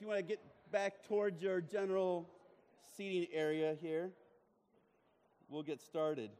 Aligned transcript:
if 0.00 0.04
you 0.04 0.08
want 0.08 0.18
to 0.20 0.24
get 0.26 0.40
back 0.72 1.06
towards 1.06 1.42
your 1.42 1.60
general 1.60 2.26
seating 2.96 3.28
area 3.34 3.76
here, 3.82 4.10
we'll 5.50 5.62
get 5.62 5.78
started. 5.82 6.30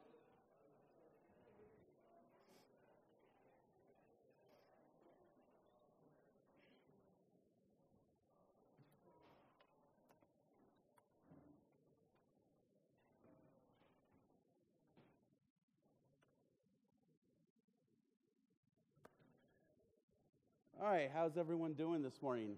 All 20.80 20.88
right, 20.88 21.11
how's 21.12 21.36
everyone 21.36 21.74
doing 21.74 22.02
this 22.02 22.22
morning? 22.22 22.56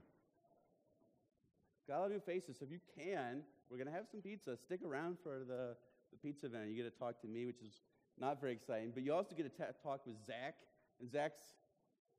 Got 1.89 2.07
a 2.07 2.09
new 2.11 2.21
faces, 2.21 2.57
so 2.59 2.65
if 2.65 2.71
you 2.71 2.79
can, 2.97 3.43
we're 3.69 3.77
going 3.77 3.89
to 3.89 3.93
have 3.93 4.07
some 4.09 4.21
pizza. 4.21 4.57
Stick 4.57 4.81
around 4.87 5.17
for 5.23 5.41
the, 5.41 5.75
the 6.13 6.19
pizza 6.23 6.47
event. 6.47 6.69
You 6.69 6.77
get 6.77 6.93
to 6.93 6.99
talk 6.99 7.21
to 7.23 7.27
me, 7.27 7.45
which 7.45 7.61
is 7.61 7.81
not 8.21 8.41
very 8.41 8.53
exciting, 8.53 8.93
but 8.95 9.03
you 9.03 9.13
also 9.13 9.35
get 9.35 9.45
to 9.45 9.65
talk 9.83 10.07
with 10.07 10.17
Zach, 10.25 10.55
and 11.01 11.11
Zach's 11.11 11.43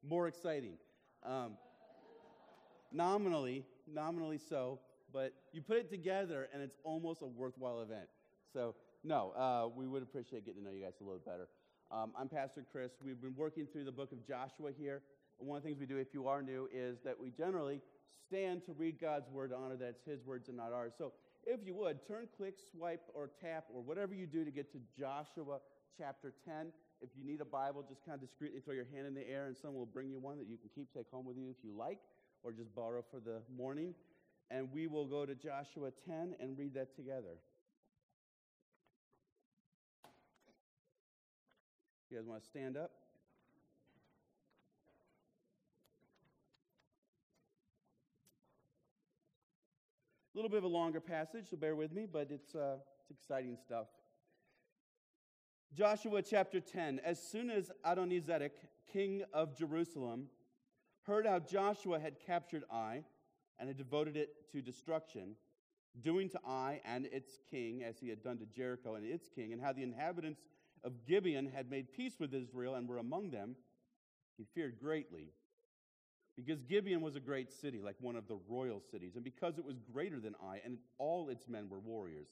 more 0.08 0.28
exciting. 0.28 0.74
Um, 1.26 1.54
nominally, 2.92 3.64
nominally 3.88 4.38
so, 4.38 4.80
but 5.14 5.34
you 5.54 5.62
put 5.62 5.78
it 5.78 5.90
together 5.90 6.50
and 6.54 6.62
it's 6.62 6.76
almost 6.84 7.22
a 7.22 7.26
worthwhile 7.26 7.82
event. 7.82 8.08
So, 8.52 8.76
no, 9.04 9.32
uh, 9.32 9.70
we 9.74 9.88
would 9.88 10.04
appreciate 10.04 10.46
getting 10.46 10.62
to 10.64 10.68
know 10.68 10.76
you 10.76 10.84
guys 10.84 10.94
a 11.00 11.04
little 11.04 11.22
better. 11.26 11.48
Um, 11.90 12.12
I'm 12.20 12.28
Pastor 12.28 12.66
Chris. 12.70 12.92
We've 13.04 13.22
been 13.22 13.36
working 13.38 13.68
through 13.72 13.86
the 13.86 13.92
book 13.92 14.12
of 14.12 14.28
Joshua 14.28 14.72
here. 14.78 15.02
One 15.38 15.58
of 15.58 15.64
the 15.64 15.70
things 15.70 15.80
we 15.80 15.86
do, 15.86 15.98
if 15.98 16.14
you 16.14 16.28
are 16.28 16.42
new, 16.42 16.68
is 16.74 16.98
that 17.06 17.20
we 17.20 17.30
generally 17.30 17.82
stand 18.28 18.66
to 18.66 18.74
read 18.74 19.00
God's 19.00 19.30
word 19.30 19.52
honor 19.54 19.76
that 19.78 19.90
it's 19.90 20.06
His 20.06 20.24
words 20.26 20.48
and 20.48 20.58
not 20.58 20.72
ours. 20.72 20.94
So 20.98 21.14
if 21.46 21.60
you 21.66 21.74
would, 21.76 22.06
turn, 22.08 22.28
click, 22.38 22.56
swipe, 22.72 23.02
or 23.14 23.30
tap, 23.42 23.66
or 23.74 23.82
whatever 23.82 24.14
you 24.14 24.26
do 24.26 24.46
to 24.46 24.52
get 24.52 24.72
to 24.72 24.80
Joshua 24.98 25.60
chapter 25.98 26.34
10. 26.46 26.68
If 27.02 27.10
you 27.18 27.26
need 27.26 27.42
a 27.42 27.46
Bible, 27.46 27.84
just 27.88 28.06
kind 28.06 28.16
of 28.16 28.22
discreetly 28.22 28.62
throw 28.62 28.74
your 28.74 28.88
hand 28.94 29.08
in 29.08 29.14
the 29.14 29.28
air, 29.30 29.48
and 29.48 29.58
someone 29.58 29.80
will 29.80 29.86
bring 29.86 30.10
you 30.10 30.20
one 30.20 30.38
that 30.38 30.48
you 30.48 30.58
can 30.58 30.70
keep, 30.74 30.94
take 30.94 31.10
home 31.12 31.26
with 31.26 31.38
you 31.38 31.50
if 31.50 31.58
you 31.64 31.76
like, 31.76 32.00
or 32.44 32.52
just 32.52 32.74
borrow 32.74 33.04
for 33.12 33.20
the 33.20 33.42
morning. 33.56 33.94
And 34.50 34.72
we 34.72 34.88
will 34.88 35.06
go 35.06 35.26
to 35.26 35.36
Joshua 35.36 35.92
10 36.06 36.36
and 36.40 36.58
read 36.58 36.74
that 36.76 36.96
together. 36.96 37.38
You 42.10 42.18
guys 42.20 42.28
want 42.28 42.44
to 42.44 42.48
stand 42.48 42.78
up? 42.78 42.92
A 50.34 50.38
little 50.38 50.50
bit 50.50 50.58
of 50.58 50.64
a 50.64 50.68
longer 50.68 51.00
passage, 51.00 51.46
so 51.52 51.58
bear 51.58 51.76
with 51.76 51.92
me, 51.92 52.08
but 52.12 52.32
it's, 52.32 52.56
uh, 52.56 52.78
it's 53.00 53.12
exciting 53.12 53.56
stuff. 53.56 53.86
Joshua 55.76 56.24
chapter 56.24 56.60
10. 56.60 57.00
As 57.06 57.22
soon 57.22 57.52
as 57.52 57.72
Adonizedek, 57.86 58.50
king 58.92 59.22
of 59.32 59.56
Jerusalem, 59.56 60.30
heard 61.04 61.28
how 61.28 61.38
Joshua 61.38 62.00
had 62.00 62.20
captured 62.20 62.64
Ai 62.72 63.04
and 63.60 63.68
had 63.70 63.78
devoted 63.78 64.18
it 64.18 64.52
to 64.52 64.64
destruction, 64.64 65.36
doing 66.02 66.30
to 66.30 66.40
Ai 66.44 66.82
and 66.84 67.06
its 67.06 67.38
king 67.52 67.84
as 67.84 68.00
he 68.00 68.10
had 68.10 68.24
done 68.24 68.40
to 68.40 68.48
Jericho 68.48 68.96
and 68.96 69.06
its 69.06 69.30
king, 69.30 69.54
and 69.54 69.62
how 69.62 69.72
the 69.72 69.84
inhabitants 69.84 70.42
of 70.84 71.06
Gibeon 71.06 71.46
had 71.46 71.70
made 71.70 71.94
peace 71.94 72.20
with 72.20 72.34
Israel 72.34 72.74
and 72.74 72.90
were 72.90 72.98
among 72.98 73.30
them, 73.30 73.56
he 74.36 74.46
feared 74.56 74.80
greatly 74.80 75.32
because 76.36 76.62
Gibeon 76.62 77.02
was 77.02 77.16
a 77.16 77.20
great 77.20 77.52
city, 77.52 77.82
like 77.82 77.96
one 78.00 78.16
of 78.16 78.28
the 78.28 78.38
royal 78.48 78.82
cities, 78.92 79.16
and 79.16 79.24
because 79.24 79.58
it 79.58 79.66
was 79.66 79.78
greater 79.80 80.20
than 80.20 80.36
Ai, 80.44 80.62
and 80.66 80.78
all 80.98 81.30
its 81.30 81.48
men 81.48 81.70
were 81.70 81.80
warriors. 81.80 82.28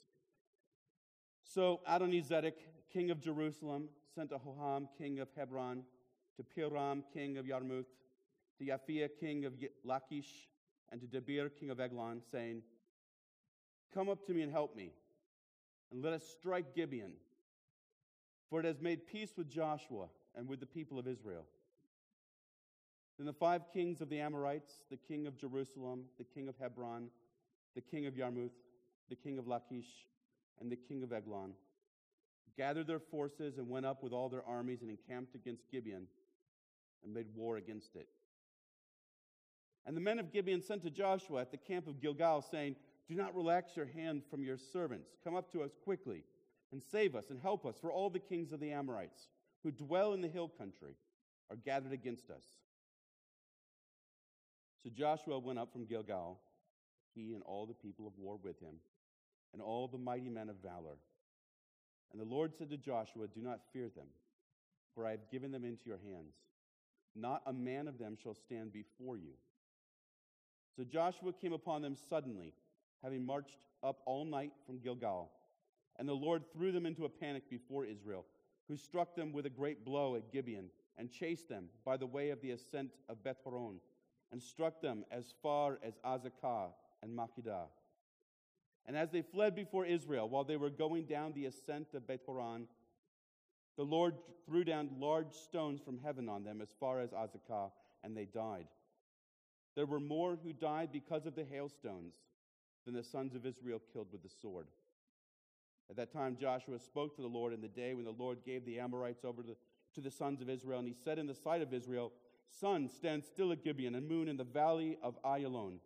So 1.43 1.81
Adonizedek, 1.87 2.53
king 2.91 3.11
of 3.11 3.19
Jerusalem, 3.19 3.89
sent 4.15 4.29
to 4.29 4.37
Hoham, 4.37 4.87
king 4.97 5.19
of 5.19 5.29
Hebron, 5.35 5.83
to 6.37 6.43
Piram, 6.43 7.03
king 7.13 7.37
of 7.37 7.45
Yarmuth, 7.45 7.85
to 8.57 8.65
Japhia, 8.65 9.09
king 9.19 9.45
of 9.45 9.53
Lachish, 9.83 10.49
and 10.91 10.99
to 11.01 11.07
Debir, 11.07 11.49
king 11.59 11.69
of 11.69 11.79
Eglon, 11.79 12.21
saying, 12.31 12.61
Come 13.93 14.09
up 14.09 14.25
to 14.25 14.33
me 14.33 14.41
and 14.41 14.51
help 14.51 14.75
me, 14.75 14.93
and 15.91 16.01
let 16.01 16.13
us 16.13 16.23
strike 16.23 16.73
Gibeon, 16.75 17.13
for 18.49 18.59
it 18.59 18.65
has 18.65 18.81
made 18.81 19.05
peace 19.05 19.33
with 19.37 19.49
Joshua 19.49 20.07
and 20.35 20.47
with 20.47 20.59
the 20.59 20.65
people 20.65 20.97
of 20.97 21.07
Israel. 21.07 21.45
Then 23.17 23.27
the 23.27 23.33
five 23.33 23.63
kings 23.73 24.01
of 24.01 24.09
the 24.09 24.19
Amorites, 24.19 24.81
the 24.89 24.97
king 24.97 25.27
of 25.27 25.37
Jerusalem, 25.37 26.05
the 26.17 26.23
king 26.23 26.47
of 26.47 26.55
Hebron, 26.59 27.09
the 27.75 27.81
king 27.81 28.05
of 28.05 28.17
Yarmuth, 28.17 28.51
the 29.09 29.15
king 29.15 29.37
of 29.37 29.47
Lachish, 29.47 30.07
and 30.59 30.71
the 30.71 30.75
king 30.75 31.03
of 31.03 31.11
Eglon, 31.11 31.53
gathered 32.57 32.87
their 32.87 32.99
forces 32.99 33.57
and 33.57 33.69
went 33.69 33.85
up 33.85 34.03
with 34.03 34.13
all 34.13 34.29
their 34.29 34.45
armies 34.45 34.81
and 34.81 34.89
encamped 34.89 35.35
against 35.35 35.69
Gibeon 35.71 36.07
and 37.03 37.13
made 37.13 37.27
war 37.35 37.57
against 37.57 37.95
it. 37.95 38.07
And 39.85 39.97
the 39.97 40.01
men 40.01 40.19
of 40.19 40.31
Gibeon 40.31 40.61
sent 40.61 40.83
to 40.83 40.89
Joshua 40.89 41.41
at 41.41 41.51
the 41.51 41.57
camp 41.57 41.87
of 41.87 41.99
Gilgal, 41.99 42.43
saying, 42.43 42.75
Do 43.07 43.15
not 43.15 43.35
relax 43.35 43.75
your 43.75 43.87
hand 43.87 44.21
from 44.29 44.43
your 44.43 44.57
servants. 44.57 45.09
Come 45.23 45.35
up 45.35 45.51
to 45.53 45.63
us 45.63 45.71
quickly 45.83 46.23
and 46.71 46.81
save 46.81 47.15
us 47.15 47.29
and 47.29 47.39
help 47.39 47.65
us, 47.65 47.75
for 47.79 47.91
all 47.91 48.09
the 48.09 48.19
kings 48.19 48.51
of 48.51 48.59
the 48.59 48.71
Amorites 48.71 49.27
who 49.63 49.71
dwell 49.71 50.13
in 50.13 50.21
the 50.21 50.27
hill 50.27 50.47
country 50.47 50.95
are 51.49 51.55
gathered 51.55 51.91
against 51.91 52.29
us. 52.29 52.43
So 54.83 54.89
Joshua 54.89 55.37
went 55.37 55.59
up 55.59 55.71
from 55.71 55.85
Gilgal, 55.85 56.39
he 57.13 57.33
and 57.33 57.43
all 57.43 57.65
the 57.65 57.73
people 57.73 58.07
of 58.07 58.13
war 58.17 58.37
with 58.41 58.59
him, 58.59 58.75
and 59.53 59.61
all 59.61 59.87
the 59.87 59.97
mighty 59.97 60.29
men 60.29 60.49
of 60.49 60.55
valor. 60.63 60.97
And 62.11 62.19
the 62.19 62.25
Lord 62.25 62.53
said 62.57 62.69
to 62.71 62.77
Joshua, 62.77 63.27
Do 63.27 63.41
not 63.41 63.59
fear 63.71 63.89
them, 63.95 64.07
for 64.95 65.05
I 65.05 65.11
have 65.11 65.29
given 65.31 65.51
them 65.51 65.63
into 65.63 65.83
your 65.85 65.99
hands. 65.99 66.33
Not 67.15 67.41
a 67.45 67.53
man 67.53 67.87
of 67.87 67.99
them 67.99 68.17
shall 68.21 68.33
stand 68.33 68.73
before 68.73 69.17
you. 69.17 69.33
So 70.75 70.83
Joshua 70.83 71.33
came 71.33 71.53
upon 71.53 71.81
them 71.81 71.95
suddenly, 72.09 72.53
having 73.03 73.25
marched 73.25 73.57
up 73.83 73.99
all 74.05 74.25
night 74.25 74.53
from 74.65 74.79
Gilgal. 74.79 75.31
And 75.99 76.07
the 76.07 76.13
Lord 76.13 76.43
threw 76.53 76.71
them 76.71 76.85
into 76.85 77.05
a 77.05 77.09
panic 77.09 77.49
before 77.49 77.85
Israel, 77.85 78.25
who 78.67 78.77
struck 78.77 79.15
them 79.15 79.31
with 79.33 79.45
a 79.45 79.49
great 79.49 79.85
blow 79.85 80.15
at 80.15 80.31
Gibeon 80.31 80.69
and 80.97 81.11
chased 81.11 81.49
them 81.49 81.65
by 81.85 81.97
the 81.97 82.05
way 82.07 82.29
of 82.29 82.41
the 82.41 82.51
ascent 82.51 82.91
of 83.09 83.23
Beth 83.23 83.37
Horon 83.43 83.79
and 84.31 84.41
struck 84.41 84.81
them 84.81 85.03
as 85.11 85.33
far 85.41 85.79
as 85.83 85.93
Azekah 86.05 86.69
and 87.03 87.17
Makkedah. 87.17 87.65
And 88.85 88.97
as 88.97 89.11
they 89.11 89.21
fled 89.21 89.55
before 89.55 89.85
Israel, 89.85 90.27
while 90.27 90.43
they 90.43 90.57
were 90.57 90.69
going 90.69 91.05
down 91.05 91.33
the 91.33 91.45
ascent 91.45 91.87
of 91.93 92.07
Beth 92.07 92.25
Horon, 92.25 92.67
the 93.77 93.83
Lord 93.83 94.15
threw 94.45 94.63
down 94.63 94.89
large 94.99 95.33
stones 95.33 95.81
from 95.81 95.99
heaven 95.99 96.27
on 96.27 96.43
them 96.43 96.61
as 96.61 96.69
far 96.79 96.99
as 96.99 97.11
Azekah, 97.11 97.71
and 98.03 98.15
they 98.15 98.25
died. 98.25 98.67
There 99.75 99.85
were 99.85 99.99
more 99.99 100.37
who 100.43 100.51
died 100.51 100.89
because 100.91 101.25
of 101.25 101.35
the 101.35 101.45
hailstones 101.45 102.13
than 102.85 102.93
the 102.93 103.03
sons 103.03 103.35
of 103.35 103.45
Israel 103.45 103.81
killed 103.93 104.07
with 104.11 104.23
the 104.23 104.29
sword. 104.41 104.67
At 105.89 105.95
that 105.97 106.11
time, 106.11 106.37
Joshua 106.39 106.79
spoke 106.79 107.15
to 107.15 107.21
the 107.21 107.27
Lord 107.27 107.53
in 107.53 107.61
the 107.61 107.67
day 107.67 107.93
when 107.93 108.05
the 108.05 108.11
Lord 108.11 108.39
gave 108.45 108.65
the 108.65 108.79
Amorites 108.79 109.23
over 109.23 109.43
to 109.43 110.01
the 110.01 110.11
sons 110.11 110.41
of 110.41 110.49
Israel, 110.49 110.79
and 110.79 110.87
he 110.87 110.93
said 110.93 111.19
in 111.19 111.27
the 111.27 111.35
sight 111.35 111.61
of 111.61 111.73
Israel, 111.73 112.11
Sun, 112.59 112.89
stands 112.89 113.27
still 113.27 113.51
at 113.51 113.63
Gibeon, 113.63 113.95
and 113.95 114.07
moon 114.07 114.27
in 114.27 114.37
the 114.37 114.43
valley 114.43 114.97
of 115.01 115.21
Ayalon. 115.23 115.79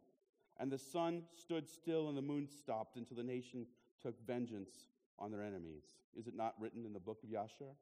And 0.58 0.72
the 0.72 0.78
sun 0.78 1.24
stood 1.36 1.70
still, 1.70 2.08
and 2.10 2.18
the 2.18 2.22
moon 2.22 2.48
stopped 2.48 2.98
until 2.98 3.18
the 3.18 3.24
nation 3.24 3.66
took 4.02 4.16
vengeance 4.26 4.72
on 5.20 5.32
their 5.32 5.44
enemies. 5.44 5.84
Is 6.18 6.28
it 6.28 6.36
not 6.36 6.56
written 6.60 6.86
in 6.86 6.94
the 6.94 7.00
book 7.00 7.20
of 7.24 7.30
Yashar? 7.30 7.74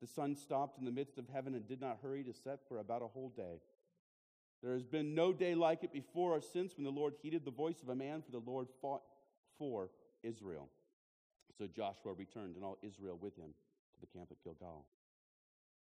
The 0.00 0.06
sun 0.06 0.34
stopped 0.34 0.78
in 0.78 0.84
the 0.84 0.90
midst 0.90 1.18
of 1.18 1.28
heaven 1.32 1.54
and 1.54 1.66
did 1.66 1.80
not 1.80 1.98
hurry 2.02 2.24
to 2.24 2.32
set 2.32 2.60
for 2.68 2.78
about 2.78 3.02
a 3.02 3.06
whole 3.06 3.32
day. 3.34 3.60
There 4.62 4.72
has 4.72 4.84
been 4.84 5.14
no 5.14 5.32
day 5.32 5.54
like 5.54 5.84
it 5.84 5.92
before 5.92 6.32
or 6.32 6.40
since 6.40 6.76
when 6.76 6.84
the 6.84 6.90
Lord 6.90 7.14
heeded 7.22 7.44
the 7.44 7.50
voice 7.50 7.82
of 7.82 7.88
a 7.88 7.94
man, 7.94 8.22
for 8.22 8.32
the 8.32 8.50
Lord 8.50 8.68
fought 8.80 9.02
for 9.58 9.90
Israel. 10.22 10.68
So 11.56 11.66
Joshua 11.66 12.14
returned, 12.14 12.56
and 12.56 12.64
all 12.64 12.78
Israel 12.82 13.18
with 13.20 13.36
him, 13.36 13.54
to 13.94 14.00
the 14.00 14.06
camp 14.06 14.28
at 14.30 14.42
Gilgal. 14.42 14.84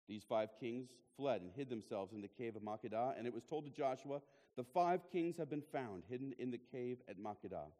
These 0.08 0.24
five 0.28 0.50
kings 0.60 0.88
fled 1.16 1.40
and 1.40 1.50
hid 1.54 1.70
themselves 1.70 2.12
in 2.12 2.20
the 2.20 2.28
cave 2.28 2.56
of 2.56 2.62
Makkedah, 2.62 3.14
and 3.16 3.26
it 3.26 3.34
was 3.34 3.44
told 3.44 3.64
to 3.64 3.70
Joshua, 3.70 4.20
The 4.56 4.64
five 4.64 5.00
kings 5.10 5.36
have 5.36 5.50
been 5.50 5.62
found 5.72 6.02
hidden 6.08 6.34
in 6.38 6.50
the 6.50 6.60
cave 6.72 6.98
at 7.08 7.18
Makkedah. 7.18 7.70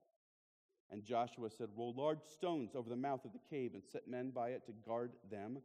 And 0.90 1.04
Joshua 1.04 1.50
said, 1.50 1.68
Roll 1.76 1.94
large 1.96 2.22
stones 2.22 2.74
over 2.74 2.88
the 2.88 2.96
mouth 2.96 3.24
of 3.24 3.32
the 3.32 3.40
cave 3.50 3.72
and 3.74 3.82
set 3.82 4.08
men 4.08 4.30
by 4.30 4.50
it 4.50 4.66
to 4.66 4.72
guard 4.86 5.12
them, 5.30 5.58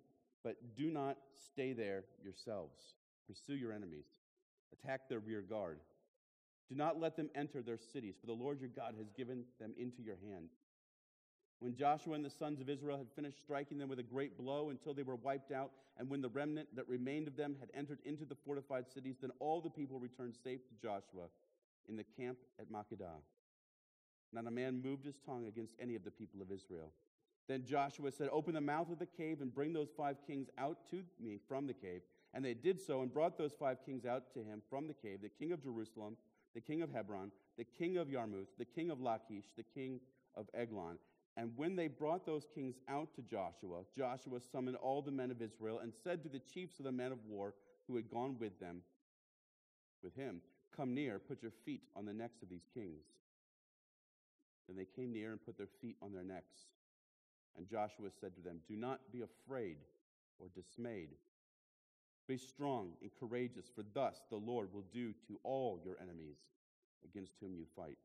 but 0.43 0.55
do 0.75 0.89
not 0.89 1.17
stay 1.51 1.73
there 1.73 2.05
yourselves. 2.23 2.95
Pursue 3.27 3.55
your 3.55 3.71
enemies, 3.71 4.05
attack 4.73 5.07
their 5.07 5.19
rear 5.19 5.41
guard. 5.41 5.79
Do 6.69 6.75
not 6.75 6.99
let 6.99 7.15
them 7.15 7.29
enter 7.35 7.61
their 7.61 7.77
cities, 7.77 8.15
for 8.19 8.27
the 8.27 8.33
Lord 8.33 8.59
your 8.59 8.69
God 8.69 8.95
has 8.97 9.09
given 9.15 9.43
them 9.59 9.73
into 9.77 10.01
your 10.01 10.17
hand. 10.23 10.49
When 11.59 11.75
Joshua 11.75 12.13
and 12.13 12.23
the 12.23 12.29
sons 12.29 12.61
of 12.61 12.69
Israel 12.69 12.97
had 12.97 13.11
finished 13.15 13.41
striking 13.41 13.77
them 13.77 13.89
with 13.89 13.99
a 13.99 14.03
great 14.03 14.37
blow 14.37 14.69
until 14.69 14.93
they 14.93 15.03
were 15.03 15.15
wiped 15.15 15.51
out, 15.51 15.71
and 15.97 16.09
when 16.09 16.21
the 16.21 16.29
remnant 16.29 16.73
that 16.75 16.87
remained 16.87 17.27
of 17.27 17.35
them 17.35 17.57
had 17.59 17.69
entered 17.73 17.99
into 18.05 18.23
the 18.23 18.35
fortified 18.45 18.85
cities, 18.87 19.17
then 19.19 19.31
all 19.39 19.59
the 19.59 19.69
people 19.69 19.99
returned 19.99 20.35
safe 20.41 20.61
to 20.67 20.81
Joshua 20.81 21.25
in 21.89 21.97
the 21.97 22.05
camp 22.17 22.37
at 22.59 22.71
Makkedah. 22.71 23.19
Not 24.31 24.47
a 24.47 24.51
man 24.51 24.81
moved 24.81 25.05
his 25.05 25.17
tongue 25.25 25.47
against 25.47 25.73
any 25.81 25.95
of 25.95 26.03
the 26.03 26.11
people 26.11 26.41
of 26.41 26.51
Israel. 26.51 26.91
Then 27.49 27.65
Joshua 27.65 28.11
said, 28.11 28.29
Open 28.31 28.53
the 28.53 28.61
mouth 28.61 28.91
of 28.91 28.99
the 28.99 29.07
cave 29.07 29.41
and 29.41 29.53
bring 29.53 29.73
those 29.73 29.89
five 29.97 30.17
kings 30.25 30.47
out 30.57 30.77
to 30.91 31.01
me 31.19 31.39
from 31.47 31.65
the 31.65 31.73
cave. 31.73 32.01
And 32.33 32.45
they 32.45 32.53
did 32.53 32.79
so 32.79 33.01
and 33.01 33.11
brought 33.11 33.39
those 33.39 33.53
five 33.59 33.77
kings 33.83 34.05
out 34.05 34.31
to 34.35 34.43
him 34.43 34.61
from 34.69 34.87
the 34.87 34.93
cave 34.93 35.21
the 35.23 35.29
king 35.29 35.51
of 35.51 35.63
Jerusalem, 35.63 36.15
the 36.53 36.61
king 36.61 36.83
of 36.83 36.91
Hebron, 36.91 37.31
the 37.57 37.63
king 37.63 37.97
of 37.97 38.09
Yarmuth, 38.09 38.49
the 38.59 38.65
king 38.65 38.91
of 38.91 39.01
Lachish, 39.01 39.45
the 39.57 39.63
king 39.63 39.99
of 40.35 40.45
Eglon. 40.53 40.99
And 41.39 41.53
when 41.55 41.77
they 41.77 41.87
brought 41.87 42.25
those 42.25 42.45
kings 42.53 42.75
out 42.89 43.15
to 43.15 43.21
Joshua, 43.21 43.83
Joshua 43.97 44.41
summoned 44.51 44.75
all 44.75 45.01
the 45.01 45.09
men 45.09 45.31
of 45.31 45.41
Israel 45.41 45.79
and 45.81 45.93
said 46.03 46.21
to 46.23 46.29
the 46.29 46.41
chiefs 46.53 46.79
of 46.79 46.85
the 46.85 46.91
men 46.91 47.13
of 47.13 47.19
war 47.25 47.53
who 47.87 47.95
had 47.95 48.09
gone 48.09 48.35
with 48.37 48.59
them, 48.59 48.81
with 50.03 50.13
him, 50.17 50.41
Come 50.75 50.93
near, 50.93 51.17
put 51.17 51.41
your 51.41 51.53
feet 51.63 51.83
on 51.95 52.05
the 52.05 52.11
necks 52.11 52.41
of 52.43 52.49
these 52.49 52.67
kings. 52.73 53.05
Then 54.67 54.75
they 54.75 54.83
came 54.83 55.13
near 55.13 55.31
and 55.31 55.43
put 55.43 55.57
their 55.57 55.69
feet 55.81 55.95
on 56.01 56.11
their 56.11 56.25
necks. 56.25 56.57
And 57.57 57.69
Joshua 57.69 58.09
said 58.19 58.35
to 58.35 58.41
them, 58.41 58.59
Do 58.67 58.75
not 58.75 58.99
be 59.13 59.21
afraid 59.21 59.77
or 60.39 60.47
dismayed. 60.53 61.11
Be 62.27 62.37
strong 62.37 62.91
and 63.01 63.11
courageous, 63.17 63.71
for 63.73 63.85
thus 63.93 64.23
the 64.29 64.35
Lord 64.35 64.73
will 64.73 64.85
do 64.93 65.13
to 65.29 65.39
all 65.43 65.79
your 65.85 65.95
enemies 66.01 66.37
against 67.05 67.31
whom 67.39 67.55
you 67.55 67.65
fight. 67.77 67.97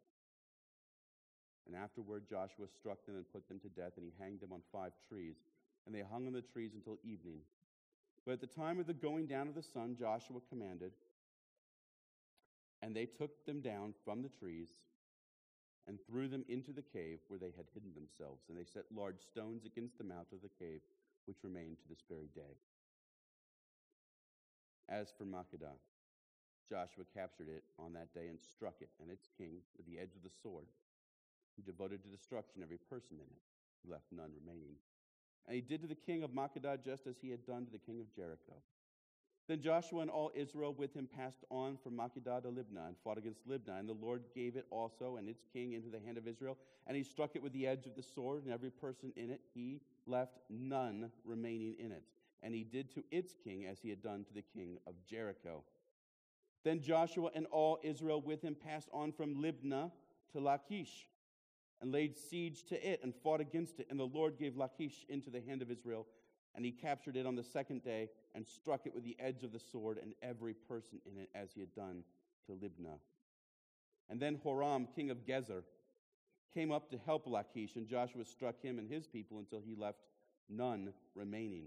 And 1.66 1.74
afterward, 1.74 2.24
Joshua 2.28 2.66
struck 2.68 3.04
them 3.06 3.16
and 3.16 3.32
put 3.32 3.48
them 3.48 3.60
to 3.60 3.68
death, 3.68 3.92
and 3.96 4.04
he 4.04 4.12
hanged 4.22 4.40
them 4.40 4.52
on 4.52 4.60
five 4.72 4.92
trees. 5.08 5.36
And 5.86 5.94
they 5.94 6.02
hung 6.02 6.26
on 6.26 6.32
the 6.32 6.42
trees 6.42 6.72
until 6.74 6.98
evening. 7.04 7.40
But 8.24 8.32
at 8.32 8.40
the 8.40 8.46
time 8.46 8.80
of 8.80 8.86
the 8.86 8.94
going 8.94 9.26
down 9.26 9.48
of 9.48 9.54
the 9.54 9.62
sun, 9.62 9.96
Joshua 9.98 10.40
commanded, 10.48 10.92
and 12.82 12.94
they 12.94 13.06
took 13.06 13.44
them 13.46 13.60
down 13.60 13.94
from 14.04 14.22
the 14.22 14.28
trees 14.28 14.68
and 15.86 15.98
threw 16.06 16.28
them 16.28 16.44
into 16.48 16.72
the 16.72 16.82
cave 16.82 17.18
where 17.28 17.38
they 17.38 17.52
had 17.56 17.66
hidden 17.74 17.92
themselves. 17.94 18.44
And 18.48 18.56
they 18.56 18.64
set 18.64 18.84
large 18.94 19.20
stones 19.20 19.64
against 19.64 19.98
the 19.98 20.04
mouth 20.04 20.32
of 20.32 20.40
the 20.42 20.52
cave, 20.58 20.80
which 21.26 21.44
remain 21.44 21.76
to 21.76 21.88
this 21.88 22.02
very 22.08 22.28
day. 22.34 22.56
As 24.88 25.08
for 25.16 25.24
Makkedah, 25.24 25.76
Joshua 26.68 27.04
captured 27.12 27.48
it 27.48 27.64
on 27.78 27.92
that 27.92 28.12
day 28.14 28.28
and 28.28 28.38
struck 28.40 28.76
it 28.80 28.88
and 29.00 29.10
its 29.10 29.28
king 29.36 29.60
with 29.76 29.86
the 29.86 29.98
edge 29.98 30.16
of 30.16 30.22
the 30.22 30.34
sword. 30.42 30.66
He 31.56 31.62
devoted 31.62 32.02
to 32.02 32.08
destruction 32.08 32.62
every 32.62 32.78
person 32.78 33.16
in 33.16 33.26
it. 33.26 33.42
He 33.84 33.90
left 33.90 34.06
none 34.10 34.30
remaining. 34.40 34.76
And 35.46 35.54
he 35.54 35.60
did 35.60 35.82
to 35.82 35.88
the 35.88 35.94
king 35.94 36.22
of 36.22 36.30
Makkedah 36.30 36.84
just 36.84 37.06
as 37.06 37.16
he 37.20 37.30
had 37.30 37.46
done 37.46 37.66
to 37.66 37.72
the 37.72 37.78
king 37.78 38.00
of 38.00 38.14
Jericho. 38.14 38.54
Then 39.46 39.60
Joshua 39.60 40.00
and 40.00 40.10
all 40.10 40.30
Israel 40.34 40.72
with 40.72 40.94
him 40.94 41.06
passed 41.06 41.44
on 41.50 41.76
from 41.76 41.92
Makkedah 41.92 42.42
to 42.42 42.48
Libnah 42.48 42.86
and 42.86 42.96
fought 43.04 43.18
against 43.18 43.46
Libnah. 43.46 43.78
And 43.78 43.88
the 43.88 43.92
Lord 43.92 44.22
gave 44.34 44.56
it 44.56 44.66
also 44.70 45.16
and 45.16 45.28
its 45.28 45.44
king 45.52 45.74
into 45.74 45.90
the 45.90 46.00
hand 46.00 46.16
of 46.16 46.26
Israel. 46.26 46.56
And 46.86 46.96
he 46.96 47.02
struck 47.02 47.32
it 47.34 47.42
with 47.42 47.52
the 47.52 47.66
edge 47.66 47.86
of 47.86 47.94
the 47.94 48.02
sword, 48.02 48.44
and 48.44 48.52
every 48.52 48.70
person 48.70 49.12
in 49.16 49.30
it 49.30 49.40
he 49.52 49.82
left 50.06 50.38
none 50.48 51.10
remaining 51.24 51.76
in 51.78 51.92
it. 51.92 52.04
And 52.42 52.54
he 52.54 52.64
did 52.64 52.90
to 52.94 53.04
its 53.10 53.34
king 53.44 53.66
as 53.66 53.78
he 53.80 53.90
had 53.90 54.02
done 54.02 54.24
to 54.24 54.34
the 54.34 54.44
king 54.54 54.78
of 54.86 54.94
Jericho. 55.06 55.62
Then 56.64 56.80
Joshua 56.80 57.30
and 57.34 57.46
all 57.50 57.78
Israel 57.82 58.22
with 58.22 58.40
him 58.40 58.54
passed 58.54 58.88
on 58.92 59.12
from 59.12 59.36
Libnah 59.36 59.90
to 60.32 60.40
Lachish 60.40 61.08
and 61.80 61.92
laid 61.92 62.16
siege 62.16 62.64
to 62.64 62.88
it 62.88 63.00
and 63.02 63.14
fought 63.14 63.40
against 63.40 63.80
it. 63.80 63.86
And 63.90 63.98
the 63.98 64.04
Lord 64.04 64.38
gave 64.38 64.56
Lachish 64.56 65.04
into 65.08 65.30
the 65.30 65.40
hand 65.40 65.62
of 65.62 65.70
Israel 65.70 66.06
and 66.54 66.64
he 66.64 66.70
captured 66.70 67.16
it 67.16 67.26
on 67.26 67.34
the 67.34 67.42
second 67.42 67.82
day 67.82 68.08
and 68.34 68.46
struck 68.46 68.86
it 68.86 68.94
with 68.94 69.04
the 69.04 69.16
edge 69.18 69.42
of 69.42 69.52
the 69.52 69.58
sword 69.58 69.98
and 70.00 70.14
every 70.22 70.54
person 70.54 71.00
in 71.04 71.20
it 71.20 71.28
as 71.34 71.50
he 71.52 71.60
had 71.60 71.74
done 71.74 72.04
to 72.46 72.52
Libnah. 72.52 72.98
And 74.08 74.20
then 74.20 74.38
Horam, 74.44 74.86
king 74.94 75.10
of 75.10 75.24
Gezer, 75.26 75.62
came 76.52 76.70
up 76.70 76.90
to 76.90 76.98
help 77.04 77.26
Lachish, 77.26 77.74
and 77.74 77.88
Joshua 77.88 78.24
struck 78.24 78.60
him 78.62 78.78
and 78.78 78.88
his 78.88 79.06
people 79.08 79.38
until 79.38 79.60
he 79.60 79.74
left 79.74 79.98
none 80.48 80.92
remaining. 81.14 81.66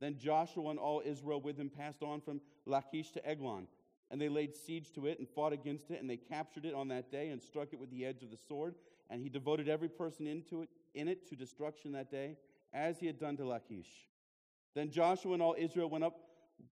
Then 0.00 0.18
Joshua 0.18 0.70
and 0.70 0.78
all 0.78 1.02
Israel 1.04 1.40
with 1.40 1.56
him 1.56 1.70
passed 1.70 2.02
on 2.02 2.20
from 2.20 2.40
Lachish 2.66 3.10
to 3.12 3.26
Eglon, 3.26 3.66
and 4.10 4.20
they 4.20 4.28
laid 4.28 4.54
siege 4.54 4.92
to 4.92 5.06
it 5.06 5.18
and 5.18 5.28
fought 5.28 5.52
against 5.52 5.90
it, 5.90 6.00
and 6.00 6.08
they 6.08 6.16
captured 6.16 6.64
it 6.64 6.74
on 6.74 6.88
that 6.88 7.10
day 7.10 7.30
and 7.30 7.42
struck 7.42 7.68
it 7.72 7.80
with 7.80 7.90
the 7.90 8.04
edge 8.04 8.22
of 8.22 8.30
the 8.30 8.36
sword, 8.36 8.74
and 9.10 9.22
he 9.22 9.28
devoted 9.28 9.68
every 9.68 9.88
person 9.88 10.26
into 10.26 10.62
it, 10.62 10.68
in 10.94 11.08
it 11.08 11.28
to 11.28 11.36
destruction 11.36 11.92
that 11.92 12.10
day 12.10 12.36
as 12.72 12.98
he 12.98 13.06
had 13.06 13.18
done 13.18 13.36
to 13.36 13.46
Lachish. 13.46 14.08
Then 14.74 14.90
Joshua 14.90 15.34
and 15.34 15.42
all 15.42 15.54
Israel 15.58 15.88
went 15.88 16.04
up 16.04 16.16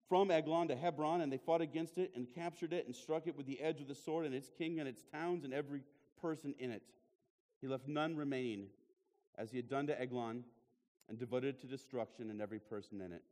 from 0.09 0.31
Eglon 0.31 0.69
to 0.69 0.77
Hebron, 0.77 1.21
and 1.21 1.33
they 1.33 1.39
fought 1.39 1.61
against 1.61 1.99
it 1.99 2.13
and 2.15 2.27
captured 2.35 2.73
it 2.73 2.87
and 2.87 2.95
struck 2.95 3.27
it 3.27 3.37
with 3.37 3.47
the 3.47 3.61
edge 3.61 3.81
of 3.81 3.89
the 3.89 3.95
sword 3.95 4.27
and 4.27 4.35
its 4.35 4.51
king 4.57 4.81
and 4.81 4.89
its 4.89 5.03
towns 5.13 5.45
and 5.45 5.53
every 5.53 5.83
person 6.21 6.55
in 6.59 6.71
it. 6.71 6.83
He 7.61 7.69
left 7.69 7.87
none 7.87 8.17
remaining, 8.17 8.67
as 9.37 9.51
he 9.51 9.57
had 9.57 9.69
done 9.69 9.87
to 9.87 10.01
Eglon, 10.01 10.45
and 11.09 11.19
devoted 11.19 11.57
it 11.57 11.61
to 11.61 11.67
destruction 11.67 12.31
and 12.31 12.41
every 12.41 12.59
person 12.59 13.01
in 13.01 13.13
it. 13.13 13.23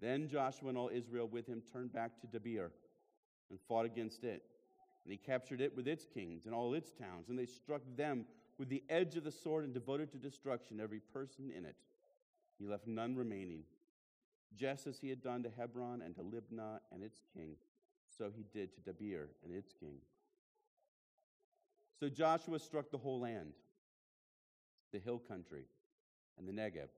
Then 0.00 0.28
Joshua 0.28 0.70
and 0.70 0.78
all 0.78 0.90
Israel 0.92 1.28
with 1.28 1.46
him 1.46 1.62
turned 1.72 1.92
back 1.92 2.12
to 2.20 2.26
Debir 2.26 2.70
and 3.50 3.58
fought 3.68 3.84
against 3.84 4.24
it. 4.24 4.42
And 5.04 5.12
he 5.12 5.16
captured 5.16 5.60
it 5.60 5.74
with 5.74 5.88
its 5.88 6.04
kings 6.04 6.46
and 6.46 6.54
all 6.54 6.74
its 6.74 6.92
towns, 6.92 7.28
and 7.28 7.38
they 7.38 7.46
struck 7.46 7.82
them 7.96 8.26
with 8.58 8.68
the 8.68 8.82
edge 8.90 9.16
of 9.16 9.24
the 9.24 9.32
sword 9.32 9.64
and 9.64 9.72
devoted 9.72 10.12
to 10.12 10.18
destruction 10.18 10.80
every 10.80 11.00
person 11.00 11.50
in 11.56 11.64
it. 11.64 11.76
He 12.58 12.66
left 12.66 12.86
none 12.86 13.16
remaining. 13.16 13.62
Just 14.54 14.86
as 14.86 14.98
he 14.98 15.08
had 15.08 15.22
done 15.22 15.42
to 15.44 15.50
Hebron 15.50 16.02
and 16.02 16.14
to 16.16 16.22
Libnah 16.22 16.80
and 16.92 17.02
its 17.02 17.20
king, 17.34 17.56
so 18.18 18.30
he 18.34 18.44
did 18.52 18.74
to 18.74 18.80
Debir 18.80 19.28
and 19.44 19.54
its 19.54 19.72
king. 19.72 19.96
So 21.98 22.08
Joshua 22.08 22.58
struck 22.58 22.90
the 22.90 22.98
whole 22.98 23.20
land, 23.20 23.52
the 24.92 24.98
hill 24.98 25.18
country, 25.18 25.64
and 26.38 26.48
the 26.48 26.52
Negev, 26.52 26.88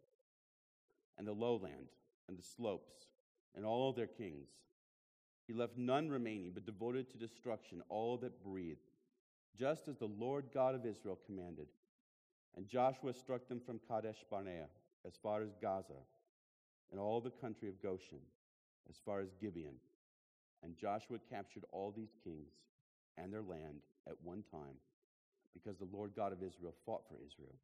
and 1.18 1.26
the 1.26 1.32
lowland, 1.32 1.88
and 2.28 2.38
the 2.38 2.42
slopes, 2.42 3.06
and 3.54 3.64
all 3.64 3.92
their 3.92 4.06
kings. 4.06 4.48
He 5.46 5.52
left 5.52 5.76
none 5.76 6.08
remaining, 6.08 6.52
but 6.54 6.66
devoted 6.66 7.10
to 7.10 7.18
destruction 7.18 7.82
all 7.88 8.16
that 8.18 8.42
breathed 8.42 8.78
just 9.58 9.88
as 9.88 9.96
the 9.96 10.06
Lord 10.06 10.46
God 10.54 10.74
of 10.74 10.86
Israel 10.86 11.18
commanded. 11.26 11.66
And 12.56 12.68
Joshua 12.68 13.12
struck 13.12 13.48
them 13.48 13.60
from 13.64 13.80
Kadesh 13.88 14.24
Barnea 14.30 14.66
as 15.06 15.14
far 15.22 15.42
as 15.42 15.56
Gaza, 15.60 16.00
and 16.90 17.00
all 17.00 17.20
the 17.20 17.30
country 17.30 17.68
of 17.68 17.82
Goshen 17.82 18.20
as 18.88 18.96
far 19.04 19.20
as 19.20 19.34
Gibeon. 19.40 19.74
And 20.62 20.76
Joshua 20.76 21.18
captured 21.30 21.64
all 21.72 21.92
these 21.94 22.14
kings 22.22 22.52
and 23.18 23.32
their 23.32 23.42
land 23.42 23.80
at 24.06 24.14
one 24.22 24.44
time, 24.50 24.76
because 25.54 25.76
the 25.78 25.88
Lord 25.92 26.12
God 26.16 26.32
of 26.32 26.42
Israel 26.42 26.74
fought 26.86 27.02
for 27.08 27.16
Israel. 27.16 27.54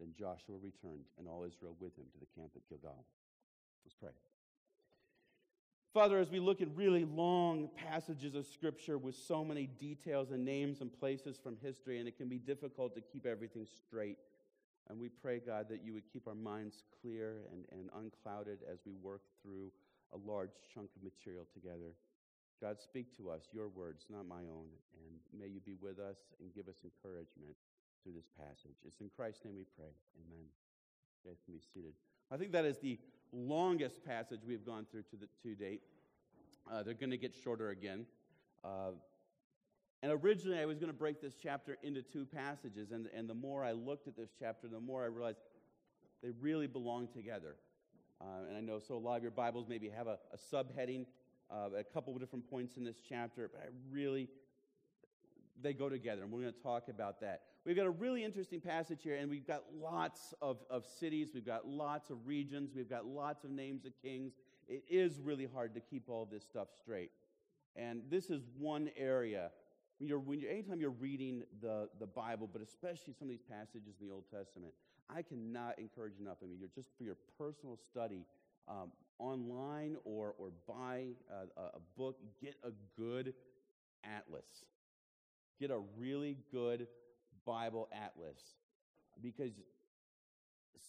Then 0.00 0.14
Joshua 0.18 0.56
returned, 0.62 1.04
and 1.18 1.28
all 1.28 1.44
Israel 1.44 1.76
with 1.80 1.96
him 1.96 2.06
to 2.12 2.18
the 2.20 2.40
camp 2.40 2.52
at 2.56 2.68
Gilgal. 2.68 3.04
Let's 3.84 3.96
pray. 4.00 4.37
Father, 5.94 6.18
as 6.18 6.30
we 6.30 6.38
look 6.38 6.60
at 6.60 6.68
really 6.74 7.04
long 7.04 7.70
passages 7.74 8.34
of 8.34 8.46
Scripture 8.46 8.98
with 8.98 9.16
so 9.16 9.42
many 9.42 9.66
details 9.66 10.30
and 10.30 10.44
names 10.44 10.82
and 10.82 10.92
places 10.92 11.38
from 11.42 11.56
history, 11.62 11.98
and 11.98 12.06
it 12.06 12.16
can 12.16 12.28
be 12.28 12.38
difficult 12.38 12.94
to 12.94 13.00
keep 13.00 13.24
everything 13.24 13.66
straight. 13.66 14.18
And 14.90 15.00
we 15.00 15.08
pray, 15.08 15.40
God, 15.40 15.66
that 15.70 15.82
you 15.82 15.94
would 15.94 16.04
keep 16.12 16.28
our 16.28 16.34
minds 16.34 16.82
clear 17.00 17.42
and, 17.52 17.64
and 17.72 17.90
unclouded 17.96 18.58
as 18.70 18.80
we 18.84 18.92
work 19.02 19.22
through 19.42 19.72
a 20.12 20.18
large 20.30 20.52
chunk 20.74 20.90
of 20.96 21.02
material 21.02 21.46
together. 21.52 21.96
God, 22.60 22.80
speak 22.80 23.16
to 23.16 23.30
us, 23.30 23.48
your 23.52 23.68
words, 23.68 24.06
not 24.10 24.26
my 24.26 24.44
own. 24.50 24.68
And 24.92 25.40
may 25.40 25.46
you 25.46 25.60
be 25.60 25.76
with 25.80 25.98
us 25.98 26.18
and 26.40 26.54
give 26.54 26.68
us 26.68 26.84
encouragement 26.84 27.56
through 28.02 28.12
this 28.12 28.28
passage. 28.36 28.76
It's 28.86 29.00
in 29.00 29.10
Christ's 29.14 29.44
name 29.44 29.56
we 29.56 29.64
pray. 29.76 29.92
Amen. 30.20 30.46
You 31.24 31.30
guys 31.30 31.40
can 31.44 31.54
be 31.54 31.60
seated. 31.72 31.94
I 32.30 32.36
think 32.36 32.52
that 32.52 32.64
is 32.64 32.78
the 32.78 32.98
longest 33.32 34.04
passage 34.04 34.40
we've 34.46 34.64
gone 34.64 34.86
through 34.90 35.02
to, 35.10 35.16
the, 35.16 35.28
to 35.42 35.54
date. 35.54 35.82
Uh, 36.70 36.82
they're 36.82 36.94
going 36.94 37.10
to 37.10 37.16
get 37.16 37.34
shorter 37.42 37.70
again. 37.70 38.06
Uh, 38.64 38.90
and 40.02 40.12
originally, 40.12 40.58
I 40.58 40.66
was 40.66 40.78
going 40.78 40.92
to 40.92 40.98
break 40.98 41.20
this 41.20 41.34
chapter 41.40 41.76
into 41.82 42.02
two 42.02 42.24
passages. 42.24 42.92
And, 42.92 43.08
and 43.14 43.28
the 43.28 43.34
more 43.34 43.64
I 43.64 43.72
looked 43.72 44.06
at 44.06 44.16
this 44.16 44.30
chapter, 44.38 44.68
the 44.68 44.80
more 44.80 45.02
I 45.02 45.06
realized 45.06 45.38
they 46.22 46.30
really 46.40 46.66
belong 46.66 47.08
together. 47.08 47.56
Uh, 48.20 48.48
and 48.48 48.56
I 48.56 48.60
know 48.60 48.78
so 48.78 48.96
a 48.96 48.98
lot 48.98 49.16
of 49.16 49.22
your 49.22 49.30
Bibles 49.30 49.66
maybe 49.68 49.88
have 49.88 50.06
a, 50.06 50.18
a 50.32 50.54
subheading, 50.54 51.06
a 51.50 51.84
couple 51.84 52.12
of 52.12 52.20
different 52.20 52.48
points 52.50 52.76
in 52.76 52.84
this 52.84 52.96
chapter, 53.08 53.50
but 53.52 53.62
I 53.62 53.68
really, 53.90 54.28
they 55.62 55.72
go 55.72 55.88
together. 55.88 56.22
And 56.22 56.32
we're 56.32 56.42
going 56.42 56.52
to 56.52 56.62
talk 56.62 56.88
about 56.88 57.20
that. 57.20 57.42
We've 57.64 57.76
got 57.76 57.86
a 57.86 57.90
really 57.90 58.24
interesting 58.24 58.60
passage 58.60 59.00
here, 59.02 59.16
and 59.16 59.28
we've 59.28 59.46
got 59.46 59.64
lots 59.78 60.32
of, 60.40 60.58
of 60.70 60.86
cities, 60.86 61.30
we've 61.34 61.44
got 61.46 61.66
lots 61.66 62.10
of 62.10 62.26
regions, 62.26 62.70
we've 62.74 62.88
got 62.88 63.06
lots 63.06 63.44
of 63.44 63.50
names 63.50 63.84
of 63.84 63.92
kings. 64.02 64.32
It 64.68 64.84
is 64.88 65.18
really 65.20 65.46
hard 65.52 65.74
to 65.74 65.80
keep 65.80 66.08
all 66.08 66.26
this 66.30 66.44
stuff 66.44 66.68
straight. 66.80 67.10
And 67.76 68.02
this 68.10 68.30
is 68.30 68.42
one 68.58 68.90
area. 68.96 69.50
When 69.98 70.08
you're, 70.08 70.18
when 70.18 70.40
you're, 70.40 70.50
anytime 70.50 70.80
you're 70.80 70.90
reading 70.90 71.42
the, 71.60 71.88
the 71.98 72.06
Bible, 72.06 72.48
but 72.50 72.62
especially 72.62 73.12
some 73.18 73.28
of 73.28 73.30
these 73.30 73.42
passages 73.48 73.94
in 74.00 74.08
the 74.08 74.14
Old 74.14 74.24
Testament, 74.30 74.72
I 75.10 75.22
cannot 75.22 75.78
encourage 75.78 76.18
enough. 76.20 76.36
I 76.42 76.46
mean, 76.46 76.58
you're 76.58 76.68
just 76.74 76.90
for 76.96 77.04
your 77.04 77.16
personal 77.38 77.78
study 77.90 78.24
um, 78.68 78.92
online 79.18 79.96
or, 80.04 80.34
or 80.38 80.50
buy 80.66 81.06
a, 81.30 81.60
a 81.60 81.80
book, 81.96 82.16
get 82.40 82.54
a 82.64 82.70
good 82.96 83.34
atlas 84.04 84.64
get 85.60 85.70
a 85.70 85.80
really 85.96 86.36
good 86.52 86.86
Bible 87.44 87.88
atlas 87.92 88.40
because 89.22 89.52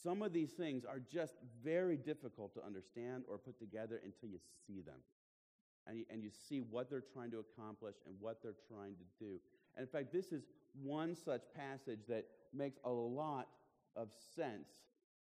some 0.04 0.22
of 0.22 0.34
these 0.34 0.52
things 0.52 0.86
are 0.86 1.00
just 1.00 1.36
very 1.64 1.98
difficult 1.98 2.54
to 2.54 2.66
understand 2.66 3.24
or 3.28 3.38
put 3.38 3.58
together 3.60 4.00
until 4.04 4.30
you 4.30 4.40
see 4.68 4.82
them. 4.82 5.00
And 5.88 5.98
you, 5.98 6.06
and 6.10 6.24
you 6.24 6.30
see 6.48 6.60
what 6.60 6.90
they're 6.90 7.04
trying 7.14 7.32
to 7.32 7.40
accomplish 7.40 7.96
and 8.06 8.16
what 8.20 8.44
they're 8.44 8.54
trying 8.68 8.94
to 8.96 9.26
do. 9.26 9.40
And 9.76 9.88
in 9.88 9.92
fact, 9.92 10.14
this 10.14 10.32
is 10.32 10.44
one 10.84 11.16
such 11.16 11.42
passage 11.56 12.00
that 12.08 12.26
makes 12.54 12.78
a 12.86 12.90
lot 12.90 13.48
of 13.96 14.10
sense 14.36 14.70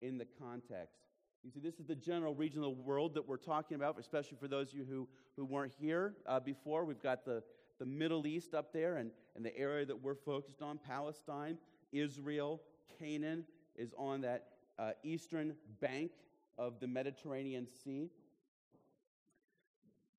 in 0.02 0.18
the 0.18 0.28
context. 0.40 0.98
You 1.44 1.52
see, 1.52 1.60
this 1.60 1.80
is 1.80 1.86
the 1.86 1.96
general 1.96 2.36
region 2.36 2.60
of 2.60 2.76
the 2.76 2.82
world 2.82 3.14
that 3.14 3.26
we're 3.26 3.38
talking 3.38 3.76
about, 3.76 3.98
especially 4.00 4.38
for 4.38 4.48
those 4.48 4.70
of 4.70 4.80
you 4.80 4.86
who, 4.90 5.08
who 5.38 5.46
weren't 5.46 5.74
here 5.80 6.16
uh, 6.26 6.40
before. 6.40 6.84
We've 6.84 7.02
got 7.02 7.24
the, 7.24 7.44
the 7.80 7.86
Middle 7.86 8.26
East 8.28 8.54
up 8.54 8.74
there, 8.74 8.98
and, 8.98 9.12
and 9.36 9.46
the 9.46 9.56
area 9.58 9.86
that 9.86 10.02
we're 10.02 10.16
focused 10.16 10.62
on 10.62 10.80
Palestine, 10.86 11.58
Israel, 11.92 12.62
Canaan 13.00 13.46
is 13.76 13.94
on 13.98 14.22
that 14.22 14.48
uh, 14.80 14.92
eastern 15.04 15.56
bank 15.80 16.12
of 16.58 16.80
the 16.80 16.88
Mediterranean 16.88 17.68
Sea. 17.84 18.10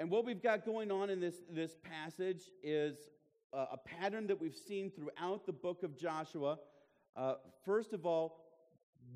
And 0.01 0.11
what 0.11 0.25
we've 0.25 0.43
got 0.43 0.65
going 0.65 0.93
on 0.93 1.11
in 1.11 1.21
this, 1.21 1.37
this 1.51 1.77
passage 1.83 2.43
is 2.63 2.97
a, 3.53 3.59
a 3.73 3.77
pattern 3.77 4.29
that 4.29 4.41
we've 4.41 4.57
seen 4.57 4.91
throughout 4.91 5.45
the 5.47 5.53
book 5.53 5.83
of 5.83 5.99
Joshua. 5.99 6.59
Uh, 7.17 7.35
first 7.65 7.93
of 7.93 8.07
all, 8.07 8.45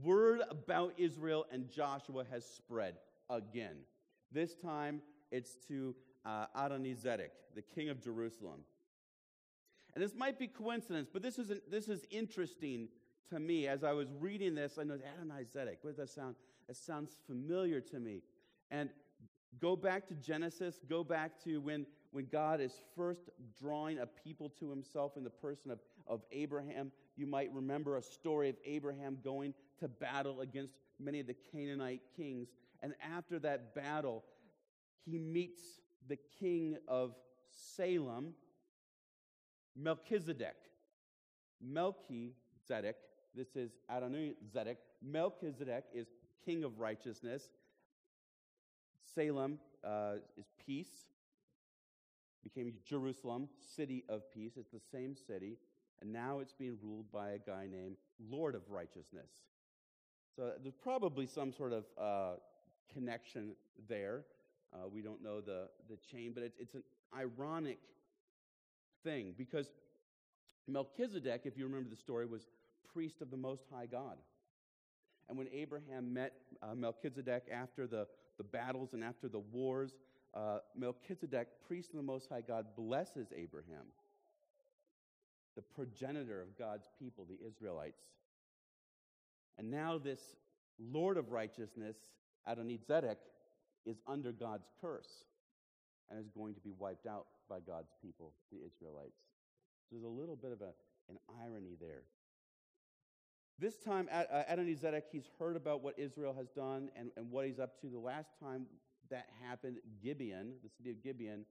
word 0.03 0.41
about 0.51 0.95
Israel 0.97 1.47
and 1.53 1.71
Joshua 1.71 2.25
has 2.31 2.45
spread 2.45 2.97
again. 3.31 3.77
This 4.33 4.55
time 4.55 5.01
it's 5.31 5.55
to 5.69 5.95
uh, 6.25 6.47
Adonizedek, 6.57 7.31
the 7.55 7.63
king 7.63 7.89
of 7.89 8.03
Jerusalem. 8.03 8.61
And 9.95 10.03
this 10.03 10.15
might 10.15 10.39
be 10.39 10.47
coincidence, 10.47 11.09
but 11.13 11.23
this 11.23 11.39
is, 11.39 11.53
this 11.71 11.89
is 11.89 12.07
interesting 12.11 12.89
to 13.31 13.39
me 13.39 13.67
as 13.67 13.85
I 13.85 13.93
was 13.93 14.09
reading 14.21 14.55
this. 14.55 14.79
I 14.79 14.85
know 14.85 14.95
Adonizedek. 14.95 15.77
What 15.83 15.91
does 15.91 15.97
that 15.97 16.09
sound? 16.09 16.37
It 16.69 16.77
sounds 16.77 17.17
familiar 17.27 17.81
to 17.81 17.99
me. 17.99 18.23
And 18.71 18.89
go 19.61 19.77
back 19.77 20.07
to 20.09 20.15
Genesis. 20.15 20.81
Go 20.89 21.05
back 21.05 21.43
to 21.45 21.61
when, 21.61 21.87
when 22.13 22.27
God 22.27 22.61
is 22.61 22.73
first 22.97 23.29
drawing 23.61 23.99
a 23.99 24.07
people 24.07 24.49
to 24.61 24.71
himself 24.71 25.17
in 25.17 25.25
the 25.25 25.31
person 25.31 25.71
of, 25.71 25.79
of 26.07 26.23
Abraham. 26.33 26.91
You 27.17 27.27
might 27.27 27.53
remember 27.53 27.97
a 27.97 28.03
story 28.03 28.49
of 28.49 28.57
Abraham 28.65 29.19
going 29.23 29.53
to 29.81 29.89
battle 29.89 30.41
against 30.41 30.75
many 30.99 31.21
of 31.21 31.27
the 31.27 31.37
Canaanite 31.53 32.01
kings. 32.17 32.49
And 32.83 32.95
after 33.15 33.39
that 33.41 33.75
battle, 33.75 34.25
he 35.05 35.19
meets 35.19 35.61
the 36.09 36.19
king 36.41 36.77
of 36.89 37.15
Salem, 37.77 38.35
Melchizedek. 39.77 40.57
Melchizedek, 41.61 42.97
this 43.35 43.55
is 43.55 43.71
Adonai 43.91 44.35
Zedek. 44.55 44.77
Melchizedek 45.03 45.85
is 45.95 46.07
king 46.45 46.65
of 46.65 46.79
righteousness. 46.79 47.49
Salem 49.15 49.59
uh, 49.85 50.15
is 50.37 50.47
peace, 50.65 51.07
became 52.43 52.73
Jerusalem, 52.85 53.49
city 53.77 54.05
of 54.09 54.31
peace. 54.33 54.53
It's 54.57 54.71
the 54.71 54.81
same 54.93 55.15
city, 55.17 55.59
and 56.01 56.13
now 56.13 56.41
it's 56.41 56.53
being 56.53 56.79
ruled 56.83 57.11
by 57.13 57.31
a 57.31 57.39
guy 57.39 57.67
named 57.71 57.97
Lord 58.31 58.55
of 58.55 58.63
Righteousness. 58.69 59.31
So 60.35 60.53
there's 60.63 60.75
probably 60.75 61.27
some 61.27 61.53
sort 61.53 61.73
of 61.73 61.85
uh, 61.99 62.37
connection 62.93 63.55
there. 63.89 64.25
Uh, 64.75 64.89
we 64.93 65.03
don't 65.03 65.23
know 65.23 65.41
the, 65.41 65.69
the 65.89 65.97
chain, 66.11 66.33
but 66.35 66.43
it's, 66.43 66.57
it's 66.59 66.75
an 66.75 66.83
ironic 67.17 67.79
thing 69.05 69.35
because 69.37 69.67
Melchizedek, 70.67 71.43
if 71.45 71.57
you 71.57 71.65
remember 71.65 71.91
the 71.91 71.97
story, 71.97 72.27
was 72.27 72.43
priest 72.93 73.21
of 73.21 73.31
the 73.31 73.37
Most 73.37 73.65
High 73.73 73.87
God. 73.87 74.17
And 75.29 75.39
when 75.39 75.49
Abraham 75.53 76.13
met 76.13 76.33
uh, 76.63 76.75
Melchizedek 76.75 77.45
after 77.53 77.87
the, 77.87 78.07
the 78.39 78.45
battles 78.45 78.93
and 78.93 79.03
after 79.03 79.29
the 79.29 79.39
wars, 79.39 79.93
uh, 80.35 80.59
Melchizedek, 80.77 81.49
priest 81.67 81.91
of 81.91 81.97
the 81.97 82.03
Most 82.03 82.29
High 82.29 82.41
God, 82.41 82.67
blesses 82.77 83.29
Abraham, 83.37 83.87
the 85.57 85.63
progenitor 85.63 86.41
of 86.41 86.57
God's 86.59 86.89
people, 86.99 87.27
the 87.29 87.39
Israelites. 87.47 88.03
And 89.59 89.71
now 89.71 89.99
this 89.99 90.21
Lord 90.79 91.17
of 91.17 91.31
righteousness, 91.31 91.97
Adonizedek, 92.49 93.17
is 93.87 93.97
under 94.07 94.33
God's 94.33 94.67
curse 94.81 95.25
and 96.11 96.19
is 96.21 96.31
going 96.31 96.55
to 96.55 96.61
be 96.61 96.73
wiped 96.79 97.07
out 97.07 97.27
by 97.49 97.59
God's 97.61 97.93
people, 98.03 98.33
the 98.51 98.59
Israelites. 98.59 99.21
So 99.89 99.97
there's 99.97 100.05
a 100.05 100.21
little 100.21 100.37
bit 100.37 100.53
of 100.53 100.61
a, 100.61 100.73
an 101.09 101.19
irony 101.43 101.77
there. 101.81 102.03
This 103.59 103.77
time, 103.77 104.09
uh, 104.11 104.25
Adonizedek, 104.51 105.03
he's 105.11 105.29
heard 105.39 105.57
about 105.57 105.83
what 105.83 105.99
Israel 105.99 106.35
has 106.37 106.49
done 106.49 106.89
and, 106.97 107.11
and 107.17 107.31
what 107.31 107.47
he's 107.47 107.59
up 107.59 107.81
to. 107.81 107.89
The 107.89 107.99
last 107.99 108.31
time 108.43 108.67
that 109.11 109.27
happened, 109.47 109.77
Gibeon, 110.03 110.55
the 110.65 110.71
city 110.71 110.91
of 110.91 111.03
Gibeon, 111.03 111.45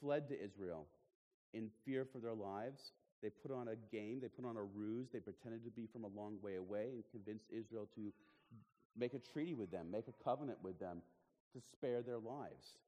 fled 0.00 0.28
to 0.28 0.40
Israel 0.40 0.86
in 1.54 1.70
fear 1.84 2.04
for 2.04 2.18
their 2.18 2.34
lives. 2.34 2.92
They 3.22 3.30
put 3.30 3.50
on 3.50 3.68
a 3.68 3.76
game, 3.90 4.20
they 4.20 4.28
put 4.28 4.44
on 4.44 4.56
a 4.56 4.62
ruse, 4.62 5.08
they 5.12 5.18
pretended 5.18 5.64
to 5.64 5.70
be 5.70 5.88
from 5.92 6.04
a 6.04 6.08
long 6.08 6.36
way 6.42 6.56
away 6.56 6.90
and 6.92 7.02
convinced 7.10 7.46
Israel 7.50 7.88
to 7.96 8.12
make 8.96 9.14
a 9.14 9.18
treaty 9.18 9.54
with 9.54 9.70
them, 9.70 9.90
make 9.90 10.06
a 10.06 10.24
covenant 10.24 10.58
with 10.62 10.78
them 10.78 11.02
to 11.52 11.60
spare 11.60 12.02
their 12.02 12.18
lives. 12.18 12.78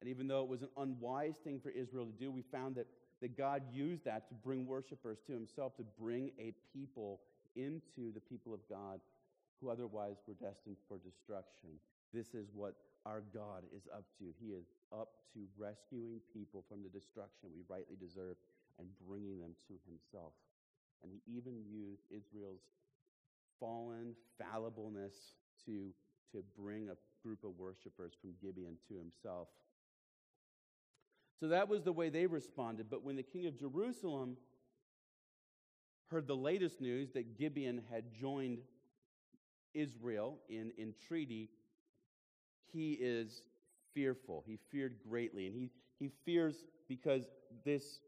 And 0.00 0.08
even 0.08 0.28
though 0.28 0.42
it 0.42 0.48
was 0.48 0.62
an 0.62 0.68
unwise 0.76 1.34
thing 1.42 1.60
for 1.60 1.70
Israel 1.70 2.06
to 2.06 2.12
do, 2.12 2.30
we 2.30 2.42
found 2.42 2.76
that, 2.76 2.86
that 3.20 3.36
God 3.36 3.62
used 3.72 4.04
that 4.04 4.28
to 4.28 4.34
bring 4.34 4.66
worshipers 4.66 5.18
to 5.26 5.32
himself, 5.32 5.76
to 5.76 5.84
bring 6.00 6.30
a 6.38 6.52
people 6.72 7.20
into 7.56 8.12
the 8.14 8.20
people 8.20 8.54
of 8.54 8.60
God 8.68 9.00
who 9.60 9.70
otherwise 9.70 10.16
were 10.26 10.34
destined 10.34 10.76
for 10.86 10.98
destruction. 10.98 11.70
This 12.14 12.34
is 12.34 12.46
what 12.54 12.74
our 13.04 13.22
God 13.34 13.64
is 13.74 13.88
up 13.92 14.04
to. 14.18 14.24
He 14.40 14.52
is 14.52 14.66
up 14.92 15.08
to 15.34 15.40
rescuing 15.58 16.20
people 16.32 16.64
from 16.68 16.82
the 16.82 16.88
destruction 16.88 17.50
we 17.50 17.62
rightly 17.68 17.96
deserve 17.98 18.36
and 18.78 18.86
bringing 19.08 19.40
them 19.40 19.54
to 19.66 19.74
himself. 19.90 20.32
And 21.02 21.10
he 21.10 21.20
even 21.26 21.62
used 21.66 22.02
Israel's 22.10 22.62
fallen 23.58 24.14
fallibleness 24.38 25.34
to, 25.66 25.90
to 26.32 26.42
bring 26.58 26.88
a 26.88 26.96
group 27.22 27.44
of 27.44 27.58
worshipers 27.58 28.12
from 28.20 28.30
Gibeon 28.40 28.76
to 28.88 28.96
himself. 28.96 29.48
So 31.40 31.48
that 31.48 31.68
was 31.68 31.82
the 31.82 31.92
way 31.92 32.08
they 32.08 32.26
responded. 32.26 32.86
But 32.90 33.04
when 33.04 33.16
the 33.16 33.22
king 33.22 33.46
of 33.46 33.58
Jerusalem 33.58 34.36
heard 36.10 36.26
the 36.26 36.36
latest 36.36 36.80
news 36.80 37.10
that 37.12 37.38
Gibeon 37.38 37.82
had 37.90 38.04
joined 38.12 38.58
Israel 39.74 40.38
in, 40.48 40.72
treaty, 41.06 41.50
he 42.72 42.92
is 42.92 43.42
fearful. 43.94 44.42
He 44.46 44.58
feared 44.70 44.96
greatly. 45.08 45.46
And 45.46 45.54
he, 45.54 45.70
he 45.98 46.10
fears 46.24 46.64
because 46.88 47.24
this 47.64 48.00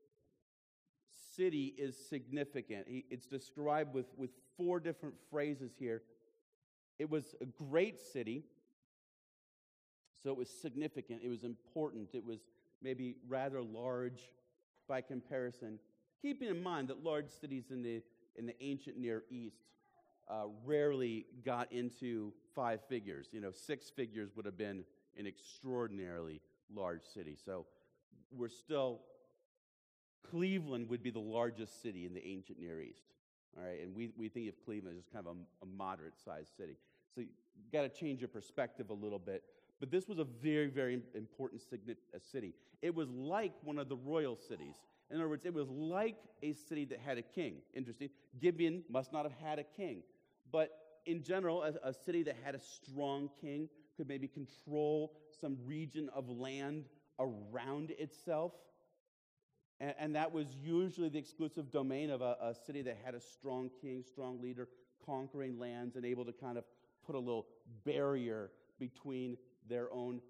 city 1.37 1.75
is 1.79 1.97
significant. 2.09 2.87
He, 2.89 3.05
it's 3.11 3.27
described 3.27 3.95
with, 3.95 4.07
with 4.17 4.31
four 4.57 4.81
different 4.81 5.15
phrases 5.31 5.73
here. 5.79 6.03
It 7.01 7.09
was 7.09 7.35
a 7.41 7.47
great 7.47 7.99
city, 7.99 8.45
so 10.23 10.29
it 10.29 10.37
was 10.37 10.51
significant. 10.51 11.23
It 11.25 11.31
was 11.31 11.45
important. 11.45 12.11
It 12.13 12.23
was 12.23 12.41
maybe 12.83 13.17
rather 13.27 13.63
large 13.63 14.21
by 14.87 15.01
comparison. 15.01 15.79
Keeping 16.21 16.49
in 16.49 16.63
mind 16.63 16.89
that 16.89 17.03
large 17.03 17.31
cities 17.31 17.71
in 17.71 17.83
the, 17.83 18.03
in 18.37 18.45
the 18.45 18.55
ancient 18.63 18.99
Near 18.99 19.25
East 19.31 19.63
uh, 20.29 20.45
rarely 20.67 21.25
got 21.43 21.73
into 21.73 22.35
five 22.55 22.81
figures. 22.87 23.29
You 23.33 23.41
know, 23.41 23.51
six 23.51 23.89
figures 23.89 24.33
would 24.37 24.45
have 24.45 24.59
been 24.59 24.85
an 25.19 25.27
extraordinarily 25.27 26.43
large 26.71 27.05
city. 27.15 27.35
So 27.43 27.65
we're 28.31 28.51
still, 28.51 29.01
Cleveland 30.31 30.91
would 30.91 31.03
be 31.03 31.11
the 31.11 31.19
largest 31.19 31.81
city 31.81 32.05
in 32.05 32.13
the 32.13 32.27
ancient 32.27 32.61
Near 32.61 32.83
East. 32.83 33.05
All 33.57 33.65
right, 33.65 33.81
and 33.83 33.97
we, 33.97 34.11
we 34.19 34.29
think 34.29 34.51
of 34.51 34.55
Cleveland 34.67 34.99
as 34.99 35.05
just 35.05 35.13
kind 35.15 35.27
of 35.27 35.35
a, 35.35 35.65
a 35.65 35.67
moderate 35.67 36.13
sized 36.23 36.55
city. 36.59 36.77
So 37.15 37.21
you 37.21 37.29
got 37.73 37.83
to 37.83 37.89
change 37.89 38.21
your 38.21 38.29
perspective 38.29 38.91
a 38.91 38.95
little 38.95 39.19
bit. 39.19 39.43
But 39.81 39.91
this 39.91 40.09
was 40.09 40.19
a 40.19 40.25
very, 40.25 40.69
very 40.69 41.01
important 41.15 41.63
city. 41.63 42.55
It 42.83 42.95
was 42.95 43.09
like 43.11 43.53
one 43.63 43.79
of 43.79 43.89
the 43.89 43.97
royal 43.97 44.37
cities. 44.37 44.77
In 45.11 45.17
other 45.17 45.29
words, 45.29 45.45
it 45.47 45.55
was 45.55 45.69
like 45.69 46.17
a 46.43 46.53
city 46.53 46.85
that 46.87 47.01
had 47.01 47.19
a 47.19 47.23
king. 47.23 47.57
Interesting. 47.75 48.11
Gibeon 48.41 48.85
must 48.89 49.13
not 49.13 49.25
have 49.25 49.35
had 49.43 49.59
a 49.59 49.65
king. 49.65 50.03
But 50.53 50.71
in 51.07 51.23
general, 51.23 51.63
a, 51.63 51.89
a 51.89 51.95
city 51.95 52.23
that 52.25 52.37
had 52.45 52.55
a 52.55 52.61
strong 52.61 53.31
king 53.41 53.69
could 53.97 54.07
maybe 54.07 54.29
control 54.29 55.13
some 55.41 55.57
region 55.65 56.11
of 56.15 56.29
land 56.29 56.85
around 57.19 57.91
itself. 57.93 58.53
And, 59.81 59.95
and 59.99 60.15
that 60.15 60.33
was 60.33 60.47
usually 60.63 61.09
the 61.09 61.19
exclusive 61.19 61.73
domain 61.73 62.11
of 62.11 62.21
a, 62.21 62.37
a 62.41 62.55
city 62.55 62.83
that 62.83 62.99
had 63.05 63.15
a 63.15 63.21
strong 63.21 63.71
king, 63.81 64.05
strong 64.07 64.41
leader, 64.41 64.69
conquering 65.05 65.59
lands 65.59 65.97
and 65.97 66.05
able 66.05 66.25
to 66.25 66.33
kind 66.33 66.59
of 66.59 66.65
put 67.11 67.17
a 67.17 67.19
little 67.19 67.47
barrier 67.85 68.51
between 68.79 69.37
their 69.69 69.93
own 69.93 70.21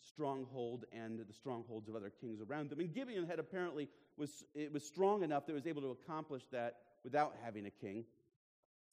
stronghold 0.00 0.86
and 0.90 1.18
the 1.18 1.34
strongholds 1.34 1.86
of 1.86 1.94
other 1.94 2.10
kings 2.20 2.40
around 2.40 2.70
them. 2.70 2.80
And 2.80 2.94
Gibeon 2.94 3.26
had 3.26 3.38
apparently 3.38 3.88
was, 4.16 4.44
it 4.54 4.72
was 4.72 4.82
strong 4.82 5.22
enough 5.22 5.44
that 5.46 5.52
it 5.52 5.54
was 5.54 5.66
able 5.66 5.82
to 5.82 5.90
accomplish 5.90 6.44
that 6.52 6.76
without 7.04 7.34
having 7.44 7.66
a 7.66 7.70
king. 7.70 8.04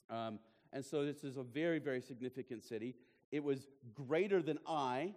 Um, 0.09 0.39
and 0.73 0.83
so 0.83 1.05
this 1.05 1.23
is 1.23 1.37
a 1.37 1.43
very, 1.43 1.79
very 1.79 2.01
significant 2.01 2.63
city. 2.65 2.95
It 3.31 3.41
was 3.41 3.67
greater 3.93 4.41
than 4.41 4.59
Ai, 4.67 5.13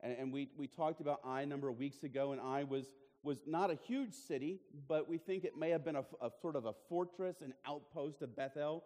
and, 0.00 0.16
and 0.18 0.32
we, 0.32 0.48
we 0.56 0.66
talked 0.66 1.00
about 1.00 1.20
Ai 1.24 1.42
a 1.42 1.46
number 1.46 1.68
of 1.68 1.78
weeks 1.78 2.02
ago, 2.02 2.32
and 2.32 2.40
Ai 2.40 2.64
was, 2.64 2.86
was 3.22 3.42
not 3.46 3.70
a 3.70 3.76
huge 3.86 4.14
city, 4.14 4.58
but 4.88 5.08
we 5.08 5.16
think 5.18 5.44
it 5.44 5.56
may 5.56 5.70
have 5.70 5.84
been 5.84 5.96
a, 5.96 6.04
a 6.20 6.30
sort 6.42 6.56
of 6.56 6.66
a 6.66 6.72
fortress, 6.88 7.40
an 7.40 7.54
outpost 7.66 8.22
of 8.22 8.34
Bethel. 8.34 8.82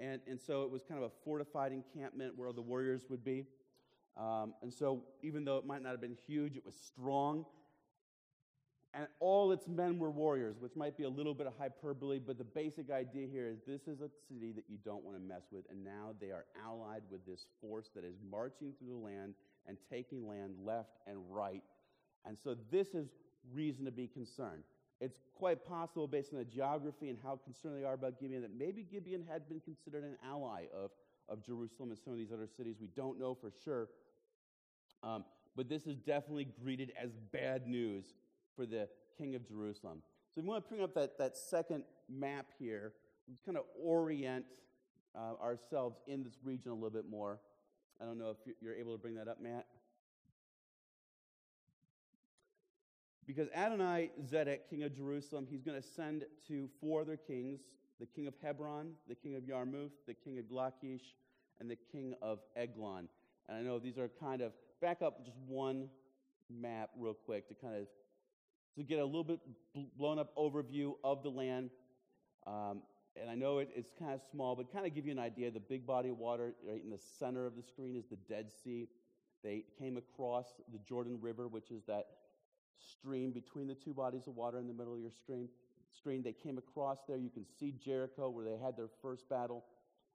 And, 0.00 0.20
and 0.26 0.40
so 0.40 0.62
it 0.62 0.70
was 0.70 0.82
kind 0.82 1.02
of 1.02 1.10
a 1.10 1.12
fortified 1.24 1.72
encampment 1.72 2.32
where 2.36 2.52
the 2.52 2.62
warriors 2.62 3.04
would 3.10 3.22
be. 3.22 3.44
Um, 4.16 4.54
and 4.62 4.72
so, 4.72 5.04
even 5.22 5.44
though 5.44 5.58
it 5.58 5.66
might 5.66 5.82
not 5.82 5.90
have 5.90 6.00
been 6.00 6.16
huge, 6.26 6.56
it 6.56 6.64
was 6.64 6.74
strong. 6.74 7.44
And 8.92 9.06
all 9.20 9.52
its 9.52 9.68
men 9.68 9.98
were 9.98 10.10
warriors, 10.10 10.56
which 10.58 10.74
might 10.74 10.96
be 10.96 11.04
a 11.04 11.08
little 11.08 11.34
bit 11.34 11.46
of 11.46 11.52
hyperbole, 11.56 12.18
but 12.18 12.38
the 12.38 12.44
basic 12.44 12.90
idea 12.90 13.28
here 13.30 13.46
is 13.46 13.60
this 13.64 13.82
is 13.86 14.00
a 14.00 14.10
city 14.28 14.52
that 14.52 14.64
you 14.68 14.78
don't 14.84 15.04
want 15.04 15.16
to 15.16 15.22
mess 15.22 15.42
with. 15.52 15.64
And 15.70 15.84
now 15.84 16.14
they 16.20 16.30
are 16.32 16.46
allied 16.66 17.02
with 17.08 17.24
this 17.24 17.46
force 17.60 17.90
that 17.94 18.04
is 18.04 18.16
marching 18.28 18.72
through 18.78 18.88
the 18.88 19.06
land 19.06 19.34
and 19.68 19.76
taking 19.90 20.26
land 20.26 20.54
left 20.64 20.98
and 21.06 21.18
right. 21.30 21.62
And 22.26 22.36
so, 22.42 22.56
this 22.70 22.88
is 22.88 23.10
reason 23.54 23.84
to 23.84 23.92
be 23.92 24.08
concerned. 24.08 24.64
It's 25.00 25.18
quite 25.34 25.66
possible, 25.66 26.06
based 26.06 26.32
on 26.32 26.38
the 26.38 26.44
geography 26.44 27.08
and 27.08 27.18
how 27.22 27.40
concerned 27.42 27.80
they 27.80 27.86
are 27.86 27.94
about 27.94 28.20
Gibeon, 28.20 28.42
that 28.42 28.56
maybe 28.56 28.82
Gibeon 28.82 29.24
had 29.30 29.48
been 29.48 29.60
considered 29.60 30.04
an 30.04 30.16
ally 30.24 30.64
of, 30.76 30.90
of 31.28 31.44
Jerusalem 31.44 31.90
and 31.90 31.98
some 31.98 32.12
of 32.12 32.18
these 32.18 32.32
other 32.32 32.48
cities. 32.56 32.76
We 32.80 32.88
don't 32.88 33.18
know 33.18 33.34
for 33.34 33.50
sure. 33.64 33.88
Um, 35.02 35.24
but 35.56 35.68
this 35.68 35.86
is 35.86 35.96
definitely 35.96 36.48
greeted 36.62 36.92
as 37.02 37.10
bad 37.32 37.66
news 37.66 38.04
for 38.54 38.66
the 38.66 38.88
king 39.16 39.34
of 39.34 39.48
Jerusalem. 39.48 40.02
So 40.34 40.42
we 40.42 40.46
want 40.46 40.64
to 40.64 40.68
bring 40.68 40.82
up 40.82 40.94
that, 40.94 41.18
that 41.18 41.36
second 41.36 41.84
map 42.08 42.46
here, 42.58 42.92
kind 43.44 43.56
of 43.56 43.64
orient 43.82 44.44
uh, 45.16 45.42
ourselves 45.42 45.98
in 46.06 46.22
this 46.22 46.34
region 46.44 46.70
a 46.70 46.74
little 46.74 46.90
bit 46.90 47.08
more. 47.08 47.40
I 48.00 48.04
don't 48.04 48.18
know 48.18 48.30
if 48.30 48.54
you're 48.60 48.74
able 48.74 48.92
to 48.92 48.98
bring 48.98 49.14
that 49.16 49.28
up, 49.28 49.40
Matt. 49.40 49.66
Because 53.30 53.48
Adonai 53.54 54.10
Zedek, 54.28 54.68
king 54.68 54.82
of 54.82 54.92
Jerusalem, 54.92 55.46
he's 55.48 55.62
going 55.62 55.80
to 55.80 55.86
send 55.86 56.24
to 56.48 56.68
four 56.80 57.02
other 57.02 57.16
kings 57.16 57.60
the 58.00 58.06
king 58.06 58.26
of 58.26 58.34
Hebron, 58.42 58.90
the 59.08 59.14
king 59.14 59.36
of 59.36 59.44
Yarmuth, 59.46 59.92
the 60.08 60.14
king 60.14 60.40
of 60.40 60.50
Lachish, 60.50 61.14
and 61.60 61.70
the 61.70 61.76
king 61.92 62.14
of 62.22 62.40
Eglon. 62.56 63.08
And 63.48 63.56
I 63.56 63.60
know 63.60 63.78
these 63.78 63.98
are 63.98 64.10
kind 64.18 64.40
of, 64.40 64.50
back 64.80 65.00
up 65.00 65.24
just 65.24 65.36
one 65.46 65.88
map 66.50 66.90
real 66.98 67.14
quick 67.14 67.46
to 67.50 67.54
kind 67.54 67.76
of 67.76 67.86
to 68.76 68.82
get 68.82 68.98
a 68.98 69.04
little 69.04 69.22
bit 69.22 69.38
blown 69.96 70.18
up 70.18 70.34
overview 70.34 70.94
of 71.04 71.22
the 71.22 71.28
land. 71.28 71.70
Um, 72.48 72.82
and 73.14 73.30
I 73.30 73.36
know 73.36 73.58
it, 73.58 73.68
it's 73.76 73.92
kind 73.96 74.12
of 74.12 74.22
small, 74.32 74.56
but 74.56 74.72
kind 74.72 74.86
of 74.86 74.94
give 74.94 75.06
you 75.06 75.12
an 75.12 75.20
idea. 75.20 75.52
The 75.52 75.60
big 75.60 75.86
body 75.86 76.08
of 76.08 76.18
water 76.18 76.54
right 76.66 76.82
in 76.82 76.90
the 76.90 77.00
center 77.20 77.46
of 77.46 77.54
the 77.54 77.62
screen 77.62 77.94
is 77.94 78.06
the 78.10 78.16
Dead 78.28 78.50
Sea. 78.64 78.88
They 79.44 79.66
came 79.78 79.96
across 79.98 80.46
the 80.72 80.78
Jordan 80.78 81.18
River, 81.20 81.46
which 81.46 81.70
is 81.70 81.84
that 81.86 82.06
stream 82.80 83.30
between 83.30 83.66
the 83.66 83.74
two 83.74 83.92
bodies 83.92 84.26
of 84.26 84.36
water 84.36 84.58
in 84.58 84.66
the 84.66 84.74
middle 84.74 84.94
of 84.94 85.00
your 85.00 85.10
stream. 85.10 85.48
Stream. 85.96 86.22
They 86.22 86.32
came 86.32 86.58
across 86.58 86.98
there. 87.06 87.16
You 87.16 87.30
can 87.30 87.44
see 87.58 87.74
Jericho, 87.84 88.28
where 88.30 88.44
they 88.44 88.56
had 88.62 88.76
their 88.76 88.88
first 89.02 89.28
battle. 89.28 89.64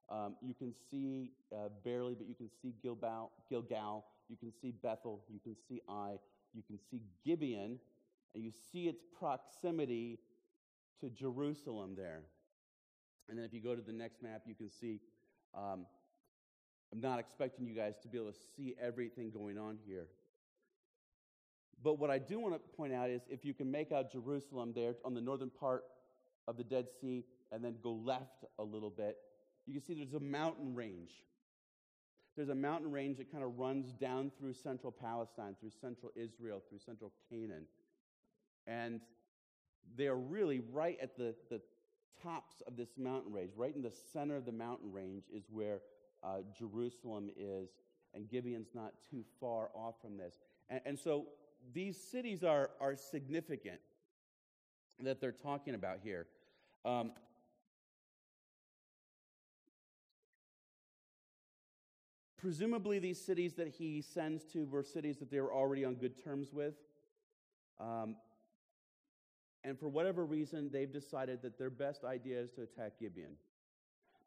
Um, 0.10 0.36
you 0.42 0.54
can 0.54 0.74
see 0.90 1.32
uh, 1.52 1.70
barely, 1.84 2.14
but 2.16 2.28
you 2.28 2.36
can 2.36 2.50
see 2.62 2.74
Gilgal, 2.82 3.32
Gilgal. 3.50 4.06
You 4.30 4.38
can 4.38 4.52
see 4.62 4.72
Bethel. 4.72 5.22
You 5.30 5.40
can 5.40 5.56
see 5.68 5.82
Ai. 5.90 6.18
You 6.54 6.64
can 6.66 6.80
see 6.90 7.02
Gibeon, 7.26 7.80
and 8.34 8.44
you 8.44 8.52
see 8.72 8.88
its 8.88 9.04
proximity 9.20 10.20
to 11.02 11.10
Jerusalem 11.10 11.96
there. 11.98 12.22
And 13.28 13.38
then 13.38 13.46
if 13.46 13.54
you 13.54 13.60
go 13.60 13.76
to 13.76 13.82
the 13.82 13.92
next 13.92 14.22
map, 14.24 14.44
you 14.46 14.56
can 14.56 14.70
see. 14.70 15.02
Um, 15.54 15.86
I'm 16.94 17.02
not 17.02 17.20
expecting 17.20 17.66
you 17.66 17.76
guys 17.76 17.96
to 18.04 18.08
be 18.08 18.18
able 18.18 18.32
to 18.32 18.38
see 18.56 18.76
everything 18.80 19.32
going 19.32 19.58
on 19.58 19.78
here. 19.86 20.08
But 21.86 22.00
what 22.00 22.10
I 22.10 22.18
do 22.18 22.40
want 22.40 22.56
to 22.56 22.60
point 22.76 22.94
out 22.94 23.12
is 23.12 23.22
if 23.30 23.46
you 23.46 23.54
can 23.54 23.70
make 23.70 23.92
out 23.92 24.12
Jerusalem 24.12 24.72
there 24.74 24.96
on 25.06 25.14
the 25.14 25.22
northern 25.22 25.52
part 25.52 25.84
of 26.48 26.58
the 26.58 26.64
Dead 26.64 26.88
Sea 27.00 27.24
and 27.52 27.64
then 27.64 27.76
go 27.84 27.92
left 27.92 28.44
a 28.58 28.64
little 28.64 28.90
bit, 28.90 29.18
you 29.68 29.74
can 29.74 29.84
see 29.84 29.94
there's 29.94 30.16
a 30.16 30.20
mountain 30.20 30.74
range. 30.74 31.12
There's 32.36 32.50
a 32.50 32.56
mountain 32.56 32.92
range 32.92 33.18
that 33.18 33.32
kind 33.32 33.44
of 33.44 33.60
runs 33.60 33.94
down 33.94 34.32
through 34.36 34.56
central 34.56 34.92
Palestine, 34.92 35.56
through 35.60 35.70
central 35.80 36.12
Israel, 36.16 36.60
through 36.68 36.80
central 36.80 37.14
Canaan. 37.30 37.66
And 38.66 39.00
they're 39.96 40.18
really 40.18 40.64
right 40.74 40.98
at 41.00 41.16
the, 41.16 41.36
the 41.52 41.62
tops 42.24 42.64
of 42.66 42.78
this 42.78 42.90
mountain 42.98 43.32
range. 43.32 43.52
Right 43.56 43.76
in 43.76 43.84
the 43.84 43.94
center 44.12 44.36
of 44.36 44.46
the 44.46 44.52
mountain 44.52 44.92
range 44.92 45.26
is 45.32 45.44
where 45.52 45.82
uh, 46.24 46.38
Jerusalem 46.58 47.30
is, 47.38 47.70
and 48.16 48.28
Gibeon's 48.28 48.74
not 48.74 48.94
too 49.12 49.24
far 49.40 49.70
off 49.76 50.02
from 50.02 50.18
this. 50.18 50.34
And, 50.68 50.82
and 50.88 50.98
so 51.00 51.28
these 51.74 51.98
cities 51.98 52.44
are, 52.44 52.72
are 52.80 52.96
significant 52.96 53.80
that 55.00 55.20
they're 55.20 55.32
talking 55.32 55.76
about 55.76 56.00
here. 56.04 56.28
Um, 56.86 57.12
presumably, 62.38 63.00
these 63.00 63.20
cities 63.20 63.54
that 63.56 63.70
he 63.70 64.02
sends 64.02 64.44
to 64.54 64.66
were 64.66 64.84
cities 64.84 65.18
that 65.18 65.32
they 65.32 65.42
were 65.42 65.54
already 65.54 65.84
on 65.84 65.96
good 65.96 66.24
terms 66.24 66.54
with. 66.54 66.76
Um, 67.80 68.16
and 69.64 69.80
for 69.80 69.90
whatever 69.90 70.26
reason, 70.26 70.70
they've 70.72 70.92
decided 70.92 71.42
that 71.42 71.58
their 71.58 71.72
best 71.72 72.04
idea 72.04 72.40
is 72.40 72.52
to 72.52 72.62
attack 72.62 72.94
Gibeon. 73.00 73.36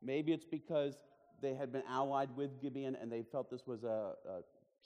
Maybe 0.02 0.32
it's 0.32 0.44
because 0.44 0.96
they 1.40 1.54
had 1.54 1.72
been 1.72 1.84
allied 1.88 2.30
with 2.36 2.60
Gibeon 2.60 2.96
and 3.00 3.10
they 3.10 3.22
felt 3.22 3.50
this 3.50 3.66
was 3.66 3.84
a, 3.84 4.14
a 4.28 4.40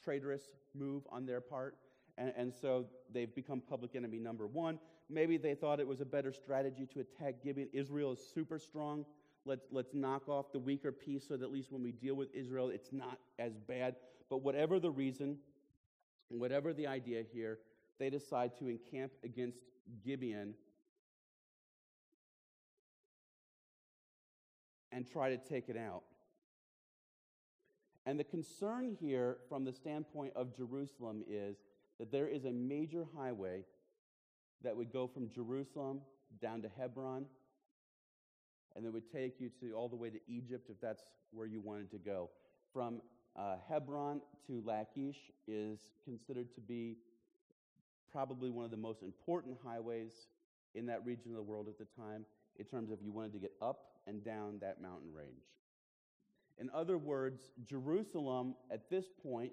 traitorous 0.05 0.51
move 0.75 1.03
on 1.11 1.25
their 1.25 1.41
part. 1.41 1.77
And, 2.18 2.33
and 2.37 2.53
so 2.53 2.87
they've 3.12 3.35
become 3.35 3.61
public 3.61 3.94
enemy 3.94 4.18
number 4.18 4.46
one. 4.46 4.79
Maybe 5.09 5.37
they 5.37 5.55
thought 5.55 5.81
it 5.81 5.87
was 5.87 6.01
a 6.01 6.05
better 6.05 6.33
strategy 6.33 6.87
to 6.94 7.01
attack 7.01 7.42
Gibeon. 7.42 7.68
Israel 7.72 8.12
is 8.12 8.20
super 8.35 8.59
strong. 8.59 9.05
Let's, 9.44 9.66
let's 9.70 9.94
knock 9.94 10.29
off 10.29 10.53
the 10.53 10.59
weaker 10.59 10.92
piece 10.92 11.27
so 11.29 11.37
that 11.37 11.44
at 11.44 11.53
least 11.53 11.72
when 11.72 11.83
we 11.83 11.92
deal 11.92 12.14
with 12.14 12.29
Israel, 12.35 12.68
it's 12.68 12.92
not 12.92 13.18
as 13.38 13.53
bad. 13.57 13.96
But 14.31 14.38
whatever 14.38 14.79
the 14.79 14.90
reason, 14.90 15.38
whatever 16.29 16.72
the 16.72 16.87
idea 16.87 17.22
here, 17.33 17.59
they 17.98 18.09
decide 18.09 18.57
to 18.59 18.68
encamp 18.68 19.12
against 19.25 19.59
Gibeon 20.05 20.55
and 24.92 25.11
try 25.11 25.31
to 25.31 25.38
take 25.38 25.68
it 25.68 25.77
out. 25.77 26.03
And 28.05 28.18
the 28.18 28.25
concern 28.25 28.96
here, 29.01 29.38
from 29.48 29.64
the 29.64 29.72
standpoint 29.72 30.33
of 30.35 30.57
Jerusalem, 30.57 31.22
is 31.29 31.57
that 32.03 32.11
there 32.11 32.27
is 32.27 32.47
a 32.47 32.51
major 32.51 33.07
highway 33.17 33.62
that 34.65 34.77
would 34.77 34.93
go 34.93 35.07
from 35.07 35.31
Jerusalem 35.31 36.01
down 36.41 36.61
to 36.62 36.69
Hebron, 36.77 37.27
and 38.75 38.85
that 38.85 38.93
would 38.93 39.09
take 39.12 39.35
you 39.38 39.49
to 39.61 39.75
all 39.75 39.88
the 39.88 39.95
way 39.95 40.11
to 40.11 40.19
Egypt 40.27 40.69
if 40.69 40.81
that's 40.81 41.05
where 41.31 41.47
you 41.47 41.61
wanted 41.61 41.93
to 41.93 41.99
go. 41.99 42.29
From 42.73 43.03
uh, 43.37 43.55
Hebron 43.69 44.21
to 44.49 44.65
Lachish 44.67 45.15
is 45.47 45.79
considered 46.05 46.53
to 46.57 46.61
be 46.61 46.97
probably 48.11 48.51
one 48.51 48.65
of 48.65 48.73
the 48.73 48.77
most 48.77 49.05
important 49.05 49.57
highways 49.65 50.11
in 50.75 50.87
that 50.87 51.07
region 51.07 51.31
of 51.31 51.37
the 51.37 51.43
world 51.43 51.69
at 51.69 51.79
the 51.79 51.87
time 51.97 52.25
in 52.59 52.65
terms 52.65 52.91
of 52.91 53.01
you 53.01 53.12
wanted 53.12 53.33
to 53.35 53.38
get 53.38 53.53
up 53.62 53.93
and 54.09 54.25
down 54.25 54.59
that 54.61 54.83
mountain 54.83 55.15
range. 55.15 55.45
In 56.59 56.69
other 56.75 56.99
words, 56.99 57.53
Jerusalem 57.65 58.57
at 58.73 58.91
this 58.91 59.05
point 59.23 59.53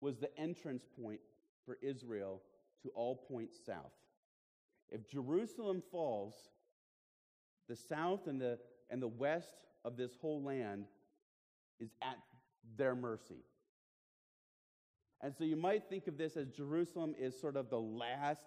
was 0.00 0.18
the 0.18 0.36
entrance 0.38 0.84
point 1.00 1.20
for 1.64 1.78
Israel 1.82 2.40
to 2.82 2.88
all 2.94 3.16
points 3.16 3.58
south. 3.64 3.92
If 4.88 5.08
Jerusalem 5.08 5.82
falls, 5.90 6.34
the 7.68 7.76
south 7.76 8.26
and 8.26 8.40
the, 8.40 8.58
and 8.90 9.00
the 9.00 9.08
west 9.08 9.66
of 9.84 9.96
this 9.96 10.12
whole 10.20 10.42
land 10.42 10.86
is 11.78 11.90
at 12.02 12.18
their 12.76 12.94
mercy. 12.94 13.44
And 15.22 15.34
so 15.36 15.44
you 15.44 15.56
might 15.56 15.88
think 15.88 16.06
of 16.06 16.16
this 16.16 16.36
as 16.36 16.48
Jerusalem 16.48 17.14
is 17.18 17.38
sort 17.38 17.56
of 17.56 17.68
the 17.68 17.80
last 17.80 18.46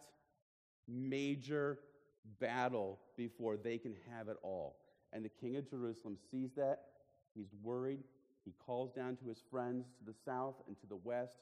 major 0.88 1.80
battle 2.40 3.00
before 3.16 3.58
they 3.58 3.78
can 3.78 3.96
have 4.12 4.28
it 4.28 4.38
all. 4.42 4.78
And 5.12 5.24
the 5.24 5.30
king 5.30 5.56
of 5.56 5.70
Jerusalem 5.70 6.18
sees 6.32 6.52
that. 6.56 6.80
He's 7.36 7.54
worried. 7.62 8.00
He 8.46 8.54
calls 8.66 8.92
down 8.92 9.16
to 9.18 9.26
his 9.26 9.42
friends 9.50 9.86
to 9.98 10.06
the 10.06 10.18
south 10.26 10.56
and 10.68 10.80
to 10.82 10.88
the 10.88 10.98
west, 10.98 11.40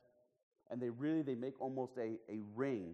and 0.70 0.82
they 0.82 0.90
really 0.90 1.22
they 1.22 1.36
make 1.36 1.60
almost 1.60 1.98
a, 1.98 2.18
a 2.30 2.40
ring 2.56 2.94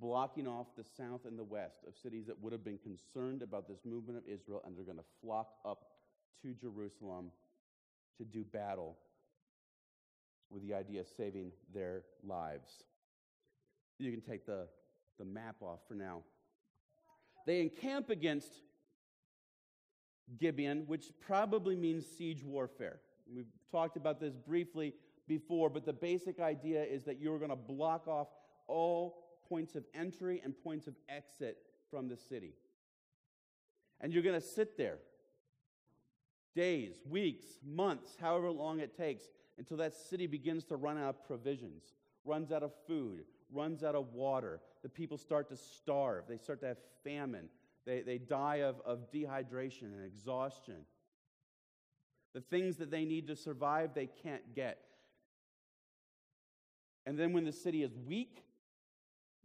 blocking 0.00 0.46
off 0.46 0.66
the 0.76 0.84
south 0.96 1.26
and 1.26 1.38
the 1.38 1.44
west 1.44 1.84
of 1.86 1.94
cities 1.94 2.26
that 2.26 2.40
would 2.40 2.52
have 2.52 2.64
been 2.64 2.78
concerned 2.78 3.42
about 3.42 3.68
this 3.68 3.80
movement 3.84 4.18
of 4.18 4.24
Israel, 4.26 4.62
and 4.64 4.76
they're 4.76 4.84
going 4.84 4.96
to 4.96 5.04
flock 5.22 5.56
up 5.64 5.84
to 6.42 6.54
Jerusalem 6.54 7.30
to 8.16 8.24
do 8.24 8.44
battle 8.44 8.96
with 10.48 10.62
the 10.66 10.74
idea 10.74 11.00
of 11.00 11.06
saving 11.16 11.52
their 11.72 12.02
lives. 12.26 12.84
You 13.98 14.10
can 14.10 14.20
take 14.20 14.46
the, 14.46 14.66
the 15.18 15.24
map 15.24 15.56
off 15.60 15.80
for 15.86 15.94
now. 15.94 16.22
They 17.46 17.60
encamp 17.60 18.10
against 18.10 18.52
Gibeon, 20.38 20.84
which 20.86 21.06
probably 21.20 21.76
means 21.76 22.06
siege 22.06 22.44
warfare. 22.44 23.00
We've 23.32 23.46
talked 23.70 23.96
about 23.96 24.20
this 24.20 24.34
briefly 24.34 24.94
before, 25.28 25.70
but 25.70 25.84
the 25.84 25.92
basic 25.92 26.40
idea 26.40 26.82
is 26.82 27.04
that 27.04 27.20
you're 27.20 27.38
going 27.38 27.50
to 27.50 27.56
block 27.56 28.08
off 28.08 28.28
all 28.66 29.24
points 29.48 29.74
of 29.74 29.84
entry 29.94 30.40
and 30.44 30.54
points 30.62 30.86
of 30.86 30.94
exit 31.08 31.58
from 31.90 32.08
the 32.08 32.16
city. 32.16 32.54
And 34.00 34.12
you're 34.12 34.22
going 34.22 34.40
to 34.40 34.46
sit 34.46 34.76
there 34.76 34.98
days, 36.54 36.96
weeks, 37.08 37.46
months, 37.64 38.16
however 38.20 38.50
long 38.50 38.80
it 38.80 38.96
takes, 38.96 39.24
until 39.58 39.76
that 39.76 39.94
city 39.94 40.26
begins 40.26 40.64
to 40.64 40.76
run 40.76 40.98
out 40.98 41.10
of 41.10 41.26
provisions, 41.26 41.94
runs 42.24 42.50
out 42.50 42.62
of 42.62 42.72
food, 42.86 43.24
runs 43.52 43.84
out 43.84 43.94
of 43.94 44.12
water. 44.12 44.60
The 44.82 44.88
people 44.88 45.18
start 45.18 45.48
to 45.50 45.56
starve, 45.56 46.24
they 46.28 46.38
start 46.38 46.60
to 46.60 46.66
have 46.66 46.78
famine, 47.04 47.48
they, 47.86 48.02
they 48.02 48.18
die 48.18 48.56
of, 48.56 48.80
of 48.84 49.10
dehydration 49.12 49.84
and 49.84 50.04
exhaustion. 50.04 50.84
The 52.34 52.40
things 52.40 52.76
that 52.76 52.90
they 52.90 53.04
need 53.04 53.26
to 53.28 53.36
survive, 53.36 53.90
they 53.94 54.08
can't 54.22 54.54
get. 54.54 54.78
And 57.06 57.18
then 57.18 57.32
when 57.32 57.44
the 57.44 57.52
city 57.52 57.82
is 57.82 57.96
weak, 58.06 58.44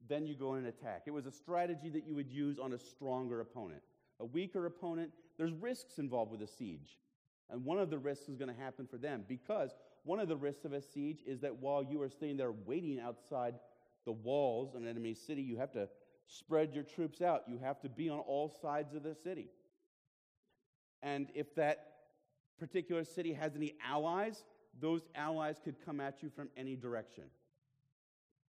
then 0.08 0.28
you 0.28 0.36
go 0.36 0.54
in 0.54 0.60
and 0.60 0.67
attack. 0.67 1.04
It 1.08 1.12
was 1.12 1.26
a 1.26 1.32
strategy 1.32 1.89
that 1.89 2.06
you 2.06 2.15
would 2.15 2.30
use 2.30 2.60
on 2.60 2.74
a 2.74 2.80
stronger 2.80 3.41
opponent. 3.41 3.82
A 4.19 4.26
weaker 4.26 4.65
opponent, 4.65 5.12
there's 5.38 5.54
risks 5.54 5.98
involved 5.98 6.32
with 6.32 6.41
a 6.41 6.48
siege. 6.48 7.00
And 7.50 7.63
one 7.63 7.80
of 7.80 7.89
the 7.89 7.98
risks 7.98 8.30
is 8.30 8.36
going 8.36 8.54
to 8.54 8.62
happen 8.62 8.88
for 8.88 8.98
them 8.98 9.24
because 9.28 9.71
one 10.04 10.19
of 10.19 10.28
the 10.28 10.36
risks 10.36 10.65
of 10.65 10.74
a 10.74 10.82
siege 10.82 11.19
is 11.26 11.39
that 11.41 11.56
while 11.56 11.84
you 11.84 12.02
are 12.02 12.10
staying 12.10 12.38
there 12.38 12.52
waiting 12.52 13.00
outside 13.00 13.56
the 14.06 14.12
walls 14.12 14.76
of 14.76 14.82
an 14.82 14.88
enemy 14.88 15.13
city, 15.13 15.41
you 15.41 15.58
have 15.58 15.71
to 15.74 15.89
spread 16.28 16.74
your 16.74 16.84
troops 16.84 17.22
out. 17.22 17.44
You 17.48 17.60
have 17.60 17.80
to 17.82 17.90
be 17.90 18.10
on 18.10 18.20
all 18.20 18.50
sides 18.62 18.94
of 18.96 19.04
the 19.04 19.16
city. 19.16 19.50
And 21.02 21.28
if 21.36 21.54
that 21.56 21.88
particular 22.60 23.04
city 23.04 23.34
has 23.34 23.56
any 23.56 23.76
allies, 23.86 24.44
those 24.80 25.02
allies 25.16 25.58
could 25.64 25.76
come 25.86 26.00
at 26.02 26.24
you 26.24 26.30
from 26.30 26.50
any 26.58 26.76
direction. 26.76 27.26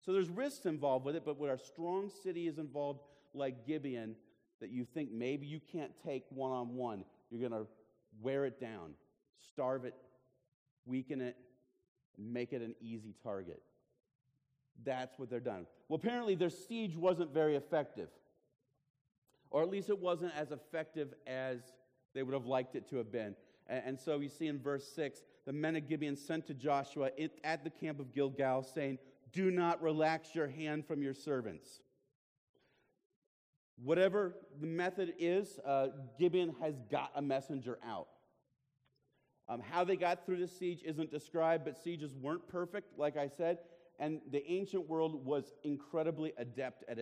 So 0.05 0.13
there's 0.13 0.29
risks 0.29 0.65
involved 0.65 1.05
with 1.05 1.15
it, 1.15 1.25
but 1.25 1.39
when 1.39 1.49
a 1.49 1.57
strong 1.57 2.11
city 2.23 2.47
is 2.47 2.57
involved, 2.57 3.01
like 3.33 3.65
Gibeon, 3.65 4.15
that 4.61 4.69
you 4.69 4.85
think 4.85 5.11
maybe 5.11 5.45
you 5.45 5.59
can't 5.71 5.91
take 6.05 6.23
one 6.29 6.51
on 6.51 6.75
one, 6.75 7.03
you're 7.29 7.41
going 7.47 7.63
to 7.63 7.67
wear 8.21 8.45
it 8.45 8.59
down, 8.59 8.91
starve 9.49 9.83
it, 9.83 9.95
weaken 10.85 11.21
it, 11.21 11.35
make 12.17 12.53
it 12.53 12.61
an 12.61 12.75
easy 12.79 13.13
target. 13.23 13.61
That's 14.83 15.17
what 15.17 15.29
they're 15.29 15.39
done. 15.39 15.65
Well, 15.87 15.97
apparently 15.97 16.35
their 16.35 16.49
siege 16.49 16.95
wasn't 16.95 17.33
very 17.33 17.55
effective, 17.55 18.09
or 19.51 19.61
at 19.61 19.69
least 19.69 19.89
it 19.89 19.99
wasn't 19.99 20.33
as 20.35 20.51
effective 20.51 21.13
as 21.27 21.59
they 22.13 22.23
would 22.23 22.33
have 22.33 22.45
liked 22.45 22.75
it 22.75 22.89
to 22.89 22.97
have 22.97 23.11
been. 23.11 23.35
And, 23.67 23.99
so 23.99 24.19
you 24.19 24.29
see 24.29 24.47
in 24.47 24.59
verse 24.59 24.87
6 24.95 25.21
the 25.45 25.53
men 25.53 25.75
of 25.75 25.87
Gibeon 25.87 26.15
sent 26.15 26.45
to 26.47 26.53
Joshua 26.53 27.09
at 27.43 27.63
the 27.63 27.69
camp 27.69 27.99
of 27.99 28.13
Gilgal, 28.13 28.63
saying, 28.63 28.99
Do 29.31 29.51
not 29.51 29.81
relax 29.81 30.35
your 30.35 30.47
hand 30.47 30.85
from 30.85 31.01
your 31.01 31.13
servants. 31.13 31.81
Whatever 33.83 34.35
the 34.59 34.67
method 34.67 35.13
is, 35.19 35.59
uh, 35.65 35.87
Gibeon 36.19 36.55
has 36.61 36.75
got 36.91 37.11
a 37.15 37.21
messenger 37.21 37.77
out. 37.85 38.07
Um, 39.47 39.61
how 39.61 39.83
they 39.83 39.95
got 39.95 40.25
through 40.25 40.37
the 40.37 40.47
siege 40.47 40.81
isn't 40.83 41.11
described, 41.11 41.65
but 41.65 41.77
sieges 41.83 42.15
weren't 42.15 42.47
perfect, 42.47 42.97
like 42.97 43.17
I 43.17 43.27
said 43.27 43.59
and 43.99 44.19
the 44.31 44.45
ancient 44.49 44.87
world 44.89 45.25
was 45.25 45.53
incredibly 45.63 46.33
adept 46.37 46.83
at 46.89 46.99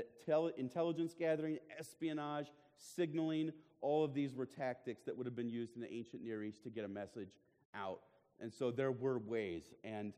intelligence 0.58 1.16
gathering, 1.18 1.58
espionage, 1.78 2.52
signaling, 2.78 3.52
all 3.82 4.04
of 4.04 4.14
these 4.14 4.34
were 4.34 4.46
tactics 4.46 5.04
that 5.04 5.16
would 5.16 5.26
have 5.26 5.36
been 5.36 5.50
used 5.50 5.76
in 5.76 5.82
the 5.82 5.94
ancient 5.94 6.24
Near 6.24 6.44
East 6.44 6.64
to 6.64 6.70
get 6.70 6.86
a 6.86 6.88
message 6.88 7.30
out. 7.76 8.00
And 8.40 8.52
so 8.52 8.72
there 8.72 8.92
were 8.92 9.20
ways, 9.20 9.74
and 9.84 10.14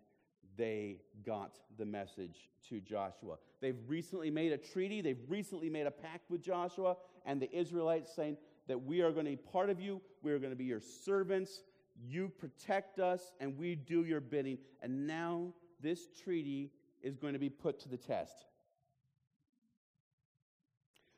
they 0.58 0.98
got 1.26 1.58
the 1.78 1.86
message 1.86 2.50
to 2.70 2.80
Joshua. 2.80 3.38
They've 3.62 3.78
recently 3.88 4.30
made 4.30 4.52
a 4.52 4.58
treaty, 4.58 5.02
they've 5.02 5.18
recently 5.28 5.70
made 5.70 5.88
a 5.88 5.92
pact 5.92 6.30
with 6.30 6.42
Joshua 6.42 6.96
and 7.26 7.42
the 7.42 7.52
Israelites 7.52 8.12
saying 8.16 8.38
that 8.68 8.84
we 8.84 9.02
are 9.02 9.12
going 9.12 9.26
to 9.26 9.32
be 9.32 9.38
part 9.38 9.70
of 9.70 9.80
you, 9.80 10.02
we 10.22 10.32
are 10.32 10.40
going 10.40 10.52
to 10.52 10.58
be 10.58 10.66
your 10.66 10.80
servants, 10.80 11.62
you 12.08 12.30
protect 12.30 13.00
us, 13.00 13.32
and 13.40 13.58
we 13.58 13.76
do 13.76 14.06
your 14.06 14.22
bidding. 14.22 14.58
And 14.82 15.08
now 15.08 15.54
this 15.86 16.08
treaty 16.24 16.72
is 17.02 17.16
going 17.16 17.34
to 17.34 17.40
be 17.40 17.50
put 17.50 17.80
to 17.82 17.90
the 17.90 17.98
test? 17.98 18.46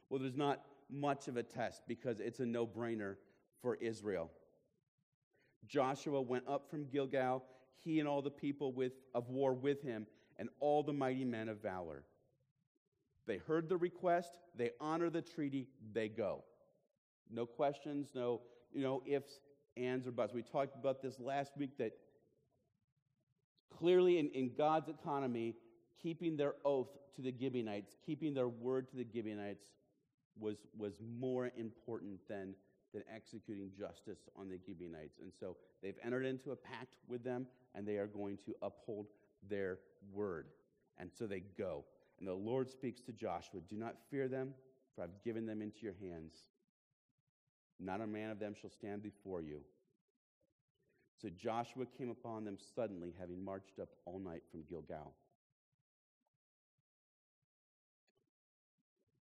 Well, 0.10 0.19
there's 0.19 0.36
not 0.36 0.62
much 0.89 1.27
of 1.27 1.38
a 1.38 1.43
test 1.43 1.84
because 1.88 2.19
it's 2.19 2.39
a 2.39 2.45
no 2.45 2.65
brainer 2.65 3.15
for 3.62 3.75
Israel. 3.75 4.32
Joshua 5.67 6.21
went 6.21 6.47
up 6.47 6.69
from 6.69 6.86
Gilgal, 6.86 7.43
he 7.84 7.99
and 7.99 8.08
all 8.08 8.21
the 8.21 8.32
people 8.32 8.71
with, 8.71 8.93
of 9.13 9.30
war 9.30 9.53
with 9.53 9.82
him, 9.82 10.08
and 10.38 10.49
all 10.60 10.84
the 10.84 10.93
mighty 10.93 11.25
men 11.25 11.49
of 11.49 11.62
valor. 11.62 12.03
They 13.25 13.38
heard 13.38 13.67
the 13.67 13.77
request, 13.77 14.38
they 14.56 14.71
honor 14.80 15.10
the 15.10 15.21
treaty, 15.21 15.67
they 15.93 16.08
go. 16.08 16.43
No 17.30 17.45
questions, 17.45 18.10
no 18.15 18.41
you 18.73 18.82
know 18.82 19.03
ifs, 19.06 19.39
ands, 19.75 20.08
or 20.08 20.12
buts. 20.12 20.34
We 20.34 20.41
talked 20.41 20.75
about 20.75 21.01
this 21.01 21.19
last 21.19 21.58
week 21.58 21.77
that 21.77 21.93
Clearly, 23.77 24.19
in, 24.19 24.29
in 24.31 24.51
God's 24.57 24.89
economy, 24.89 25.55
keeping 26.01 26.35
their 26.37 26.55
oath 26.65 26.89
to 27.15 27.21
the 27.21 27.33
Gibeonites, 27.37 27.95
keeping 28.05 28.33
their 28.33 28.47
word 28.47 28.89
to 28.89 28.95
the 28.95 29.05
Gibeonites, 29.11 29.65
was, 30.39 30.57
was 30.77 30.93
more 31.19 31.51
important 31.57 32.19
than, 32.27 32.53
than 32.93 33.03
executing 33.13 33.71
justice 33.77 34.29
on 34.35 34.49
the 34.49 34.59
Gibeonites. 34.65 35.19
And 35.21 35.31
so 35.39 35.57
they've 35.81 35.97
entered 36.03 36.25
into 36.25 36.51
a 36.51 36.55
pact 36.55 36.95
with 37.07 37.23
them, 37.23 37.47
and 37.75 37.87
they 37.87 37.97
are 37.97 38.07
going 38.07 38.37
to 38.45 38.55
uphold 38.61 39.07
their 39.49 39.79
word. 40.13 40.47
And 40.97 41.09
so 41.17 41.27
they 41.27 41.43
go. 41.57 41.83
And 42.19 42.27
the 42.27 42.33
Lord 42.33 42.69
speaks 42.69 43.01
to 43.01 43.11
Joshua 43.11 43.61
Do 43.69 43.75
not 43.75 43.95
fear 44.09 44.27
them, 44.27 44.53
for 44.95 45.03
I've 45.03 45.23
given 45.23 45.45
them 45.45 45.61
into 45.61 45.79
your 45.81 45.95
hands. 46.01 46.33
Not 47.79 48.01
a 48.01 48.07
man 48.07 48.31
of 48.31 48.39
them 48.39 48.55
shall 48.59 48.71
stand 48.71 49.03
before 49.03 49.41
you. 49.41 49.61
So 51.21 51.30
Joshua 51.30 51.86
came 51.97 52.10
upon 52.10 52.45
them 52.45 52.58
suddenly, 52.75 53.13
having 53.19 53.43
marched 53.43 53.80
up 53.82 53.89
all 54.06 54.19
night 54.19 54.43
from 54.51 54.63
Gilgal. 54.69 55.13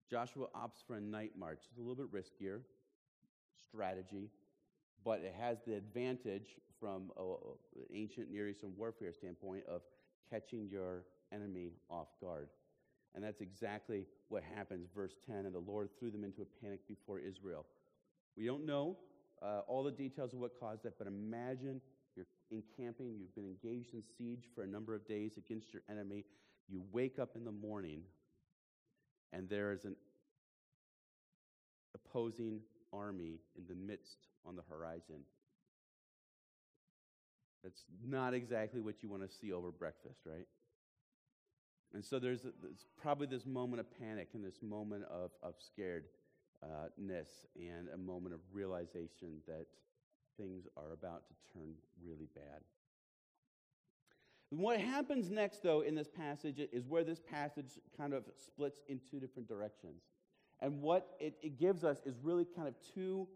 Joshua 0.09 0.47
opts 0.55 0.85
for 0.85 0.97
a 0.97 1.01
night 1.01 1.31
march. 1.37 1.59
It's 1.69 1.77
a 1.77 1.81
little 1.81 1.95
bit 1.95 2.11
riskier 2.11 2.61
strategy, 3.57 4.29
but 5.03 5.21
it 5.21 5.33
has 5.39 5.59
the 5.65 5.73
advantage 5.73 6.57
from 6.79 7.11
an 7.17 7.85
ancient 7.93 8.29
Near 8.29 8.49
Eastern 8.49 8.73
warfare 8.77 9.13
standpoint 9.13 9.63
of 9.67 9.81
catching 10.29 10.67
your 10.69 11.05
enemy 11.33 11.71
off 11.89 12.07
guard. 12.21 12.49
And 13.15 13.23
that's 13.23 13.39
exactly 13.39 14.05
what 14.27 14.43
happens. 14.55 14.89
Verse 14.93 15.15
10 15.25 15.45
And 15.45 15.55
the 15.55 15.59
Lord 15.59 15.89
threw 15.97 16.11
them 16.11 16.25
into 16.25 16.41
a 16.41 16.61
panic 16.61 16.85
before 16.87 17.19
Israel. 17.19 17.65
We 18.37 18.45
don't 18.45 18.65
know 18.65 18.97
uh, 19.45 19.61
all 19.67 19.83
the 19.83 19.91
details 19.91 20.33
of 20.33 20.39
what 20.39 20.59
caused 20.59 20.83
that, 20.83 20.97
but 20.97 21.07
imagine 21.07 21.79
you're 22.15 22.25
encamping, 22.51 23.15
you've 23.19 23.35
been 23.35 23.45
engaged 23.45 23.93
in 23.93 24.01
siege 24.17 24.45
for 24.55 24.63
a 24.63 24.67
number 24.67 24.95
of 24.95 25.05
days 25.07 25.37
against 25.37 25.71
your 25.73 25.83
enemy. 25.89 26.25
You 26.67 26.81
wake 26.91 27.19
up 27.19 27.35
in 27.35 27.43
the 27.43 27.51
morning, 27.51 28.01
and 29.31 29.47
there 29.49 29.71
is 29.71 29.85
an 29.85 29.95
opposing 31.93 32.61
army 32.91 33.39
in 33.57 33.65
the 33.67 33.75
midst 33.75 34.27
on 34.45 34.55
the 34.55 34.63
horizon. 34.69 35.21
That's 37.63 37.83
not 38.07 38.33
exactly 38.33 38.81
what 38.81 39.03
you 39.03 39.09
want 39.09 39.29
to 39.29 39.35
see 39.35 39.51
over 39.51 39.71
breakfast, 39.71 40.19
right? 40.25 40.47
And 41.93 42.03
so 42.03 42.19
there's, 42.19 42.45
a, 42.45 42.51
there's 42.61 42.85
probably 43.01 43.27
this 43.27 43.45
moment 43.45 43.79
of 43.79 43.99
panic 43.99 44.29
and 44.33 44.43
this 44.43 44.61
moment 44.61 45.03
of, 45.05 45.31
of 45.41 45.55
scared 45.59 46.05
ness 46.97 47.45
and 47.55 47.89
a 47.93 47.97
moment 47.97 48.33
of 48.33 48.39
realization 48.51 49.41
that 49.47 49.65
things 50.37 50.67
are 50.77 50.91
about 50.93 51.23
to 51.27 51.33
turn 51.53 51.73
really 52.03 52.27
bad. 52.35 52.61
What 54.49 54.79
happens 54.79 55.29
next, 55.29 55.63
though, 55.63 55.81
in 55.81 55.95
this 55.95 56.07
passage 56.07 56.59
is 56.71 56.85
where 56.87 57.03
this 57.03 57.19
passage 57.19 57.79
kind 57.97 58.13
of 58.13 58.23
splits 58.37 58.79
in 58.87 58.99
two 59.09 59.19
different 59.19 59.47
directions. 59.47 60.03
And 60.61 60.81
what 60.81 61.15
it, 61.19 61.35
it 61.41 61.59
gives 61.59 61.83
us 61.83 61.99
is 62.05 62.15
really 62.21 62.45
kind 62.45 62.67
of 62.67 62.75
two 62.93 63.27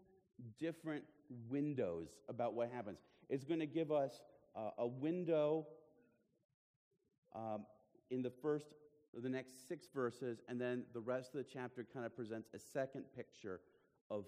different 0.58 1.04
windows 1.48 2.08
about 2.28 2.54
what 2.54 2.70
happens. 2.70 2.98
It's 3.28 3.44
going 3.44 3.60
to 3.60 3.66
give 3.66 3.92
us 3.92 4.22
uh, 4.56 4.70
a 4.78 4.86
window 4.86 5.66
um, 7.34 7.66
in 8.10 8.22
the 8.22 8.32
first 8.42 8.66
the 9.18 9.28
next 9.28 9.68
six 9.68 9.88
verses, 9.92 10.40
and 10.48 10.60
then 10.60 10.84
the 10.92 11.00
rest 11.00 11.34
of 11.34 11.38
the 11.38 11.50
chapter 11.52 11.84
kind 11.92 12.06
of 12.06 12.14
presents 12.14 12.48
a 12.54 12.58
second 12.58 13.04
picture 13.14 13.60
of 14.10 14.24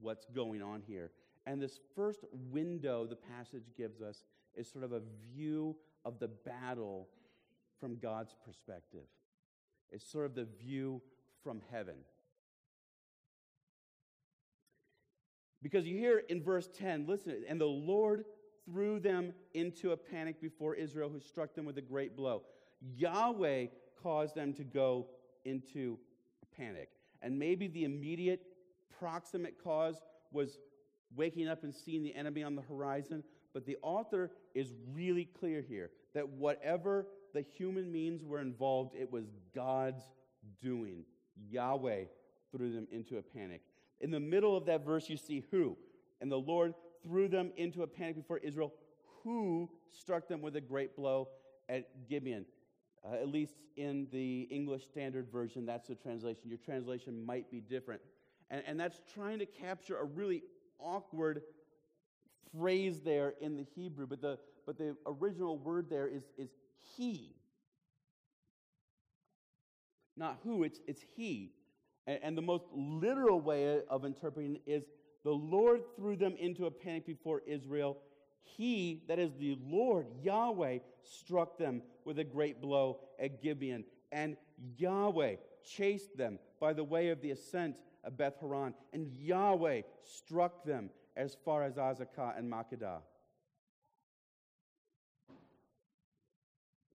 what's 0.00 0.24
going 0.34 0.62
on 0.62 0.82
here. 0.86 1.10
And 1.46 1.60
this 1.60 1.78
first 1.94 2.24
window 2.50 3.06
the 3.06 3.16
passage 3.16 3.64
gives 3.76 4.00
us 4.00 4.24
is 4.54 4.70
sort 4.70 4.84
of 4.84 4.92
a 4.92 5.02
view 5.34 5.76
of 6.04 6.18
the 6.18 6.28
battle 6.28 7.08
from 7.80 7.96
God's 7.96 8.34
perspective. 8.44 9.06
It's 9.90 10.10
sort 10.10 10.26
of 10.26 10.34
the 10.34 10.46
view 10.60 11.02
from 11.42 11.60
heaven. 11.70 11.96
Because 15.62 15.86
you 15.86 15.96
hear 15.96 16.22
in 16.28 16.42
verse 16.42 16.68
10, 16.76 17.06
listen, 17.06 17.44
and 17.48 17.60
the 17.60 17.66
Lord 17.66 18.24
threw 18.64 18.98
them 18.98 19.32
into 19.54 19.92
a 19.92 19.96
panic 19.96 20.40
before 20.40 20.74
Israel, 20.74 21.08
who 21.08 21.20
struck 21.20 21.54
them 21.54 21.64
with 21.64 21.78
a 21.78 21.82
great 21.82 22.16
blow. 22.16 22.42
Yahweh 22.96 23.66
caused 24.02 24.34
them 24.34 24.52
to 24.54 24.64
go 24.64 25.06
into 25.44 25.98
panic. 26.56 26.90
And 27.22 27.38
maybe 27.38 27.68
the 27.68 27.84
immediate, 27.84 28.42
proximate 28.98 29.62
cause 29.62 29.96
was 30.32 30.58
waking 31.14 31.48
up 31.48 31.62
and 31.62 31.74
seeing 31.74 32.02
the 32.02 32.14
enemy 32.14 32.42
on 32.42 32.56
the 32.56 32.62
horizon. 32.62 33.22
But 33.52 33.66
the 33.66 33.76
author 33.82 34.30
is 34.54 34.72
really 34.92 35.26
clear 35.38 35.60
here 35.60 35.90
that 36.14 36.28
whatever 36.28 37.06
the 37.34 37.42
human 37.42 37.90
means 37.90 38.24
were 38.24 38.40
involved, 38.40 38.94
it 38.94 39.10
was 39.10 39.26
God's 39.54 40.02
doing. 40.60 41.04
Yahweh 41.50 42.04
threw 42.50 42.72
them 42.72 42.86
into 42.90 43.18
a 43.18 43.22
panic. 43.22 43.62
In 44.00 44.10
the 44.10 44.20
middle 44.20 44.56
of 44.56 44.66
that 44.66 44.84
verse, 44.84 45.08
you 45.08 45.16
see 45.16 45.44
who. 45.50 45.76
And 46.20 46.30
the 46.30 46.36
Lord 46.36 46.74
threw 47.02 47.28
them 47.28 47.52
into 47.56 47.82
a 47.82 47.86
panic 47.86 48.16
before 48.16 48.38
Israel, 48.38 48.72
who 49.22 49.70
struck 49.90 50.28
them 50.28 50.42
with 50.42 50.56
a 50.56 50.60
great 50.60 50.96
blow 50.96 51.28
at 51.68 52.08
Gibeon. 52.08 52.44
Uh, 53.04 53.14
at 53.14 53.28
least 53.28 53.54
in 53.76 54.06
the 54.12 54.42
English 54.42 54.84
Standard 54.84 55.26
Version, 55.32 55.66
that's 55.66 55.88
the 55.88 55.94
translation. 55.94 56.42
Your 56.48 56.58
translation 56.58 57.24
might 57.24 57.50
be 57.50 57.60
different. 57.60 58.00
And, 58.50 58.62
and 58.66 58.78
that's 58.78 59.00
trying 59.12 59.38
to 59.40 59.46
capture 59.46 59.96
a 59.96 60.04
really 60.04 60.42
awkward 60.78 61.42
phrase 62.56 63.00
there 63.00 63.34
in 63.40 63.56
the 63.56 63.66
Hebrew, 63.74 64.06
but 64.06 64.20
the, 64.20 64.38
but 64.66 64.78
the 64.78 64.94
original 65.06 65.58
word 65.58 65.86
there 65.90 66.06
is, 66.06 66.22
is 66.38 66.50
he. 66.96 67.34
Not 70.16 70.38
who, 70.44 70.62
it's, 70.62 70.80
it's 70.86 71.02
he. 71.16 71.52
And, 72.06 72.18
and 72.22 72.38
the 72.38 72.42
most 72.42 72.66
literal 72.72 73.40
way 73.40 73.80
of 73.88 74.04
interpreting 74.04 74.58
is 74.66 74.84
the 75.24 75.30
Lord 75.30 75.80
threw 75.96 76.16
them 76.16 76.36
into 76.38 76.66
a 76.66 76.70
panic 76.70 77.06
before 77.06 77.42
Israel. 77.46 77.98
He, 78.42 79.02
that 79.08 79.18
is 79.18 79.32
the 79.38 79.58
Lord, 79.64 80.06
Yahweh, 80.22 80.78
struck 81.02 81.58
them 81.58 81.82
with 82.04 82.18
a 82.18 82.24
great 82.24 82.60
blow 82.60 83.00
at 83.18 83.42
Gibeon. 83.42 83.84
And 84.10 84.36
Yahweh 84.76 85.36
chased 85.64 86.16
them 86.16 86.38
by 86.60 86.72
the 86.72 86.84
way 86.84 87.08
of 87.08 87.22
the 87.22 87.30
ascent 87.30 87.76
of 88.04 88.16
Beth 88.16 88.36
Horon. 88.40 88.74
And 88.92 89.08
Yahweh 89.08 89.82
struck 90.02 90.64
them 90.64 90.90
as 91.16 91.36
far 91.44 91.62
as 91.62 91.74
Azekah 91.74 92.38
and 92.38 92.50
Makkedah. 92.52 93.00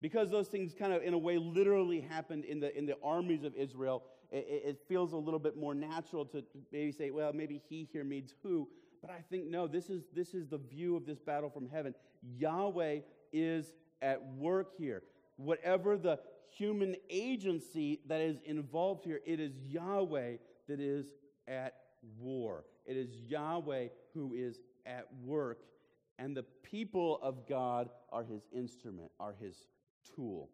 Because 0.01 0.31
those 0.31 0.49
things 0.49 0.75
kind 0.75 0.93
of, 0.93 1.03
in 1.03 1.15
a 1.15 1.19
way, 1.19 1.39
literally 1.39 2.01
happened 2.01 2.45
in 2.45 2.61
the, 2.61 2.77
in 2.77 2.85
the 2.85 2.97
armies 3.03 3.43
of 3.43 3.55
Israel, 3.55 4.03
it, 4.31 4.63
it 4.67 4.79
feels 4.87 5.13
a 5.13 5.17
little 5.17 5.41
bit 5.41 5.57
more 5.57 5.75
natural 5.75 6.27
to 6.27 6.45
maybe 6.73 6.93
say, 6.93 7.11
well, 7.11 7.33
maybe 7.33 7.63
he 7.71 7.89
here 7.91 8.05
means 8.05 8.35
who. 8.43 8.69
But 9.07 9.15
I 9.15 9.21
think, 9.31 9.47
no, 9.47 9.67
this 9.67 9.91
is, 9.91 10.05
this 10.15 10.33
is 10.33 10.49
the 10.49 10.59
view 10.59 10.97
of 10.97 11.05
this 11.05 11.19
battle 11.19 11.51
from 11.51 11.69
heaven. 11.69 11.95
Yahweh 12.23 13.01
is 13.33 13.73
at 14.01 14.25
work 14.37 14.71
here. 14.79 15.03
Whatever 15.37 15.99
the 15.99 16.21
human 16.49 16.97
agency 17.11 18.01
that 18.07 18.21
is 18.21 18.39
involved 18.47 19.05
here, 19.05 19.21
it 19.27 19.41
is 19.41 19.53
Yahweh 19.67 20.37
that 20.69 20.81
is 20.81 21.07
at 21.47 21.75
war. 22.19 22.65
It 22.87 22.97
is 22.97 23.11
Yahweh 23.29 23.89
who 24.15 24.33
is 24.35 24.61
at 24.87 25.07
work, 25.23 25.61
and 26.19 26.37
the 26.37 26.45
people 26.63 27.19
of 27.23 27.47
God 27.49 27.91
are 28.13 28.23
his 28.23 28.43
instrument, 28.53 29.11
are 29.19 29.35
his 29.41 29.67
tool. 30.15 30.49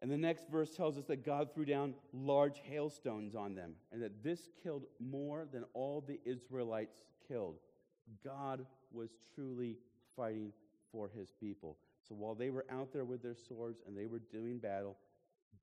And 0.00 0.10
the 0.10 0.16
next 0.16 0.48
verse 0.48 0.76
tells 0.76 0.96
us 0.96 1.04
that 1.06 1.24
God 1.24 1.52
threw 1.52 1.64
down 1.64 1.94
large 2.12 2.62
hailstones 2.62 3.34
on 3.34 3.54
them, 3.54 3.72
and 3.92 4.00
that 4.02 4.22
this 4.22 4.48
killed 4.62 4.84
more 5.00 5.48
than 5.52 5.64
all 5.74 6.04
the 6.06 6.20
Israelites 6.24 7.02
killed. 7.26 7.56
God 8.24 8.64
was 8.92 9.10
truly 9.34 9.76
fighting 10.16 10.52
for 10.92 11.08
his 11.08 11.32
people. 11.32 11.76
So 12.08 12.14
while 12.14 12.34
they 12.34 12.50
were 12.50 12.64
out 12.70 12.92
there 12.92 13.04
with 13.04 13.22
their 13.22 13.34
swords 13.34 13.80
and 13.86 13.96
they 13.96 14.06
were 14.06 14.20
doing 14.32 14.58
battle, 14.58 14.96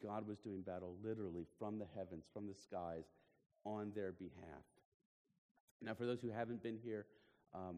God 0.03 0.27
was 0.27 0.37
doing 0.39 0.61
battle 0.61 0.95
literally 1.03 1.45
from 1.57 1.79
the 1.79 1.87
heavens, 1.95 2.25
from 2.33 2.47
the 2.47 2.53
skies, 2.53 3.05
on 3.63 3.91
their 3.95 4.11
behalf. 4.11 4.63
Now, 5.81 5.93
for 5.93 6.05
those 6.05 6.21
who 6.21 6.29
haven't 6.29 6.61
been 6.61 6.77
here, 6.83 7.05
um, 7.53 7.77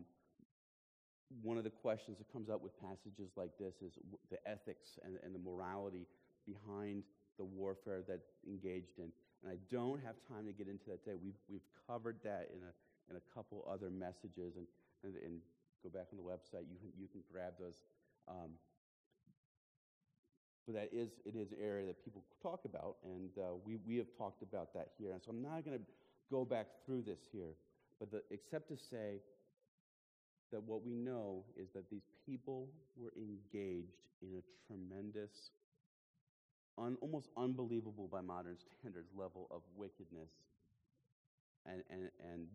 one 1.41 1.57
of 1.57 1.63
the 1.63 1.69
questions 1.69 2.17
that 2.17 2.31
comes 2.31 2.49
up 2.49 2.61
with 2.61 2.79
passages 2.81 3.31
like 3.35 3.51
this 3.59 3.75
is 3.81 3.93
the 4.29 4.37
ethics 4.45 4.99
and, 5.03 5.17
and 5.23 5.35
the 5.35 5.39
morality 5.39 6.07
behind 6.47 7.03
the 7.37 7.45
warfare 7.45 8.01
that's 8.07 8.31
engaged 8.47 8.97
in. 8.97 9.11
And 9.43 9.51
I 9.51 9.57
don't 9.69 10.01
have 10.01 10.15
time 10.31 10.47
to 10.47 10.53
get 10.53 10.67
into 10.67 10.89
that 10.89 11.03
today. 11.03 11.19
We've, 11.21 11.37
we've 11.51 11.67
covered 11.85 12.17
that 12.23 12.49
in 12.55 12.63
a, 12.63 12.71
in 13.11 13.15
a 13.19 13.23
couple 13.35 13.67
other 13.69 13.91
messages. 13.91 14.55
And, 14.55 14.65
and, 15.03 15.13
and 15.23 15.39
go 15.83 15.89
back 15.89 16.07
on 16.11 16.17
the 16.17 16.23
website. 16.23 16.65
You 16.71 16.79
can, 16.79 16.91
you 16.97 17.07
can 17.07 17.21
grab 17.31 17.53
those. 17.59 17.75
Um, 18.27 18.51
but 20.65 20.75
that 20.75 20.89
is, 20.91 21.09
it 21.25 21.35
is 21.35 21.51
an 21.51 21.59
area 21.63 21.85
that 21.85 22.03
people 22.03 22.23
talk 22.41 22.61
about. 22.65 22.97
And 23.05 23.29
uh, 23.37 23.55
we, 23.65 23.77
we 23.87 23.97
have 23.97 24.07
talked 24.17 24.41
about 24.41 24.73
that 24.73 24.89
here. 24.97 25.11
And 25.11 25.21
so 25.23 25.31
I'm 25.31 25.41
not 25.41 25.63
going 25.63 25.77
to 25.77 25.85
go 26.29 26.43
back 26.43 26.67
through 26.85 27.03
this 27.03 27.19
here. 27.31 27.55
But 27.99 28.11
the, 28.11 28.21
except 28.31 28.69
to 28.69 28.77
say 28.77 29.21
that 30.51 30.61
what 30.63 30.83
we 30.83 30.93
know 30.93 31.43
is 31.55 31.69
that 31.73 31.89
these 31.89 32.09
people 32.25 32.67
were 32.97 33.13
engaged 33.15 34.11
in 34.21 34.29
a 34.37 34.43
tremendous 34.67 35.51
un, 36.77 36.97
almost 37.01 37.29
unbelievable 37.37 38.07
by 38.11 38.21
modern 38.21 38.57
standards 38.79 39.09
level 39.15 39.47
of 39.51 39.61
wickedness 39.75 40.29
and, 41.65 41.83
and, 41.89 42.09
and 42.23 42.47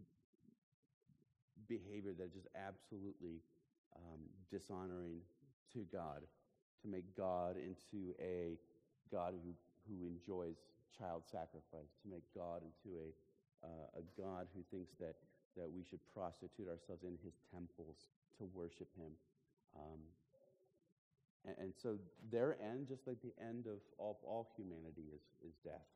behavior 1.68 2.12
that 2.16 2.24
is 2.24 2.32
just 2.32 2.48
absolutely 2.56 3.42
um, 3.96 4.20
dishonoring 4.50 5.20
to 5.72 5.86
God, 5.92 6.22
to 6.82 6.88
make 6.88 7.16
God 7.16 7.56
into 7.56 8.14
a 8.20 8.58
God 9.10 9.34
who, 9.36 9.52
who 9.88 10.06
enjoys 10.06 10.56
child 10.96 11.22
sacrifice, 11.24 11.92
to 12.02 12.08
make 12.10 12.24
God 12.34 12.62
into 12.62 12.96
a, 12.98 13.08
uh, 13.64 14.00
a 14.00 14.04
God 14.20 14.46
who 14.54 14.62
thinks 14.70 14.92
that, 15.00 15.16
that 15.56 15.68
we 15.68 15.84
should 15.84 16.00
prostitute 16.14 16.68
ourselves 16.68 17.04
in 17.04 17.16
his 17.24 17.34
temples 17.52 18.08
to 18.38 18.48
worship 18.54 18.88
him. 18.96 19.12
Um, 19.76 20.00
and, 21.46 21.56
and 21.58 21.72
so 21.82 21.98
their 22.30 22.56
end, 22.62 22.88
just 22.88 23.06
like 23.06 23.18
the 23.22 23.32
end 23.42 23.66
of 23.66 23.78
all, 23.98 24.18
all 24.24 24.48
humanity, 24.56 25.10
is, 25.14 25.22
is 25.48 25.54
death. 25.64 25.86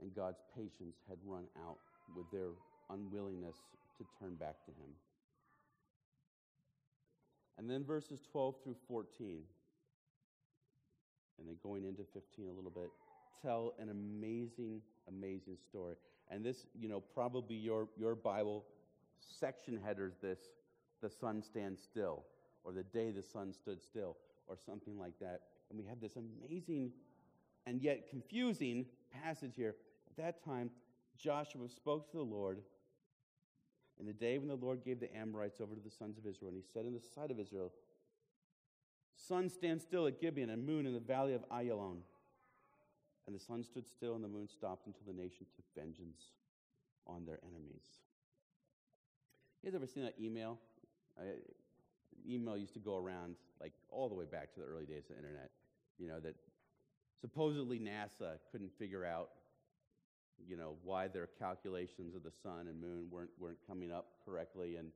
And 0.00 0.14
God's 0.14 0.42
patience 0.54 0.96
had 1.08 1.18
run 1.24 1.44
out 1.66 1.78
with 2.14 2.30
their 2.30 2.50
unwillingness 2.90 3.56
to 3.98 4.04
turn 4.20 4.34
back 4.34 4.64
to 4.66 4.70
Him. 4.72 4.92
And 7.58 7.70
then 7.70 7.84
verses 7.84 8.20
12 8.30 8.56
through 8.62 8.76
14, 8.86 9.40
and 11.38 11.48
then 11.48 11.56
going 11.62 11.84
into 11.84 12.02
15 12.12 12.48
a 12.48 12.52
little 12.52 12.70
bit, 12.70 12.90
tell 13.42 13.72
an 13.78 13.88
amazing, 13.88 14.82
amazing 15.08 15.56
story. 15.66 15.94
And 16.30 16.44
this, 16.44 16.66
you 16.78 16.88
know, 16.90 17.00
probably 17.00 17.56
your, 17.56 17.88
your 17.96 18.14
Bible 18.14 18.64
section 19.18 19.78
headers 19.82 20.14
this 20.20 20.38
the 21.02 21.10
sun 21.10 21.42
stands 21.42 21.82
still, 21.82 22.24
or 22.64 22.72
the 22.72 22.82
day 22.82 23.10
the 23.10 23.22
sun 23.22 23.52
stood 23.52 23.82
still, 23.82 24.16
or 24.46 24.56
something 24.56 24.98
like 24.98 25.18
that. 25.20 25.42
And 25.70 25.78
we 25.78 25.84
have 25.86 26.00
this 26.00 26.16
amazing 26.16 26.92
and 27.66 27.82
yet 27.82 28.08
confusing 28.08 28.86
passage 29.22 29.54
here. 29.56 29.74
At 30.10 30.16
that 30.16 30.44
time, 30.44 30.70
Joshua 31.18 31.68
spoke 31.68 32.10
to 32.10 32.16
the 32.18 32.22
Lord 32.22 32.60
in 33.98 34.06
the 34.06 34.12
day 34.12 34.38
when 34.38 34.48
the 34.48 34.54
Lord 34.54 34.84
gave 34.84 35.00
the 35.00 35.14
Amorites 35.16 35.60
over 35.60 35.74
to 35.74 35.80
the 35.80 35.90
sons 35.90 36.18
of 36.18 36.26
Israel. 36.26 36.50
And 36.50 36.56
he 36.56 36.64
said 36.72 36.84
in 36.84 36.92
the 36.92 37.00
sight 37.14 37.30
of 37.30 37.40
Israel, 37.40 37.72
Sun 39.16 39.48
stand 39.48 39.80
still 39.80 40.06
at 40.06 40.20
Gibeon, 40.20 40.50
and 40.50 40.66
moon 40.66 40.86
in 40.86 40.92
the 40.92 41.00
valley 41.00 41.32
of 41.32 41.48
Ayalon. 41.48 41.98
And 43.26 43.34
the 43.34 43.40
sun 43.40 43.64
stood 43.64 43.88
still, 43.88 44.14
and 44.14 44.22
the 44.22 44.28
moon 44.28 44.46
stopped 44.46 44.86
until 44.86 45.02
the 45.06 45.20
nation 45.20 45.46
took 45.56 45.64
vengeance 45.74 46.20
on 47.06 47.24
their 47.24 47.38
enemies. 47.42 47.86
You 49.62 49.70
guys 49.70 49.74
ever 49.74 49.86
seen 49.86 50.04
that 50.04 50.14
email 50.20 50.58
I, 51.18 51.24
email 52.28 52.56
used 52.56 52.74
to 52.74 52.80
go 52.80 52.96
around 52.96 53.36
like 53.60 53.72
all 53.90 54.08
the 54.08 54.14
way 54.14 54.24
back 54.24 54.52
to 54.54 54.60
the 54.60 54.66
early 54.66 54.84
days 54.84 55.04
of 55.08 55.16
the 55.16 55.16
internet, 55.16 55.50
you 55.98 56.08
know, 56.08 56.20
that 56.20 56.34
supposedly 57.20 57.78
NASA 57.78 58.38
couldn't 58.52 58.70
figure 58.78 59.04
out, 59.04 59.30
you 60.46 60.56
know, 60.56 60.74
why 60.84 61.08
their 61.08 61.28
calculations 61.38 62.14
of 62.14 62.22
the 62.22 62.32
sun 62.42 62.66
and 62.68 62.80
moon 62.80 63.06
weren't, 63.10 63.30
weren't 63.38 63.58
coming 63.66 63.90
up 63.90 64.08
correctly. 64.24 64.76
And, 64.76 64.88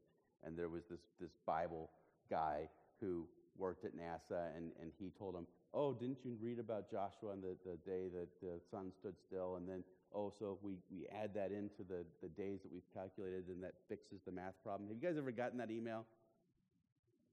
and 0.45 0.57
there 0.59 0.69
was 0.69 0.83
this, 0.91 1.01
this 1.21 1.31
Bible 1.47 1.91
guy 2.29 2.69
who 3.01 3.27
worked 3.57 3.85
at 3.85 3.93
NASA, 3.97 4.55
and, 4.57 4.73
and 4.81 4.91
he 4.99 5.11
told 5.19 5.35
him, 5.35 5.47
oh, 5.73 5.93
didn't 5.93 6.19
you 6.25 6.37
read 6.41 6.59
about 6.59 6.91
Joshua 6.91 7.33
on 7.33 7.41
the, 7.41 7.57
the 7.65 7.77
day 7.91 8.09
that 8.13 8.29
the 8.43 8.61
sun 8.71 8.93
stood 8.99 9.15
still? 9.27 9.57
And 9.57 9.69
then, 9.69 9.83
oh, 10.15 10.33
so 10.39 10.57
if 10.59 10.65
we, 10.65 10.75
we 10.91 11.07
add 11.23 11.35
that 11.35 11.53
into 11.53 11.83
the, 11.89 12.05
the 12.23 12.29
days 12.29 12.61
that 12.63 12.73
we've 12.73 12.89
calculated, 12.93 13.45
then 13.49 13.61
that 13.61 13.75
fixes 13.89 14.21
the 14.25 14.33
math 14.33 14.55
problem. 14.63 14.89
Have 14.89 14.97
you 15.01 15.09
guys 15.09 15.19
ever 15.19 15.31
gotten 15.31 15.59
that 15.59 15.71
email? 15.71 16.05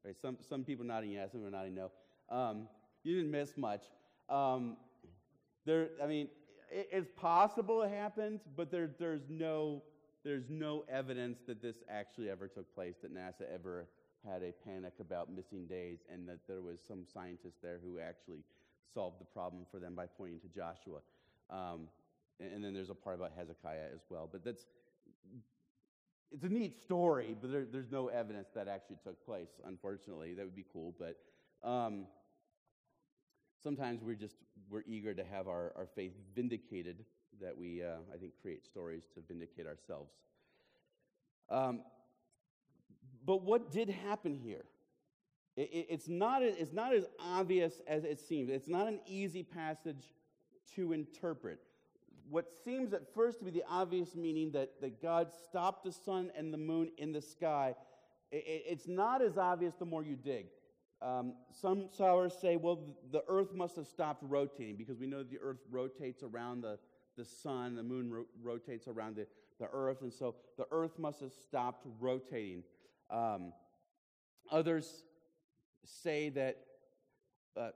Right? 0.06 0.16
Some, 0.22 0.38
some 0.48 0.64
people 0.64 0.86
nodding 0.86 1.12
yes, 1.12 1.32
some 1.32 1.46
are 1.46 1.50
nodding 1.50 1.76
no. 1.76 1.92
Um, 2.30 2.68
you 3.04 3.16
didn't 3.16 3.32
miss 3.32 3.58
much. 3.58 3.86
Um, 4.30 4.78
there, 5.66 5.90
I 6.04 6.08
mean, 6.08 6.28
it, 6.72 6.90
it's 6.92 7.10
possible 7.16 7.82
it 7.82 7.90
happened, 7.90 8.42
but 8.56 8.72
there, 8.72 8.90
there's, 9.00 9.30
no, 9.30 9.84
there's 10.24 10.50
no 10.50 10.86
evidence 10.90 11.40
that 11.48 11.62
this 11.62 11.78
actually 11.90 12.30
ever 12.30 12.48
took 12.48 12.74
place, 12.76 12.96
that 13.02 13.14
NASA 13.14 13.44
ever 13.54 13.88
had 14.26 14.44
a 14.44 14.52
panic 14.66 14.94
about 15.00 15.32
missing 15.34 15.66
days, 15.68 16.00
and 16.12 16.28
that 16.28 16.40
there 16.48 16.62
was 16.62 16.80
some 16.88 17.06
scientist 17.12 17.58
there 17.62 17.80
who 17.84 18.00
actually 18.00 18.40
solved 18.94 19.20
the 19.20 19.26
problem 19.26 19.66
for 19.72 19.80
them 19.80 19.96
by 19.96 20.06
pointing 20.06 20.40
to 20.40 20.48
Joshua. 20.48 21.00
Um, 21.50 21.88
and, 22.40 22.64
then 22.64 22.74
there's 22.74 22.90
a 22.90 22.96
part 22.96 23.16
about 23.16 23.32
Hezekiah 23.36 23.90
as 23.94 24.02
well. 24.10 24.30
But 24.32 24.44
that's 24.44 24.66
it's 26.32 26.44
a 26.44 26.50
neat 26.50 26.80
story, 26.82 27.36
but 27.40 27.52
there, 27.52 27.66
there's 27.66 27.92
no 27.92 28.08
evidence 28.08 28.50
that 28.54 28.68
actually 28.68 28.98
took 29.04 29.24
place. 29.26 29.50
Unfortunately, 29.66 30.34
that 30.34 30.46
would 30.46 30.56
be 30.56 30.66
cool, 30.72 30.94
but. 31.00 31.18
Um, 31.64 32.06
sometimes 33.62 34.02
we're 34.04 34.16
just 34.16 34.36
we're 34.70 34.84
eager 34.88 35.14
to 35.14 35.24
have 35.24 35.48
our, 35.48 35.74
our 35.76 35.88
faith 35.96 36.14
vindicated 36.36 37.04
that 37.42 37.58
we 37.58 37.84
uh, 37.84 37.98
i 38.14 38.18
think 38.18 38.34
create 38.42 38.64
stories 38.64 39.04
to 39.14 39.22
vindicate 39.28 39.66
ourselves 39.68 40.12
um, 41.50 41.82
but 43.26 43.44
what 43.44 43.72
did 43.72 43.90
happen 43.90 44.36
here 44.36 44.66
it, 45.56 45.70
it, 45.72 45.88
it's, 45.90 46.08
not, 46.08 46.44
it's 46.44 46.74
not 46.74 46.94
as 46.94 47.06
obvious 47.20 47.82
as 47.88 48.04
it 48.04 48.20
seems 48.20 48.50
it's 48.50 48.68
not 48.68 48.88
an 48.88 49.00
easy 49.08 49.44
passage 49.44 50.14
to 50.76 50.94
interpret 50.94 51.60
what 52.30 52.46
seems 52.66 52.94
at 52.94 53.02
first 53.14 53.40
to 53.40 53.46
be 53.46 53.52
the 53.52 53.64
obvious 53.70 54.16
meaning 54.16 54.52
that, 54.52 54.82
that 54.82 55.02
god 55.02 55.30
stopped 55.48 55.84
the 55.84 55.92
sun 55.92 56.32
and 56.38 56.54
the 56.54 56.58
moon 56.58 56.90
in 56.98 57.12
the 57.12 57.22
sky 57.22 57.74
it, 58.32 58.44
it's 58.68 58.88
not 58.88 59.22
as 59.22 59.38
obvious 59.38 59.74
the 59.76 59.86
more 59.86 60.04
you 60.04 60.16
dig 60.16 60.48
um, 61.02 61.34
some 61.52 61.90
scholars 61.94 62.36
say, 62.42 62.56
well, 62.56 62.80
the 63.12 63.24
earth 63.28 63.54
must 63.54 63.76
have 63.76 63.86
stopped 63.86 64.24
rotating 64.24 64.76
because 64.78 64.98
we 64.98 65.06
know 65.06 65.24
the 65.24 65.38
earth 65.40 65.60
rotates 65.70 66.24
around 66.24 66.62
the, 66.62 66.80
the 67.18 67.26
sun, 67.26 67.76
the 67.76 67.84
moon 67.84 68.12
ro- 68.12 68.26
rotates 68.42 68.88
around 68.88 69.16
the, 69.16 69.28
the 69.60 69.68
earth, 69.72 70.02
and 70.02 70.12
so 70.12 70.36
the 70.58 70.66
earth 70.72 70.98
must 70.98 71.20
have 71.20 71.34
stopped 71.34 71.86
rotating. 72.00 72.64
Um, 73.12 73.54
others 74.52 75.04
say 75.84 76.30
that 76.30 76.58
uh, 77.58 77.70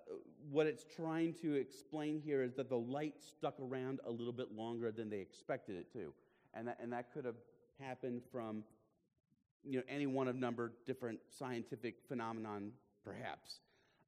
what 0.49 0.67
it's 0.67 0.85
trying 0.95 1.33
to 1.41 1.53
explain 1.55 2.21
here 2.23 2.43
is 2.43 2.53
that 2.55 2.69
the 2.69 2.77
light 2.77 3.15
stuck 3.19 3.55
around 3.59 3.99
a 4.05 4.11
little 4.11 4.33
bit 4.33 4.51
longer 4.51 4.91
than 4.91 5.09
they 5.09 5.19
expected 5.19 5.75
it 5.75 5.91
to. 5.93 6.13
And 6.53 6.67
that, 6.67 6.77
and 6.81 6.91
that 6.93 7.13
could 7.13 7.25
have 7.25 7.35
happened 7.79 8.21
from 8.31 8.63
you 9.63 9.77
know, 9.77 9.83
any 9.89 10.07
one 10.07 10.27
of 10.27 10.35
number 10.35 10.71
different 10.85 11.19
scientific 11.37 11.95
phenomenon 12.07 12.71
perhaps. 13.03 13.59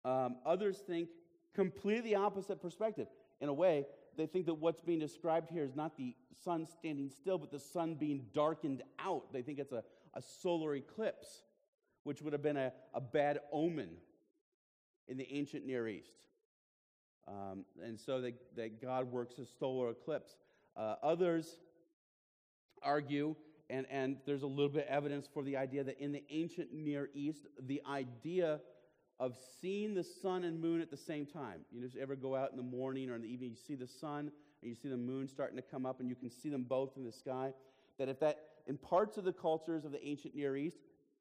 Um, 0.05 0.38
others 0.45 0.77
think 0.77 1.09
completely 1.55 2.15
opposite 2.15 2.62
perspective. 2.62 3.07
In 3.41 3.49
a 3.49 3.53
way, 3.53 3.86
they 4.17 4.25
think 4.25 4.45
that 4.45 4.55
what's 4.55 4.81
being 4.81 4.99
described 4.99 5.49
here 5.49 5.63
is 5.63 5.75
not 5.75 5.97
the 5.97 6.15
sun 6.43 6.65
standing 6.65 7.09
still, 7.09 7.38
but 7.38 7.51
the 7.51 7.59
sun 7.59 7.95
being 7.95 8.25
darkened 8.33 8.83
out. 8.99 9.31
They 9.31 9.41
think 9.41 9.59
it's 9.59 9.71
a, 9.71 9.83
a 10.13 10.21
solar 10.21 10.75
eclipse, 10.75 11.41
which 12.03 12.21
would 12.21 12.33
have 12.33 12.43
been 12.43 12.57
a, 12.57 12.71
a 12.93 13.01
bad 13.01 13.39
omen 13.51 13.89
in 15.08 15.18
the 15.18 15.28
ancient 15.32 15.66
Near 15.66 15.88
East. 15.88 16.28
Um, 17.28 17.66
and 17.84 18.00
so 18.00 18.22
that, 18.22 18.34
that 18.56 18.82
God 18.82 19.12
works 19.12 19.38
a 19.38 19.46
solar 19.60 19.92
eclipse. 19.92 20.36
Uh, 20.76 20.96
others 21.02 21.58
argue, 22.82 23.36
and, 23.70 23.86
and 23.89 24.18
there's 24.26 24.44
a 24.44 24.48
little 24.48 24.70
bit 24.70 24.88
of 24.88 24.94
evidence 24.94 25.28
for 25.34 25.44
the 25.44 25.56
idea 25.56 25.84
that 25.84 26.00
in 26.00 26.12
the 26.12 26.24
ancient 26.30 26.74
Near 26.74 27.10
East, 27.13 27.46
the 27.68 27.82
idea 27.89 28.60
of 29.20 29.38
seeing 29.62 29.94
the 29.94 30.04
sun 30.04 30.44
and 30.44 30.60
moon 30.60 30.82
at 30.82 30.92
the 30.92 30.98
same 30.98 31.26
time. 31.26 31.62
You 31.72 31.82
just 31.82 31.96
ever 31.96 32.16
go 32.16 32.36
out 32.36 32.52
in 32.52 32.58
the 32.58 32.63
morning 32.63 33.10
or 33.10 33.16
in 33.16 33.22
the 33.22 33.28
evening, 33.28 33.52
you 33.52 33.56
see 33.56 33.76
the 33.76 33.88
sun 33.88 34.32
and 34.62 34.70
you 34.70 34.76
see 34.76 34.89
the 34.89 34.98
moon 34.98 35.28
starting 35.28 35.56
to 35.58 35.62
come 35.62 35.86
up, 35.86 36.00
and 36.00 36.10
you 36.10 36.16
can 36.16 36.30
see 36.30 36.50
them 36.50 36.63
both 36.63 36.92
in 36.96 37.04
the 37.04 37.12
sky. 37.12 37.54
That 38.00 38.10
if 38.10 38.20
that, 38.22 38.39
in 38.66 38.78
parts 38.78 39.18
of 39.18 39.26
the 39.26 39.34
cultures 39.34 39.86
of 39.86 39.92
the 39.92 40.06
ancient 40.06 40.36
Near 40.36 40.56
East, 40.56 40.78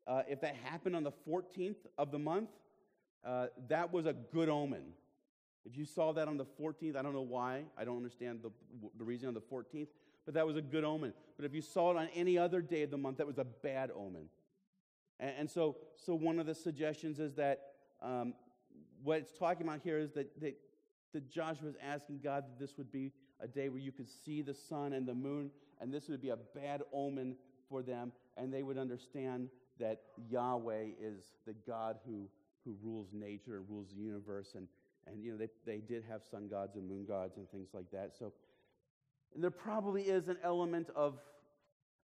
uh, 0.06 0.22
if 0.28 0.40
that 0.40 0.54
happened 0.64 0.96
on 0.96 1.02
the 1.02 1.12
14th 1.28 1.76
of 1.98 2.12
the 2.12 2.18
month, 2.18 2.50
uh, 3.24 3.46
that 3.68 3.92
was 3.92 4.06
a 4.06 4.12
good 4.12 4.48
omen. 4.48 4.82
If 5.64 5.76
you 5.76 5.84
saw 5.84 6.12
that 6.12 6.26
on 6.26 6.36
the 6.36 6.44
14th, 6.44 6.96
I 6.96 7.02
don't 7.02 7.12
know 7.12 7.20
why, 7.20 7.64
I 7.78 7.84
don't 7.84 7.96
understand 7.96 8.40
the, 8.42 8.50
the 8.98 9.04
reason 9.04 9.28
on 9.28 9.34
the 9.34 9.40
14th, 9.40 9.88
but 10.24 10.34
that 10.34 10.46
was 10.46 10.56
a 10.56 10.62
good 10.62 10.84
omen. 10.84 11.12
But 11.36 11.44
if 11.44 11.54
you 11.54 11.62
saw 11.62 11.92
it 11.92 11.96
on 11.96 12.08
any 12.14 12.36
other 12.36 12.60
day 12.60 12.82
of 12.82 12.90
the 12.90 12.98
month, 12.98 13.18
that 13.18 13.26
was 13.26 13.38
a 13.38 13.44
bad 13.44 13.90
omen. 13.94 14.28
And, 15.20 15.32
and 15.38 15.50
so, 15.50 15.76
so 15.94 16.14
one 16.14 16.38
of 16.38 16.46
the 16.46 16.54
suggestions 16.54 17.20
is 17.20 17.34
that 17.34 17.60
um, 18.02 18.34
what 19.02 19.18
it's 19.18 19.38
talking 19.38 19.66
about 19.66 19.80
here 19.82 19.98
is 19.98 20.12
that, 20.12 20.40
that, 20.40 20.56
that 21.12 21.30
Joshua 21.30 21.68
is 21.68 21.76
asking 21.82 22.20
God 22.22 22.44
that 22.44 22.58
this 22.58 22.76
would 22.76 22.90
be 22.90 23.12
a 23.40 23.48
day 23.48 23.68
where 23.68 23.80
you 23.80 23.92
could 23.92 24.08
see 24.08 24.42
the 24.42 24.54
sun 24.54 24.92
and 24.92 25.06
the 25.06 25.14
moon, 25.14 25.50
and 25.80 25.92
this 25.92 26.08
would 26.08 26.22
be 26.22 26.30
a 26.30 26.38
bad 26.54 26.82
omen 26.92 27.36
for 27.68 27.82
them, 27.82 28.12
and 28.36 28.52
they 28.52 28.62
would 28.62 28.78
understand 28.78 29.48
that 29.80 30.00
Yahweh 30.28 30.86
is 31.00 31.32
the 31.46 31.54
God 31.66 31.98
who, 32.06 32.28
who 32.64 32.76
rules 32.82 33.08
nature 33.12 33.56
and 33.56 33.68
rules 33.68 33.88
the 33.94 34.00
universe. 34.00 34.54
And, 34.54 34.68
and 35.06 35.22
you 35.22 35.32
know, 35.32 35.38
they, 35.38 35.48
they 35.66 35.80
did 35.80 36.04
have 36.08 36.22
sun 36.30 36.48
gods 36.48 36.76
and 36.76 36.88
moon 36.88 37.04
gods 37.06 37.36
and 37.36 37.48
things 37.50 37.68
like 37.72 37.90
that. 37.92 38.12
So 38.18 38.32
there 39.34 39.50
probably 39.50 40.02
is 40.02 40.28
an 40.28 40.36
element 40.42 40.88
of 40.94 41.18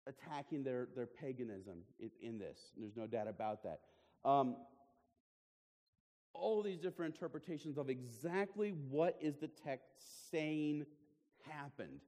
attacking 0.07 0.65
their, 0.65 0.89
their 0.97 1.07
paganism 1.07 1.79
in, 1.99 2.11
in 2.23 2.39
this. 2.39 2.59
There's 2.77 2.97
no 2.97 3.07
doubt 3.07 3.29
about 3.29 3.63
that. 3.65 3.81
Um, 4.25 4.57
all 6.33 6.63
these 6.63 6.79
different 6.79 7.15
interpretations 7.15 7.77
of 7.77 7.91
exactly 7.91 8.71
what 8.89 9.17
is 9.21 9.37
the 9.37 9.49
text 9.49 9.89
saying 10.31 10.87
happened. 11.49 12.01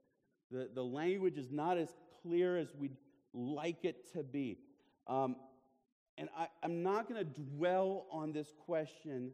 The, 0.50 0.68
the 0.74 0.85
language 0.85 1.38
is 1.38 1.50
not 1.50 1.78
as 1.78 1.88
clear 2.22 2.57
as 2.59 2.74
we'd 2.74 2.96
like 3.35 3.85
it 3.85 4.12
to 4.12 4.22
be. 4.22 4.59
Um, 5.07 5.37
and 6.18 6.29
I, 6.37 6.48
am 6.62 6.83
not 6.83 7.09
going 7.09 7.25
to 7.25 7.40
dwell 7.40 8.07
on 8.11 8.33
this 8.33 8.53
question 8.66 9.31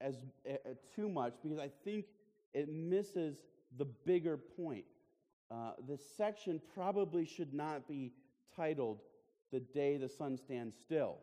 as 0.00 0.16
uh, 0.48 0.54
too 0.94 1.08
much 1.08 1.34
because 1.42 1.58
I 1.58 1.70
think 1.84 2.06
it 2.54 2.68
misses 2.68 3.38
the 3.76 3.84
bigger 3.84 4.36
point. 4.36 4.84
Uh, 5.50 5.72
this 5.86 6.00
section 6.16 6.60
probably 6.74 7.24
should 7.24 7.52
not 7.52 7.88
be 7.88 8.12
titled 8.56 9.00
"The 9.52 9.60
Day 9.60 9.96
the 9.96 10.08
Sun 10.08 10.38
Stands 10.38 10.76
Still." 10.80 11.18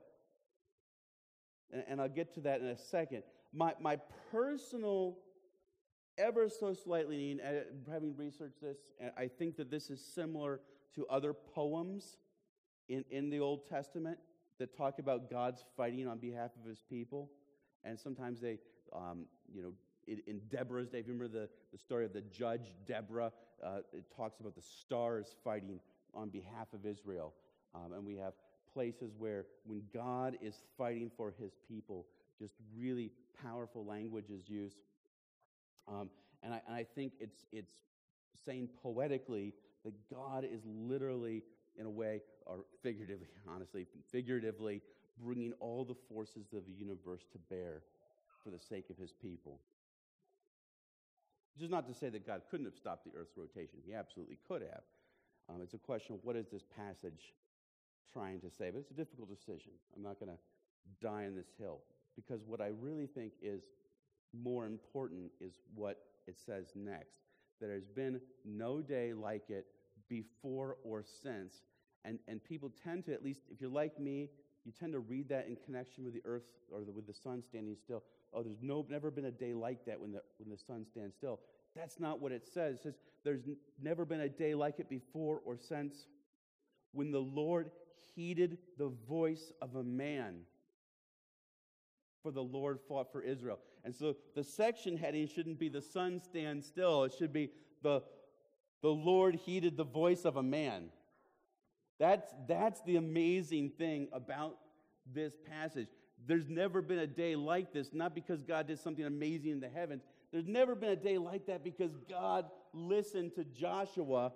and, 1.72 1.84
and 1.88 2.02
I'll 2.02 2.10
get 2.10 2.34
to 2.36 2.42
that 2.42 2.62
in 2.62 2.68
a 2.68 2.78
second. 2.78 3.24
My, 3.54 3.74
my 3.80 3.98
personal, 4.32 5.18
ever 6.18 6.50
so 6.50 6.74
slightly, 6.74 7.40
uh, 7.44 7.92
having 7.92 8.16
researched 8.16 8.62
this, 8.62 8.78
I 9.18 9.28
think 9.28 9.58
that 9.58 9.72
this 9.72 9.90
is 9.90 10.04
similar 10.04 10.60
to 10.96 11.06
other 11.08 11.34
poems 11.34 12.18
in, 12.90 13.04
in 13.12 13.30
the 13.30 13.40
Old 13.40 13.68
Testament 13.68 14.18
that 14.60 14.76
talk 14.76 15.00
about 15.00 15.30
God's 15.30 15.64
fighting 15.76 16.08
on 16.08 16.18
behalf 16.18 16.52
of 16.62 16.68
his 16.68 16.82
people. 16.90 17.30
And 17.84 18.00
sometimes 18.00 18.42
they, 18.42 18.60
um, 18.96 19.26
you 19.54 19.62
know, 19.62 19.74
in, 20.08 20.22
in, 20.26 20.40
Deborah's 20.50 20.88
day, 20.90 21.00
if 21.00 21.08
you 21.08 21.14
remember 21.14 21.40
the, 21.40 21.50
the 21.72 21.78
story 21.78 22.06
of 22.06 22.14
the 22.14 22.22
judge 22.22 22.74
Deborah, 22.86 23.32
uh, 23.64 23.80
it 23.94 24.06
talks 24.16 24.40
about 24.40 24.56
the 24.56 24.62
stars 24.62 25.36
fighting 25.44 25.80
on 26.14 26.30
behalf 26.30 26.68
of 26.74 26.86
Israel. 26.86 27.34
Um, 27.76 27.94
and 27.94 28.06
we 28.06 28.16
have 28.16 28.34
places 28.74 29.12
where 29.18 29.46
when 29.66 29.82
God 29.94 30.38
is 30.42 30.56
fighting 30.78 31.12
for 31.16 31.34
his 31.40 31.52
people, 31.68 32.06
just 32.40 32.54
really 32.78 33.12
powerful 33.44 33.86
language 33.86 34.30
is 34.30 34.48
used. 34.48 34.78
Um, 35.88 36.10
and, 36.44 36.54
I, 36.54 36.62
and 36.68 36.76
I 36.76 36.84
think 36.84 37.14
it's, 37.20 37.46
it's 37.52 37.74
saying 38.46 38.70
poetically 38.82 39.54
that 39.84 39.94
God 40.14 40.44
is 40.44 40.62
literally, 40.66 41.44
in 41.78 41.86
a 41.86 41.90
way, 41.90 42.22
or 42.46 42.60
figuratively, 42.82 43.28
honestly, 43.48 43.86
figuratively, 44.12 44.82
bringing 45.24 45.54
all 45.60 45.84
the 45.84 45.96
forces 46.10 46.54
of 46.54 46.66
the 46.66 46.74
universe 46.74 47.26
to 47.32 47.38
bear 47.50 47.82
for 48.44 48.52
the 48.52 48.60
sake 48.60 48.90
of 48.90 48.98
his 48.98 49.12
people. 49.12 49.60
Which 51.56 51.64
is 51.64 51.72
not 51.72 51.88
to 51.88 51.94
say 51.94 52.10
that 52.10 52.26
God 52.26 52.42
couldn't 52.52 52.66
have 52.66 52.76
stopped 52.76 53.06
the 53.06 53.20
earth's 53.20 53.36
rotation. 53.36 53.80
He 53.86 53.94
absolutely 53.94 54.38
could 54.48 54.62
have. 54.62 54.84
Um, 55.50 55.62
it's 55.62 55.74
a 55.74 55.80
question 55.80 56.14
of 56.14 56.20
what 56.24 56.36
is 56.36 56.48
this 56.52 56.64
passage 56.76 57.34
trying 58.14 58.40
to 58.42 58.50
say. 58.50 58.70
But 58.70 58.80
it's 58.80 58.92
a 58.92 58.94
difficult 58.94 59.30
decision. 59.30 59.72
I'm 59.96 60.04
not 60.04 60.20
going 60.20 60.32
to 60.32 60.38
die 61.02 61.26
on 61.26 61.36
this 61.36 61.48
hill 61.58 61.80
because 62.16 62.42
what 62.46 62.62
I 62.62 62.70
really 62.80 63.08
think 63.08 63.34
is 63.42 63.64
more 64.34 64.66
important 64.66 65.32
is 65.40 65.54
what 65.74 65.98
it 66.28 66.38
says 66.38 66.74
next. 66.76 67.18
There 67.60 67.74
has 67.74 67.88
been 67.88 68.20
no 68.46 68.82
day 68.82 69.14
like 69.14 69.50
it 69.50 69.66
before 70.10 70.78
or 70.84 71.04
since. 71.24 71.64
And, 72.06 72.20
and 72.28 72.44
people 72.44 72.72
tend 72.84 73.06
to, 73.06 73.14
at 73.14 73.24
least 73.24 73.42
if 73.52 73.60
you're 73.60 73.70
like 73.70 74.00
me, 74.00 74.30
you 74.66 74.72
tend 74.78 74.94
to 74.94 75.00
read 75.00 75.30
that 75.30 75.48
in 75.48 75.58
connection 75.66 76.04
with 76.04 76.14
the 76.14 76.22
earth 76.26 76.44
or 76.72 76.84
the, 76.84 76.92
with 76.92 77.08
the 77.08 77.14
sun 77.14 77.42
standing 77.42 77.76
still. 77.76 78.04
Oh, 78.34 78.44
there's 78.44 78.62
no, 78.62 78.86
never 78.90 79.10
been 79.10 79.26
a 79.26 79.32
day 79.32 79.54
like 79.54 79.86
that 79.86 80.00
when 80.00 80.12
the, 80.12 80.22
when 80.38 80.50
the 80.50 80.58
sun 80.58 80.86
stands 80.86 81.16
still. 81.16 81.40
That's 81.76 82.00
not 82.00 82.22
what 82.22 82.32
it 82.32 82.46
says. 82.46 82.76
It 82.76 82.84
says 82.84 82.94
there's 83.24 83.44
n- 83.48 83.58
never 83.82 84.06
been 84.06 84.22
a 84.22 84.30
day 84.30 84.54
like 84.56 84.80
it 84.80 84.90
before 84.90 85.42
or 85.46 85.58
since 85.58 86.08
when 86.92 87.12
the 87.12 87.20
Lord 87.20 87.72
heeded 88.16 88.58
the 88.78 88.92
voice 89.08 89.52
of 89.62 89.76
a 89.76 89.84
man 89.84 90.40
for 92.24 92.32
the 92.32 92.44
Lord 92.44 92.80
fought 92.88 93.12
for 93.12 93.22
Israel. 93.22 93.60
And 93.86 93.96
so 93.96 94.16
the 94.36 94.44
section 94.44 94.98
heading 94.98 95.28
shouldn't 95.28 95.60
be 95.60 95.70
the 95.70 95.82
sun 95.82 96.20
stands 96.20 96.66
still, 96.66 97.04
it 97.06 97.14
should 97.18 97.32
be 97.32 97.52
the, 97.84 98.02
the 98.82 98.90
Lord 98.90 99.36
heeded 99.36 99.78
the 99.78 99.84
voice 99.84 100.26
of 100.26 100.38
a 100.38 100.44
man. 100.44 100.90
That's, 102.00 102.32
that's 102.48 102.82
the 102.82 102.98
amazing 102.98 103.72
thing 103.78 104.08
about 104.14 104.58
this 105.14 105.34
passage. 105.50 105.88
There's 106.26 106.50
never 106.50 106.82
been 106.82 107.00
a 107.00 107.08
day 107.08 107.36
like 107.36 107.74
this, 107.74 107.90
not 107.94 108.14
because 108.14 108.44
God 108.44 108.68
did 108.68 108.80
something 108.80 109.06
amazing 109.06 109.52
in 109.52 109.60
the 109.60 109.70
heavens. 109.70 110.04
There's 110.32 110.48
never 110.48 110.76
been 110.76 110.90
a 110.90 110.96
day 110.96 111.18
like 111.18 111.48
that 111.48 111.64
because 111.64 111.92
God 112.10 112.46
listened 112.74 113.34
to 113.36 113.44
Joshua 113.44 114.34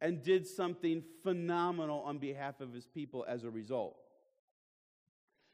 and 0.00 0.22
did 0.22 0.46
something 0.46 1.02
phenomenal 1.22 2.00
on 2.00 2.18
behalf 2.18 2.60
of 2.60 2.72
his 2.72 2.86
people 2.86 3.24
as 3.28 3.44
a 3.44 3.50
result. 3.50 3.96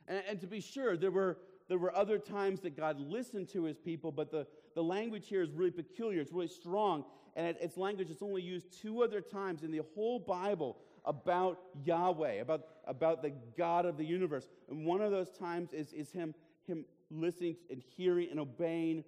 And, 0.07 0.23
and, 0.29 0.41
to 0.41 0.47
be 0.47 0.61
sure, 0.61 0.97
there 0.97 1.11
were, 1.11 1.39
there 1.69 1.79
were 1.79 1.95
other 1.95 2.19
times 2.19 2.61
that 2.61 2.77
God 2.77 3.01
listened 3.01 3.49
to 3.51 3.65
his 3.65 3.77
people, 3.77 4.13
but 4.13 4.31
the, 4.31 4.47
the 4.77 4.85
language 4.85 5.27
here 5.27 5.43
is 5.43 5.51
really 5.51 5.73
peculiar. 5.73 6.21
It's 6.21 6.33
really 6.33 6.47
strong. 6.47 7.05
And 7.35 7.47
it, 7.49 7.57
it's 7.61 7.77
language 7.77 8.09
that's 8.09 8.23
only 8.23 8.43
used 8.43 8.81
two 8.81 9.03
other 9.03 9.21
times 9.21 9.65
in 9.65 9.73
the 9.73 9.83
whole 9.95 10.21
Bible 10.21 10.77
about 11.05 11.59
Yahweh, 11.83 12.35
about, 12.35 12.67
about 12.87 13.23
the 13.23 13.33
God 13.57 13.87
of 13.87 13.97
the 13.97 14.05
universe. 14.05 14.47
And 14.69 14.85
one 14.85 15.01
of 15.01 15.11
those 15.11 15.31
times 15.31 15.73
is, 15.73 15.93
is 15.95 16.13
him, 16.13 16.35
him 16.67 16.85
listening 17.11 17.57
and 17.71 17.83
hearing 17.97 18.29
and 18.31 18.39
obeying 18.39 19.03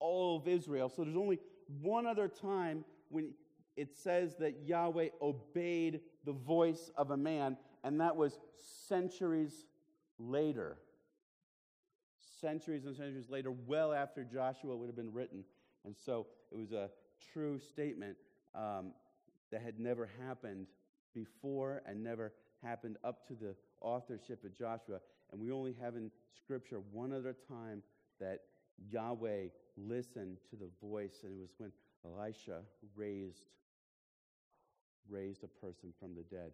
all 0.00 0.38
of 0.38 0.48
Israel. 0.48 0.88
So 0.88 1.04
there's 1.04 1.16
only 1.16 1.38
one 1.82 2.06
other 2.06 2.28
time 2.28 2.84
when 3.10 3.34
it 3.76 3.94
says 3.94 4.36
that 4.36 4.62
Yahweh 4.64 5.08
obeyed 5.20 6.00
the 6.24 6.32
voice 6.32 6.90
of 6.96 7.10
a 7.10 7.16
man, 7.16 7.58
and 7.82 8.00
that 8.00 8.16
was 8.16 8.38
centuries 8.88 9.66
later. 10.18 10.78
Centuries 12.44 12.84
and 12.84 12.94
centuries 12.94 13.30
later, 13.30 13.50
well 13.50 13.94
after 13.94 14.22
Joshua 14.22 14.76
would 14.76 14.86
have 14.86 14.96
been 14.96 15.14
written. 15.14 15.44
And 15.86 15.96
so 15.96 16.26
it 16.52 16.58
was 16.58 16.72
a 16.72 16.90
true 17.32 17.58
statement 17.58 18.18
um, 18.54 18.92
that 19.50 19.62
had 19.62 19.80
never 19.80 20.10
happened 20.26 20.66
before 21.14 21.80
and 21.86 22.04
never 22.04 22.34
happened 22.62 22.98
up 23.02 23.26
to 23.28 23.34
the 23.34 23.54
authorship 23.80 24.44
of 24.44 24.54
Joshua. 24.54 24.98
And 25.32 25.40
we 25.40 25.52
only 25.52 25.74
have 25.80 25.96
in 25.96 26.10
Scripture 26.36 26.82
one 26.92 27.14
other 27.14 27.34
time 27.48 27.82
that 28.20 28.40
Yahweh 28.90 29.46
listened 29.78 30.36
to 30.50 30.56
the 30.56 30.68
voice, 30.82 31.20
and 31.22 31.32
it 31.32 31.40
was 31.40 31.54
when 31.56 31.72
Elisha 32.04 32.60
raised, 32.94 33.46
raised 35.08 35.44
a 35.44 35.48
person 35.64 35.94
from 35.98 36.14
the 36.14 36.24
dead. 36.24 36.50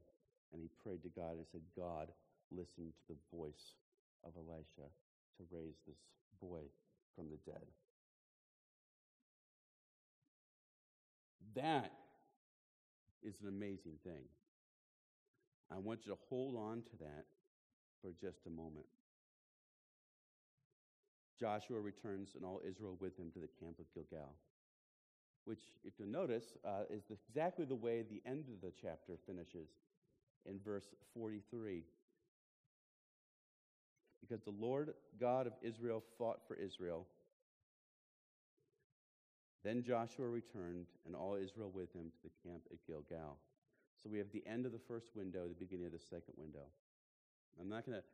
And 0.52 0.62
he 0.62 0.68
prayed 0.84 1.02
to 1.02 1.08
God 1.08 1.32
and 1.32 1.46
said, 1.50 1.62
God, 1.76 2.12
listen 2.52 2.92
to 3.08 3.12
the 3.12 3.36
voice 3.36 3.74
of 4.24 4.34
Elisha 4.36 4.88
to 5.40 5.56
raise 5.56 5.76
this 5.86 5.96
boy 6.40 6.60
from 7.16 7.26
the 7.30 7.38
dead. 7.50 7.64
That 11.54 11.92
is 13.22 13.34
an 13.42 13.48
amazing 13.48 13.98
thing. 14.04 14.22
I 15.72 15.78
want 15.78 16.00
you 16.04 16.12
to 16.12 16.18
hold 16.28 16.56
on 16.56 16.82
to 16.82 16.96
that 17.00 17.24
for 18.02 18.12
just 18.20 18.46
a 18.46 18.50
moment. 18.50 18.86
Joshua 21.38 21.80
returns 21.80 22.30
and 22.36 22.44
all 22.44 22.60
Israel 22.68 22.98
with 23.00 23.16
him 23.18 23.30
to 23.32 23.40
the 23.40 23.48
camp 23.58 23.78
of 23.78 23.86
Gilgal, 23.94 24.34
which, 25.46 25.60
if 25.84 25.94
you'll 25.98 26.08
notice, 26.08 26.44
uh, 26.66 26.82
is 26.90 27.04
the, 27.08 27.16
exactly 27.28 27.64
the 27.64 27.74
way 27.74 28.02
the 28.02 28.20
end 28.28 28.44
of 28.52 28.60
the 28.60 28.72
chapter 28.80 29.14
finishes 29.26 29.68
in 30.46 30.58
verse 30.62 30.86
43 31.14 31.82
because 34.30 34.44
the 34.44 34.64
Lord 34.64 34.94
God 35.20 35.46
of 35.46 35.54
Israel 35.62 36.02
fought 36.16 36.40
for 36.46 36.54
Israel. 36.54 37.06
Then 39.64 39.82
Joshua 39.82 40.26
returned, 40.28 40.86
and 41.04 41.14
all 41.14 41.34
Israel 41.34 41.70
with 41.74 41.92
him 41.92 42.10
to 42.10 42.22
the 42.22 42.48
camp 42.48 42.62
at 42.70 42.78
Gilgal. 42.86 43.36
So 44.02 44.08
we 44.08 44.18
have 44.18 44.30
the 44.32 44.42
end 44.46 44.66
of 44.66 44.72
the 44.72 44.78
first 44.88 45.08
window, 45.14 45.48
the 45.48 45.64
beginning 45.64 45.86
of 45.86 45.92
the 45.92 45.98
second 45.98 46.34
window. 46.36 46.64
I'm 47.60 47.68
not 47.68 47.84
going 47.84 47.98
to 47.98 48.04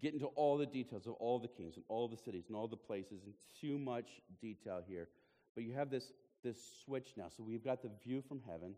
get 0.00 0.12
into 0.12 0.26
all 0.26 0.56
the 0.56 0.66
details 0.66 1.06
of 1.06 1.14
all 1.14 1.38
the 1.40 1.48
kings 1.48 1.74
and 1.76 1.84
all 1.88 2.06
the 2.06 2.16
cities 2.16 2.44
and 2.46 2.56
all 2.56 2.68
the 2.68 2.76
places 2.76 3.22
in 3.26 3.32
too 3.60 3.78
much 3.78 4.20
detail 4.40 4.80
here. 4.86 5.08
But 5.56 5.64
you 5.64 5.72
have 5.72 5.90
this, 5.90 6.12
this 6.44 6.58
switch 6.84 7.14
now. 7.16 7.26
So 7.36 7.42
we've 7.42 7.64
got 7.64 7.82
the 7.82 7.90
view 8.04 8.22
from 8.28 8.40
heaven. 8.48 8.74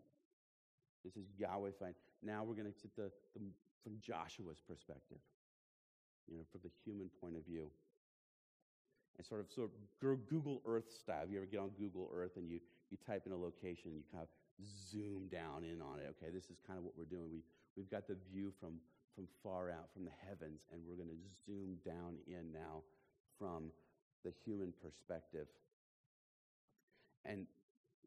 This 1.03 1.15
is 1.15 1.27
Yahweh 1.37 1.71
fine. 1.79 1.93
Now 2.23 2.43
we're 2.43 2.55
going 2.55 2.71
to 2.71 2.81
get 2.81 2.95
the, 2.95 3.11
the 3.35 3.41
from 3.83 3.99
Joshua's 4.01 4.61
perspective 4.65 5.19
you 6.29 6.37
know, 6.37 6.43
from 6.51 6.61
the 6.63 6.71
human 6.83 7.09
point 7.21 7.35
of 7.35 7.45
view. 7.45 7.69
And 9.17 9.25
sort 9.25 9.41
of, 9.41 9.51
sort 9.51 9.69
of 9.69 9.73
Google 10.29 10.61
Earth 10.65 10.89
style. 10.89 11.25
You 11.29 11.37
ever 11.37 11.45
get 11.45 11.59
on 11.59 11.69
Google 11.77 12.09
Earth 12.13 12.35
and 12.35 12.49
you, 12.49 12.59
you 12.89 12.97
type 13.05 13.23
in 13.25 13.31
a 13.31 13.37
location 13.37 13.91
and 13.91 13.95
you 13.95 14.03
kind 14.11 14.23
of 14.23 14.29
zoom 14.65 15.27
down 15.27 15.63
in 15.63 15.81
on 15.81 15.99
it? 15.99 16.15
Okay, 16.17 16.31
this 16.33 16.45
is 16.45 16.57
kind 16.65 16.79
of 16.79 16.85
what 16.85 16.97
we're 16.97 17.05
doing. 17.05 17.29
We, 17.31 17.43
we've 17.77 17.89
got 17.91 18.07
the 18.07 18.17
view 18.31 18.51
from, 18.59 18.81
from 19.13 19.27
far 19.43 19.69
out, 19.69 19.93
from 19.93 20.05
the 20.05 20.17
heavens, 20.27 20.61
and 20.71 20.81
we're 20.87 20.95
going 20.95 21.13
to 21.13 21.21
zoom 21.45 21.77
down 21.85 22.17
in 22.25 22.51
now 22.51 22.81
from 23.37 23.69
the 24.25 24.33
human 24.43 24.73
perspective. 24.81 25.47
And 27.25 27.45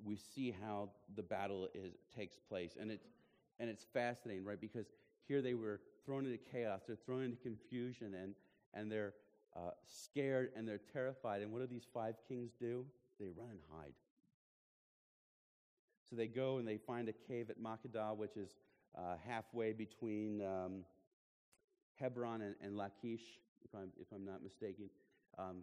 we 0.05 0.17
see 0.17 0.55
how 0.63 0.91
the 1.15 1.23
battle 1.23 1.69
is, 1.75 1.93
takes 2.15 2.37
place. 2.49 2.77
And 2.81 2.91
it's, 2.91 3.07
and 3.59 3.71
it's 3.71 3.87
fascinating, 3.95 4.45
right? 4.45 4.61
Because 4.61 4.87
here 5.27 5.41
they 5.41 5.55
were 5.55 5.81
thrown 6.07 6.25
into 6.25 6.39
chaos, 6.39 6.81
they're 6.87 6.97
thrown 7.05 7.25
into 7.25 7.37
confusion, 7.37 8.15
and, 8.15 8.35
and 8.73 8.91
they're 8.91 9.13
uh, 9.57 9.71
scared 9.87 10.51
and 10.57 10.67
they're 10.67 10.81
terrified. 10.93 11.43
And 11.43 11.53
what 11.53 11.61
do 11.61 11.67
these 11.67 11.87
five 11.93 12.15
kings 12.29 12.53
do? 12.61 12.85
They 13.19 13.27
run 13.37 13.51
and 13.51 13.61
hide. 13.73 13.93
So 16.09 16.15
they 16.15 16.27
go 16.29 16.59
and 16.59 16.69
they 16.69 16.77
find 16.77 17.09
a 17.09 17.13
cave 17.13 17.51
at 17.51 17.61
Makkedah, 17.61 18.17
which 18.17 18.37
is 18.37 18.51
uh, 18.97 19.17
halfway 19.27 19.73
between 19.73 20.43
um, 20.43 20.85
Hebron 21.97 22.43
and, 22.43 22.55
and, 22.63 22.77
Lachish, 22.77 23.41
if 23.65 23.75
I'm, 23.75 23.91
if 24.01 24.07
I'm 24.15 24.25
not 24.25 24.43
mistaken. 24.43 24.89
Um, 25.39 25.63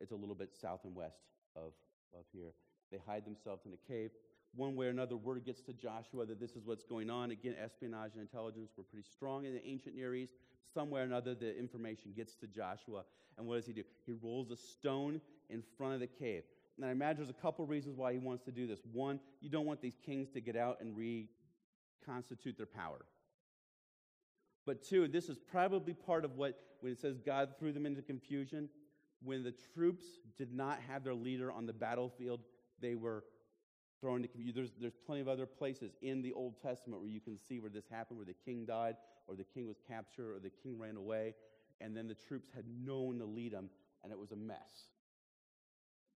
it's 0.00 0.10
a 0.10 0.16
little 0.16 0.34
bit 0.34 0.50
south 0.60 0.80
and 0.84 0.94
west 0.94 1.20
of, 1.54 1.72
of 2.12 2.24
here. 2.32 2.52
They 2.90 2.98
hide 3.06 3.24
themselves 3.24 3.62
in 3.66 3.72
a 3.72 3.92
cave 3.92 4.10
one 4.56 4.76
way 4.76 4.86
or 4.86 4.90
another, 4.90 5.16
word 5.16 5.44
gets 5.44 5.60
to 5.62 5.72
Joshua 5.72 6.26
that 6.26 6.40
this 6.40 6.52
is 6.52 6.64
what's 6.64 6.84
going 6.84 7.10
on. 7.10 7.30
Again, 7.30 7.54
espionage 7.62 8.12
and 8.12 8.22
intelligence 8.22 8.70
were 8.76 8.84
pretty 8.84 9.06
strong 9.08 9.44
in 9.44 9.54
the 9.54 9.66
ancient 9.66 9.96
Near 9.96 10.14
East. 10.14 10.34
Some 10.72 10.90
way 10.90 11.00
or 11.00 11.04
another, 11.04 11.34
the 11.34 11.56
information 11.58 12.12
gets 12.16 12.34
to 12.36 12.46
Joshua. 12.46 13.04
And 13.36 13.46
what 13.46 13.56
does 13.56 13.66
he 13.66 13.72
do? 13.72 13.82
He 14.06 14.12
rolls 14.12 14.50
a 14.50 14.56
stone 14.56 15.20
in 15.50 15.62
front 15.76 15.94
of 15.94 16.00
the 16.00 16.06
cave. 16.06 16.44
And 16.76 16.86
I 16.86 16.90
imagine 16.90 17.18
there's 17.18 17.30
a 17.30 17.40
couple 17.40 17.66
reasons 17.66 17.96
why 17.96 18.12
he 18.12 18.18
wants 18.18 18.44
to 18.44 18.52
do 18.52 18.66
this. 18.66 18.80
One, 18.92 19.20
you 19.40 19.48
don't 19.48 19.66
want 19.66 19.80
these 19.80 19.98
kings 20.04 20.28
to 20.30 20.40
get 20.40 20.56
out 20.56 20.78
and 20.80 20.96
reconstitute 20.96 22.56
their 22.56 22.66
power. 22.66 23.04
But 24.66 24.82
two, 24.82 25.06
this 25.08 25.28
is 25.28 25.38
probably 25.38 25.94
part 25.94 26.24
of 26.24 26.36
what, 26.36 26.58
when 26.80 26.92
it 26.92 26.98
says 26.98 27.18
God 27.18 27.50
threw 27.58 27.72
them 27.72 27.86
into 27.86 28.02
confusion, 28.02 28.68
when 29.22 29.42
the 29.42 29.54
troops 29.74 30.04
did 30.36 30.52
not 30.52 30.80
have 30.88 31.04
their 31.04 31.14
leader 31.14 31.52
on 31.52 31.66
the 31.66 31.72
battlefield, 31.72 32.40
they 32.80 32.94
were 32.94 33.24
thrown 34.00 34.16
into 34.16 34.28
confusion. 34.28 34.54
There's, 34.54 34.72
there's 34.80 34.96
plenty 35.06 35.20
of 35.20 35.28
other 35.28 35.46
places 35.46 35.92
in 36.02 36.22
the 36.22 36.32
Old 36.32 36.60
Testament 36.62 37.00
where 37.00 37.10
you 37.10 37.20
can 37.20 37.38
see 37.48 37.58
where 37.58 37.70
this 37.70 37.84
happened, 37.90 38.18
where 38.18 38.26
the 38.26 38.34
king 38.44 38.64
died, 38.64 38.96
or 39.26 39.34
the 39.34 39.44
king 39.44 39.66
was 39.66 39.76
captured, 39.88 40.36
or 40.36 40.38
the 40.38 40.50
king 40.62 40.78
ran 40.78 40.96
away, 40.96 41.34
and 41.80 41.96
then 41.96 42.08
the 42.08 42.14
troops 42.14 42.48
had 42.54 42.64
no 42.84 43.00
one 43.00 43.18
to 43.18 43.24
lead 43.24 43.52
them, 43.52 43.70
and 44.02 44.12
it 44.12 44.18
was 44.18 44.32
a 44.32 44.36
mess. 44.36 44.88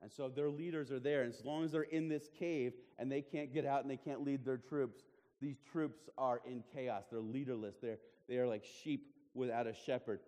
And 0.02 0.12
so 0.12 0.28
their 0.28 0.50
leaders 0.50 0.90
are 0.90 1.00
there, 1.00 1.22
and 1.22 1.32
as 1.32 1.44
long 1.44 1.64
as 1.64 1.72
they're 1.72 1.82
in 1.82 2.08
this 2.08 2.28
cave 2.38 2.74
and 2.98 3.10
they 3.10 3.22
can't 3.22 3.54
get 3.54 3.64
out 3.64 3.82
and 3.82 3.90
they 3.90 3.96
can't 3.96 4.22
lead 4.22 4.44
their 4.44 4.58
troops, 4.58 5.00
these 5.40 5.56
troops 5.72 6.08
are 6.18 6.40
in 6.46 6.62
chaos. 6.74 7.04
They're 7.10 7.20
leaderless. 7.20 7.76
They're, 7.80 7.98
they 8.28 8.36
are 8.36 8.46
like 8.46 8.64
sheep 8.82 9.14
without 9.34 9.66
a 9.66 9.74
shepherd. 9.74 10.20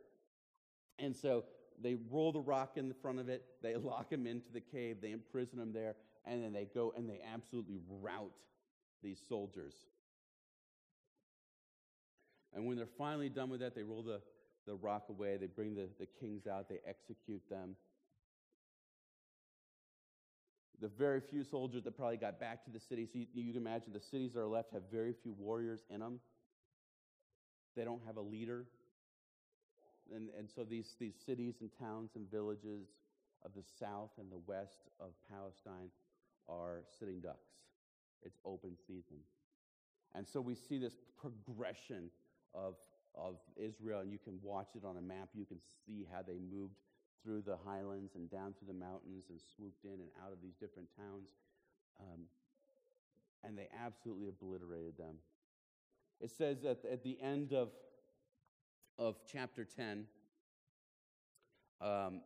And 0.99 1.15
so 1.15 1.45
they 1.83 1.97
roll 2.11 2.33
the 2.33 2.41
rock 2.41 2.73
in 2.77 2.89
the 2.89 2.95
front 2.95 3.19
of 3.19 3.29
it, 3.29 3.45
they 3.63 3.77
lock 3.77 4.11
him 4.11 4.27
into 4.27 4.51
the 4.53 4.61
cave, 4.61 4.99
they 5.01 5.13
imprison 5.13 5.61
him 5.61 5.73
there, 5.73 5.95
and 6.27 6.43
then 6.43 6.53
they 6.53 6.67
go 6.75 6.93
and 6.97 7.09
they 7.09 7.21
absolutely 7.33 7.79
rout 8.03 8.33
these 9.03 9.19
soldiers. 9.29 9.75
And 12.55 12.67
when 12.67 12.77
they're 12.77 12.89
finally 12.99 13.29
done 13.29 13.51
with 13.51 13.61
that, 13.61 13.75
they 13.75 13.83
roll 13.83 14.03
the, 14.03 14.21
the 14.67 14.75
rock 14.75 15.05
away, 15.09 15.37
they 15.37 15.47
bring 15.47 15.75
the, 15.75 15.89
the 15.99 16.07
kings 16.21 16.47
out, 16.47 16.69
they 16.69 16.81
execute 16.87 17.43
them. 17.51 17.77
The 20.81 20.89
very 20.89 21.21
few 21.21 21.45
soldiers 21.45 21.85
that 21.85 21.97
probably 21.97 22.17
got 22.17 22.39
back 22.39 22.65
to 22.65 22.71
the 22.71 22.81
city, 22.81 23.07
so 23.07 23.19
you, 23.19 23.27
you 23.33 23.53
can 23.53 23.63
imagine 23.63 23.93
the 23.93 24.01
cities 24.01 24.33
that 24.35 24.41
are 24.41 24.47
left 24.47 24.73
have 24.73 24.83
very 24.91 25.15
few 25.23 25.35
warriors 25.39 25.81
in 25.91 26.01
them. 26.01 26.21
They 27.77 27.85
don't 27.85 28.03
have 28.07 28.17
a 28.17 28.23
leader. 28.23 28.65
And, 30.15 30.29
and 30.39 30.49
so 30.55 30.65
these, 30.65 30.95
these 30.99 31.15
cities 31.25 31.57
and 31.61 31.71
towns 31.79 32.11
and 32.15 32.31
villages 32.31 32.89
of 33.45 33.53
the 33.55 33.65
south 33.79 34.11
and 34.19 34.31
the 34.31 34.41
west 34.47 34.89
of 35.01 35.11
Palestine 35.31 35.91
are 36.49 36.83
sitting 36.99 37.21
ducks. 37.21 37.49
It's 38.23 38.39
open 38.45 38.77
season. 38.87 39.19
And 40.15 40.27
so 40.27 40.41
we 40.41 40.55
see 40.55 40.79
this 40.79 40.97
progression 41.21 42.11
of, 42.55 42.75
of 43.15 43.37
Israel, 43.57 44.01
and 44.01 44.11
you 44.11 44.19
can 44.19 44.39
watch 44.43 44.69
it 44.75 44.85
on 44.85 44.97
a 44.97 45.01
map. 45.01 45.29
You 45.35 45.45
can 45.45 45.59
see 45.87 46.07
how 46.11 46.23
they 46.23 46.39
moved 46.39 46.77
through 47.23 47.43
the 47.43 47.57
highlands 47.65 48.15
and 48.15 48.31
down 48.31 48.55
through 48.59 48.69
the 48.69 48.79
mountains 48.79 49.25
and 49.31 49.41
swooped 49.57 49.85
in 49.85 49.93
and 49.93 50.11
out 50.25 50.33
of 50.33 50.39
these 50.43 50.55
different 50.55 50.89
towns. 50.97 51.29
Um, 52.01 52.23
and 53.45 53.57
they 53.59 53.69
absolutely 53.85 54.29
obliterated 54.29 54.97
them. 54.97 55.17
It 56.21 56.31
says 56.31 56.65
at, 56.65 56.85
at 56.91 57.03
the 57.03 57.19
end 57.21 57.53
of, 57.53 57.69
of 58.99 59.17
chapter 59.31 59.65
10, 59.65 60.07
um, 61.81 62.21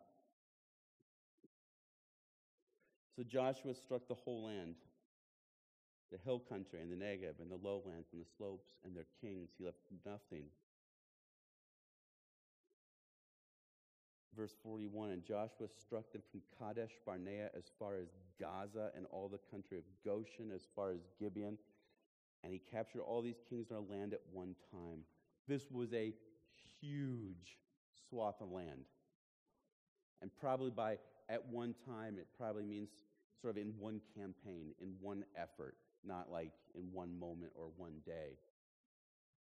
so 3.20 3.24
Joshua 3.28 3.74
struck 3.74 4.08
the 4.08 4.14
whole 4.14 4.46
land, 4.46 4.76
the 6.10 6.16
hill 6.24 6.38
country 6.38 6.80
and 6.80 6.90
the 6.90 6.96
Negev 6.96 7.38
and 7.38 7.50
the 7.50 7.58
lowlands 7.62 8.08
and 8.14 8.22
the 8.22 8.26
slopes 8.38 8.70
and 8.82 8.96
their 8.96 9.04
kings. 9.20 9.50
He 9.58 9.64
left 9.66 9.76
nothing. 10.06 10.44
Verse 14.34 14.54
41 14.62 15.10
And 15.10 15.22
Joshua 15.22 15.68
struck 15.68 16.10
them 16.12 16.22
from 16.30 16.40
Kadesh 16.58 16.92
Barnea 17.04 17.50
as 17.54 17.64
far 17.78 17.96
as 17.96 18.08
Gaza 18.40 18.90
and 18.96 19.04
all 19.10 19.28
the 19.28 19.40
country 19.50 19.76
of 19.76 19.84
Goshen 20.02 20.50
as 20.54 20.62
far 20.74 20.90
as 20.90 21.00
Gibeon. 21.18 21.58
And 22.42 22.54
he 22.54 22.62
captured 22.70 23.02
all 23.02 23.20
these 23.20 23.42
kings 23.50 23.66
in 23.68 23.76
our 23.76 23.82
land 23.82 24.14
at 24.14 24.22
one 24.32 24.54
time. 24.72 25.00
This 25.46 25.70
was 25.70 25.92
a 25.92 26.14
huge 26.80 27.58
swath 28.08 28.40
of 28.40 28.50
land. 28.50 28.86
And 30.22 30.30
probably 30.40 30.70
by 30.70 30.96
at 31.30 31.46
one 31.46 31.74
time, 31.86 32.16
it 32.18 32.26
probably 32.36 32.64
means 32.64 32.88
sort 33.40 33.56
of 33.56 33.62
in 33.62 33.72
one 33.78 34.00
campaign, 34.16 34.74
in 34.80 34.94
one 35.00 35.24
effort, 35.36 35.76
not 36.04 36.30
like 36.30 36.52
in 36.74 36.92
one 36.92 37.18
moment 37.18 37.52
or 37.54 37.68
one 37.76 37.94
day, 38.04 38.38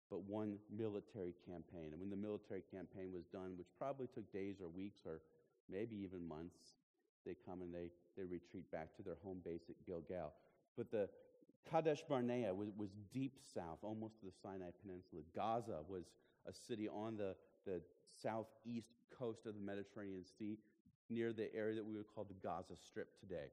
but 0.10 0.24
one 0.24 0.58
military 0.76 1.34
campaign. 1.48 1.92
And 1.92 2.00
when 2.00 2.10
the 2.10 2.16
military 2.16 2.64
campaign 2.74 3.12
was 3.14 3.26
done, 3.26 3.58
which 3.58 3.68
probably 3.78 4.08
took 4.08 4.32
days 4.32 4.58
or 4.62 4.68
weeks 4.68 5.02
or 5.06 5.22
maybe 5.70 5.96
even 5.96 6.28
months, 6.28 6.76
they 7.26 7.36
come 7.46 7.62
and 7.62 7.74
they, 7.74 7.90
they 8.18 8.24
retreat 8.24 8.70
back 8.72 8.96
to 8.98 9.04
their 9.04 9.18
home 9.24 9.40
base 9.46 9.64
at 9.70 9.76
Gilgal. 9.86 10.34
But 10.78 10.92
the 10.92 11.10
Kadesh 11.70 12.04
Barnea 12.08 12.54
was, 12.54 12.70
was 12.78 12.90
deep 13.14 13.38
south, 13.54 13.80
almost 13.84 14.20
to 14.20 14.26
the 14.26 14.32
Sinai 14.42 14.72
Peninsula. 14.82 15.22
Gaza 15.36 15.80
was 15.88 16.06
a 16.48 16.54
city 16.54 16.90
on 16.90 17.18
the, 17.18 17.36
the 17.66 17.82
southeast 18.22 18.94
coast 19.18 19.46
of 19.46 19.54
the 19.54 19.62
Mediterranean 19.62 20.26
Sea, 20.26 20.58
near 21.10 21.34
the 21.34 21.54
area 21.54 21.76
that 21.76 21.86
we 21.86 21.96
would 21.96 22.08
call 22.14 22.24
the 22.24 22.36
Gaza 22.42 22.74
Strip 22.76 23.20
today. 23.20 23.52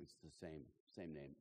It's 0.00 0.16
the 0.24 0.30
same, 0.30 0.62
same 0.94 1.12
name. 1.12 1.32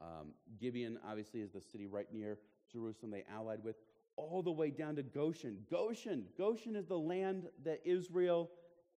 Um, 0.00 0.32
Gibeon, 0.60 0.98
obviously, 1.06 1.40
is 1.40 1.52
the 1.52 1.60
city 1.60 1.86
right 1.86 2.12
near 2.12 2.38
Jerusalem 2.72 3.10
they 3.10 3.24
allied 3.32 3.62
with, 3.62 3.76
all 4.16 4.42
the 4.42 4.52
way 4.52 4.70
down 4.70 4.96
to 4.96 5.02
Goshen. 5.02 5.58
Goshen, 5.70 6.26
Goshen 6.38 6.76
is 6.76 6.86
the 6.86 6.98
land 6.98 7.48
that 7.64 7.80
Israel 7.84 8.50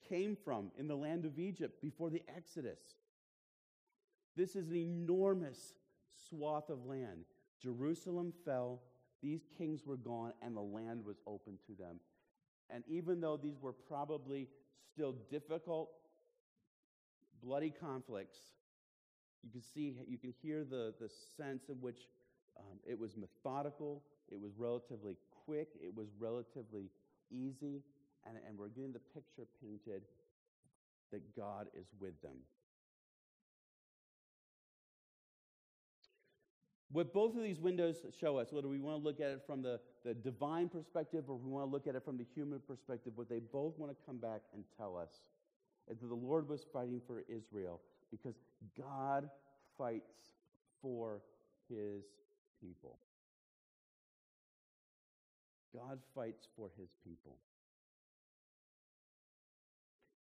came 0.08 0.36
from 0.36 0.72
in 0.78 0.88
the 0.88 0.96
land 0.96 1.26
of 1.26 1.40
Egypt 1.40 1.82
before 1.82 2.10
the 2.10 2.24
Exodus. 2.36 2.80
This 4.36 4.56
is 4.56 4.70
an 4.70 4.76
enormous 4.76 5.74
swath 6.30 6.70
of 6.70 6.86
land. 6.86 7.26
Jerusalem 7.62 8.34
fell, 8.46 8.82
these 9.22 9.48
kings 9.58 9.86
were 9.86 9.98
gone, 9.98 10.34
and 10.42 10.56
the 10.56 10.62
land 10.62 11.04
was 11.04 11.18
open 11.26 11.58
to 11.66 11.74
them. 11.74 12.00
And 12.70 12.84
even 12.88 13.20
though 13.20 13.38
these 13.38 13.60
were 13.60 13.74
probably 13.74 14.50
still 14.94 15.16
difficult, 15.32 15.90
bloody 17.42 17.72
conflicts, 17.72 18.38
you 19.44 19.52
can 19.52 19.62
see, 19.62 19.94
you 20.08 20.18
can 20.18 20.34
hear 20.42 20.64
the, 20.64 20.94
the 21.00 21.10
sense 21.38 21.70
in 21.70 21.76
which 21.76 22.08
um, 22.58 22.80
it 22.86 23.00
was 23.00 23.12
methodical, 23.16 24.04
it 24.32 24.40
was 24.40 24.52
relatively 24.58 25.16
quick, 25.46 25.70
it 25.82 25.96
was 25.96 26.08
relatively 26.20 26.90
easy, 27.32 27.82
and, 28.26 28.38
and 28.48 28.58
we're 28.58 28.68
getting 28.70 28.94
the 28.94 29.00
picture 29.14 29.48
painted 29.62 30.02
that 31.12 31.36
God 31.36 31.68
is 31.80 31.86
with 32.00 32.20
them. 32.22 32.36
What 36.92 37.14
both 37.14 37.36
of 37.36 37.44
these 37.44 37.60
windows 37.60 37.98
show 38.20 38.38
us, 38.38 38.48
whether 38.52 38.68
we 38.68 38.80
want 38.80 39.02
to 39.02 39.04
look 39.04 39.20
at 39.20 39.28
it 39.28 39.44
from 39.46 39.62
the, 39.62 39.80
the 40.06 40.14
divine 40.14 40.70
perspective 40.70 41.26
or 41.28 41.36
we 41.36 41.50
want 41.50 41.68
to 41.68 41.72
look 41.72 41.86
at 41.86 41.96
it 41.96 42.04
from 42.04 42.18
the 42.18 42.26
human 42.34 42.60
perspective, 42.66 43.14
what 43.16 43.30
they 43.30 43.40
both 43.40 43.78
want 43.78 43.92
to 43.92 44.06
come 44.06 44.18
back 44.18 44.42
and 44.54 44.64
tell 44.78 44.98
us 44.98 45.10
is 45.90 46.00
that 46.00 46.08
the 46.08 46.16
Lord 46.16 46.48
was 46.48 46.66
fighting 46.74 47.02
for 47.06 47.24
Israel 47.28 47.82
because 48.12 48.36
God 48.78 49.30
fights 49.78 50.32
for 50.82 51.22
his 51.70 52.04
people. 52.62 52.98
God 55.74 56.00
fights 56.16 56.48
for 56.56 56.70
his 56.80 56.90
people. 57.04 57.38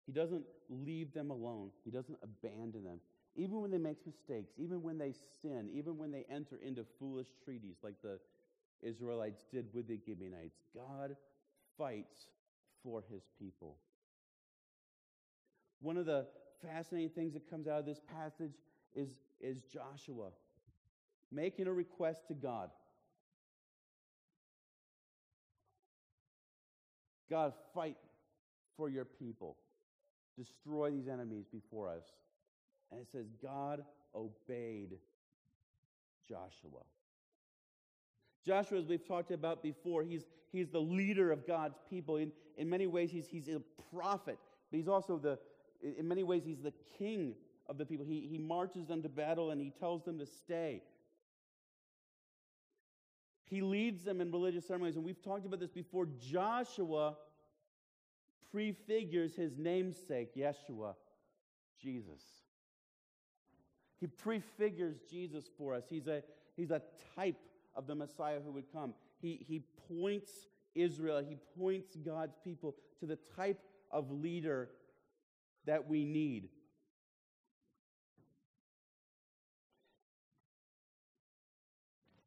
He 0.06 0.12
doesn't 0.12 0.44
leave 0.68 1.12
them 1.12 1.30
alone, 1.30 1.70
he 1.84 1.90
doesn't 1.90 2.18
abandon 2.22 2.84
them. 2.84 3.00
Even 3.34 3.60
when 3.60 3.70
they 3.70 3.78
make 3.78 3.98
mistakes, 4.06 4.52
even 4.56 4.82
when 4.82 4.96
they 4.96 5.12
sin, 5.42 5.68
even 5.74 5.98
when 5.98 6.10
they 6.10 6.24
enter 6.30 6.58
into 6.64 6.86
foolish 6.98 7.26
treaties 7.44 7.76
like 7.82 7.94
the 8.02 8.18
Israelites 8.82 9.44
did 9.52 9.66
with 9.74 9.88
the 9.88 9.98
Gibeonites, 10.06 10.56
God 10.74 11.16
fights 11.76 12.28
for 12.82 13.02
his 13.10 13.22
people. 13.38 13.76
One 15.80 15.98
of 15.98 16.06
the 16.06 16.26
fascinating 16.62 17.10
things 17.10 17.34
that 17.34 17.48
comes 17.48 17.66
out 17.66 17.80
of 17.80 17.86
this 17.86 18.00
passage 18.12 18.54
is, 18.94 19.08
is 19.40 19.62
Joshua 19.62 20.30
making 21.32 21.66
a 21.66 21.72
request 21.72 22.26
to 22.28 22.34
God. 22.34 22.70
God, 27.28 27.52
fight 27.74 27.96
for 28.76 28.88
your 28.88 29.04
people. 29.04 29.56
Destroy 30.38 30.90
these 30.90 31.08
enemies 31.08 31.44
before 31.50 31.88
us. 31.88 32.04
And 32.92 33.00
it 33.00 33.08
says, 33.10 33.26
God 33.42 33.84
obeyed 34.14 34.98
Joshua. 36.28 36.82
Joshua, 38.44 38.78
as 38.78 38.86
we've 38.86 39.06
talked 39.06 39.32
about 39.32 39.62
before, 39.62 40.04
he's, 40.04 40.24
he's 40.52 40.68
the 40.68 40.80
leader 40.80 41.32
of 41.32 41.46
God's 41.46 41.78
people. 41.90 42.16
In, 42.16 42.30
in 42.56 42.68
many 42.68 42.86
ways, 42.86 43.10
he's, 43.10 43.26
he's 43.26 43.48
a 43.48 43.60
prophet, 43.92 44.38
but 44.70 44.76
he's 44.76 44.88
also 44.88 45.18
the, 45.18 45.36
in 45.98 46.08
many 46.08 46.22
ways, 46.22 46.42
he's 46.44 46.62
the 46.62 46.72
king 46.98 47.34
of 47.68 47.78
the 47.78 47.84
people. 47.84 48.04
He, 48.04 48.26
he 48.30 48.38
marches 48.38 48.86
them 48.86 49.02
to 49.02 49.08
battle 49.08 49.50
and 49.50 49.60
he 49.60 49.70
tells 49.70 50.04
them 50.04 50.18
to 50.18 50.26
stay. 50.26 50.82
He 53.48 53.60
leads 53.60 54.02
them 54.02 54.20
in 54.20 54.32
religious 54.32 54.66
ceremonies, 54.66 54.96
and 54.96 55.04
we've 55.04 55.22
talked 55.22 55.46
about 55.46 55.60
this 55.60 55.70
before. 55.70 56.08
Joshua 56.18 57.16
prefigures 58.50 59.36
his 59.36 59.56
namesake, 59.56 60.34
Yeshua, 60.34 60.94
Jesus. 61.80 62.22
He 64.00 64.08
prefigures 64.08 64.96
Jesus 65.08 65.44
for 65.56 65.74
us. 65.74 65.84
He's 65.88 66.08
a, 66.08 66.22
he's 66.56 66.72
a 66.72 66.82
type 67.14 67.38
of 67.76 67.86
the 67.86 67.94
Messiah 67.94 68.40
who 68.44 68.50
would 68.52 68.72
come. 68.72 68.94
He, 69.20 69.44
he 69.46 69.62
points 69.88 70.32
Israel, 70.74 71.22
he 71.26 71.36
points 71.58 71.96
God's 71.96 72.36
people 72.42 72.74
to 73.00 73.06
the 73.06 73.18
type 73.36 73.60
of 73.90 74.10
leader 74.10 74.70
that 75.66 75.88
we 75.88 76.04
need. 76.04 76.48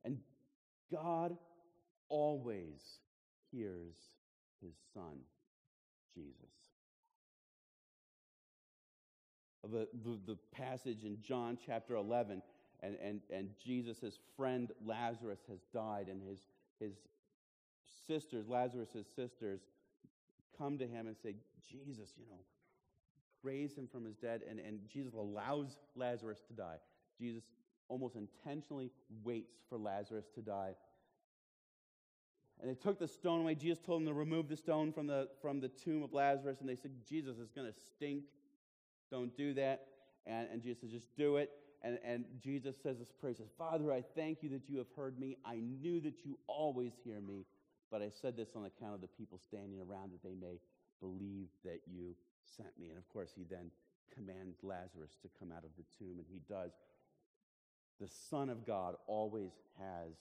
And 0.03 0.19
God 0.91 1.37
always 2.09 2.99
hears 3.51 3.95
his 4.61 4.73
son, 4.93 5.19
Jesus. 6.13 6.35
The, 9.63 9.87
the, 10.03 10.19
the, 10.25 10.37
passage 10.51 11.03
in 11.03 11.17
John 11.21 11.57
chapter 11.63 11.95
11, 11.95 12.41
and, 12.81 12.95
and, 13.03 13.21
and 13.31 13.49
Jesus' 13.63 14.17
friend 14.35 14.71
Lazarus 14.83 15.39
has 15.49 15.59
died, 15.73 16.07
and 16.09 16.21
his, 16.23 16.39
his 16.79 16.93
sisters, 18.07 18.47
Lazarus' 18.47 19.05
sisters, 19.15 19.59
come 20.57 20.77
to 20.77 20.87
him 20.87 21.07
and 21.07 21.15
say, 21.21 21.35
Jesus, 21.69 22.09
you 22.17 22.25
know, 22.29 22.39
raise 23.43 23.75
him 23.75 23.87
from 23.91 24.05
his 24.05 24.15
dead. 24.15 24.41
And, 24.49 24.59
and 24.59 24.79
Jesus 24.91 25.13
allows 25.13 25.77
Lazarus 25.95 26.39
to 26.47 26.53
die. 26.53 26.77
Jesus 27.19 27.43
almost 27.87 28.15
intentionally 28.15 28.91
waits 29.23 29.55
for 29.67 29.77
Lazarus 29.77 30.25
to 30.35 30.41
die. 30.41 30.75
And 32.61 32.69
they 32.69 32.75
took 32.75 32.99
the 32.99 33.07
stone 33.07 33.41
away. 33.41 33.55
Jesus 33.55 33.79
told 33.79 34.01
them 34.01 34.07
to 34.07 34.13
remove 34.13 34.49
the 34.49 34.57
stone 34.57 34.91
from 34.91 35.07
the, 35.07 35.29
from 35.41 35.61
the 35.61 35.69
tomb 35.69 36.03
of 36.03 36.13
Lazarus. 36.13 36.59
And 36.59 36.67
they 36.67 36.75
said, 36.75 36.91
Jesus 37.07 37.37
is 37.37 37.51
going 37.51 37.71
to 37.71 37.79
stink. 37.95 38.23
Don't 39.09 39.35
do 39.35 39.53
that. 39.53 39.85
And, 40.25 40.47
and 40.51 40.61
Jesus 40.61 40.81
says, 40.81 40.91
just 40.91 41.15
do 41.15 41.37
it. 41.37 41.51
And, 41.81 41.97
and 42.03 42.25
Jesus 42.43 42.75
says 42.83 42.99
this 42.99 43.11
prayer. 43.11 43.33
Says, 43.33 43.47
Father, 43.57 43.93
I 43.93 44.03
thank 44.15 44.43
you 44.43 44.49
that 44.49 44.67
you 44.67 44.77
have 44.77 44.87
heard 44.95 45.17
me. 45.17 45.37
I 45.45 45.55
knew 45.55 46.01
that 46.01 46.25
you 46.25 46.37
always 46.47 46.91
hear 47.03 47.21
me. 47.21 47.45
But 47.89 48.01
I 48.01 48.09
said 48.09 48.35
this 48.35 48.49
on 48.55 48.65
account 48.65 48.93
of 48.93 49.01
the 49.01 49.07
people 49.07 49.39
standing 49.47 49.79
around 49.79 50.11
that 50.11 50.21
they 50.21 50.35
may 50.35 50.59
believe 50.99 51.47
that 51.63 51.79
you 51.87 52.15
sent 52.55 52.77
me. 52.79 52.89
And 52.89 52.97
of 52.97 53.07
course, 53.09 53.31
he 53.35 53.43
then 53.49 53.71
commands 54.13 54.57
Lazarus 54.63 55.17
to 55.21 55.29
come 55.39 55.51
out 55.51 55.63
of 55.63 55.71
the 55.77 55.85
tomb, 55.97 56.17
and 56.17 56.25
he 56.29 56.41
does. 56.47 56.71
The 57.99 58.09
Son 58.29 58.49
of 58.49 58.65
God 58.65 58.95
always 59.07 59.51
has 59.77 60.13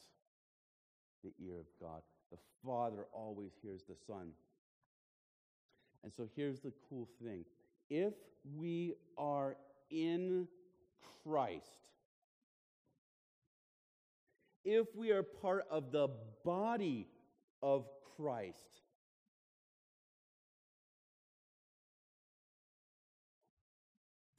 the 1.25 1.33
ear 1.45 1.59
of 1.59 1.67
God. 1.81 2.03
the 2.31 2.39
Father 2.65 3.07
always 3.13 3.53
hears 3.63 3.83
the 3.89 3.97
Son. 4.07 4.31
And 6.03 6.13
so 6.13 6.29
here's 6.37 6.61
the 6.61 6.73
cool 6.89 7.09
thing 7.23 7.45
if 7.91 8.15
we 8.57 8.95
are 9.17 9.57
in 9.91 10.47
Christ, 11.25 11.89
if 14.65 14.87
we 14.95 15.11
are 15.11 15.23
part 15.23 15.65
of 15.71 15.93
the 15.93 16.09
body 16.45 17.09
of 17.63 17.89
Christ, 18.17 18.83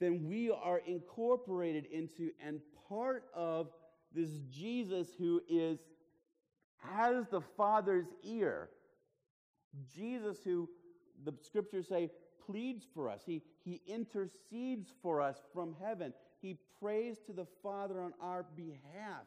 then 0.00 0.26
we 0.26 0.50
are 0.50 0.80
incorporated 0.86 1.84
into 1.92 2.30
and 2.44 2.60
part 2.88 3.24
of 3.34 3.68
this 4.12 4.30
Jesus 4.50 5.08
who 5.18 5.40
is 5.48 5.78
has 6.78 7.26
the 7.30 7.42
Father's 7.56 8.06
ear. 8.22 8.70
Jesus 9.94 10.38
who 10.42 10.68
the 11.24 11.34
scriptures 11.42 11.86
say 11.88 12.10
pleads 12.46 12.86
for 12.94 13.08
us. 13.08 13.20
He, 13.24 13.42
he 13.64 13.82
intercedes 13.86 14.92
for 15.02 15.20
us 15.20 15.36
from 15.52 15.76
heaven. 15.82 16.12
He 16.40 16.56
prays 16.82 17.18
to 17.26 17.32
the 17.32 17.46
Father 17.62 18.00
on 18.00 18.14
our 18.20 18.46
behalf. 18.56 19.26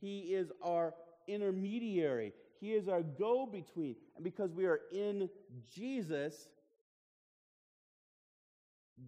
He 0.00 0.34
is 0.34 0.52
our 0.62 0.94
intermediary. 1.26 2.32
He 2.60 2.72
is 2.72 2.88
our 2.88 3.02
go 3.02 3.46
between. 3.46 3.96
And 4.14 4.22
because 4.22 4.52
we 4.52 4.66
are 4.66 4.80
in 4.92 5.30
Jesus, 5.74 6.48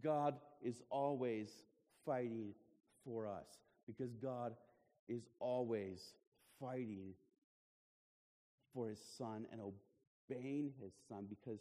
God 0.02 0.36
is 0.62 0.82
always 0.90 1.48
fighting 2.04 2.52
for 3.04 3.26
us. 3.26 3.46
Because 3.86 4.14
God 4.14 4.54
is 5.08 5.22
always 5.40 6.00
fighting 6.60 7.14
for 8.72 8.88
his 8.88 9.00
son 9.18 9.46
and 9.50 9.60
obeying 9.60 10.72
his 10.80 10.92
son 11.08 11.26
because 11.28 11.60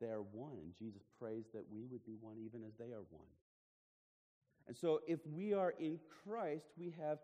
they 0.00 0.08
are 0.08 0.22
one. 0.32 0.58
And 0.62 0.72
Jesus 0.78 1.02
prays 1.18 1.44
that 1.54 1.64
we 1.72 1.84
would 1.90 2.04
be 2.04 2.16
one 2.20 2.36
even 2.44 2.62
as 2.66 2.74
they 2.78 2.92
are 2.92 3.04
one. 3.10 3.26
And 4.66 4.76
so, 4.76 5.00
if 5.06 5.20
we 5.26 5.52
are 5.52 5.74
in 5.78 5.98
Christ, 6.24 6.64
we 6.78 6.94
have 6.98 7.18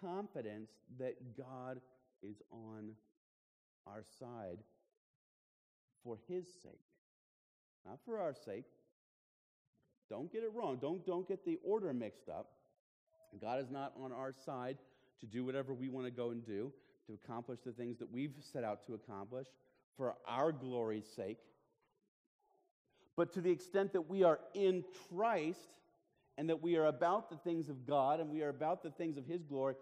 confidence 0.00 0.70
that 0.98 1.14
God 1.36 1.80
is 2.22 2.42
on 2.50 2.90
our 3.86 4.02
side 4.18 4.58
for 6.02 6.18
his 6.28 6.46
sake, 6.62 6.80
not 7.86 7.98
for 8.04 8.18
our 8.18 8.34
sake. 8.34 8.64
Don't 10.14 10.32
get 10.32 10.44
it 10.44 10.52
wrong. 10.54 10.78
Don't, 10.80 11.04
don't 11.04 11.26
get 11.26 11.44
the 11.44 11.58
order 11.64 11.92
mixed 11.92 12.28
up. 12.28 12.46
God 13.40 13.60
is 13.60 13.68
not 13.68 13.94
on 14.00 14.12
our 14.12 14.32
side 14.46 14.78
to 15.18 15.26
do 15.26 15.44
whatever 15.44 15.74
we 15.74 15.88
want 15.88 16.06
to 16.06 16.12
go 16.12 16.30
and 16.30 16.46
do, 16.46 16.70
to 17.08 17.14
accomplish 17.14 17.58
the 17.66 17.72
things 17.72 17.98
that 17.98 18.12
we've 18.12 18.30
set 18.52 18.62
out 18.62 18.86
to 18.86 18.94
accomplish 18.94 19.48
for 19.96 20.14
our 20.28 20.52
glory's 20.52 21.06
sake. 21.16 21.38
But 23.16 23.32
to 23.32 23.40
the 23.40 23.50
extent 23.50 23.92
that 23.94 24.08
we 24.08 24.22
are 24.22 24.38
in 24.54 24.84
Christ 25.10 25.80
and 26.38 26.48
that 26.48 26.62
we 26.62 26.76
are 26.76 26.86
about 26.86 27.28
the 27.28 27.36
things 27.38 27.68
of 27.68 27.84
God 27.84 28.20
and 28.20 28.30
we 28.30 28.42
are 28.42 28.50
about 28.50 28.84
the 28.84 28.90
things 28.90 29.16
of 29.16 29.26
His 29.26 29.42
glory, 29.42 29.74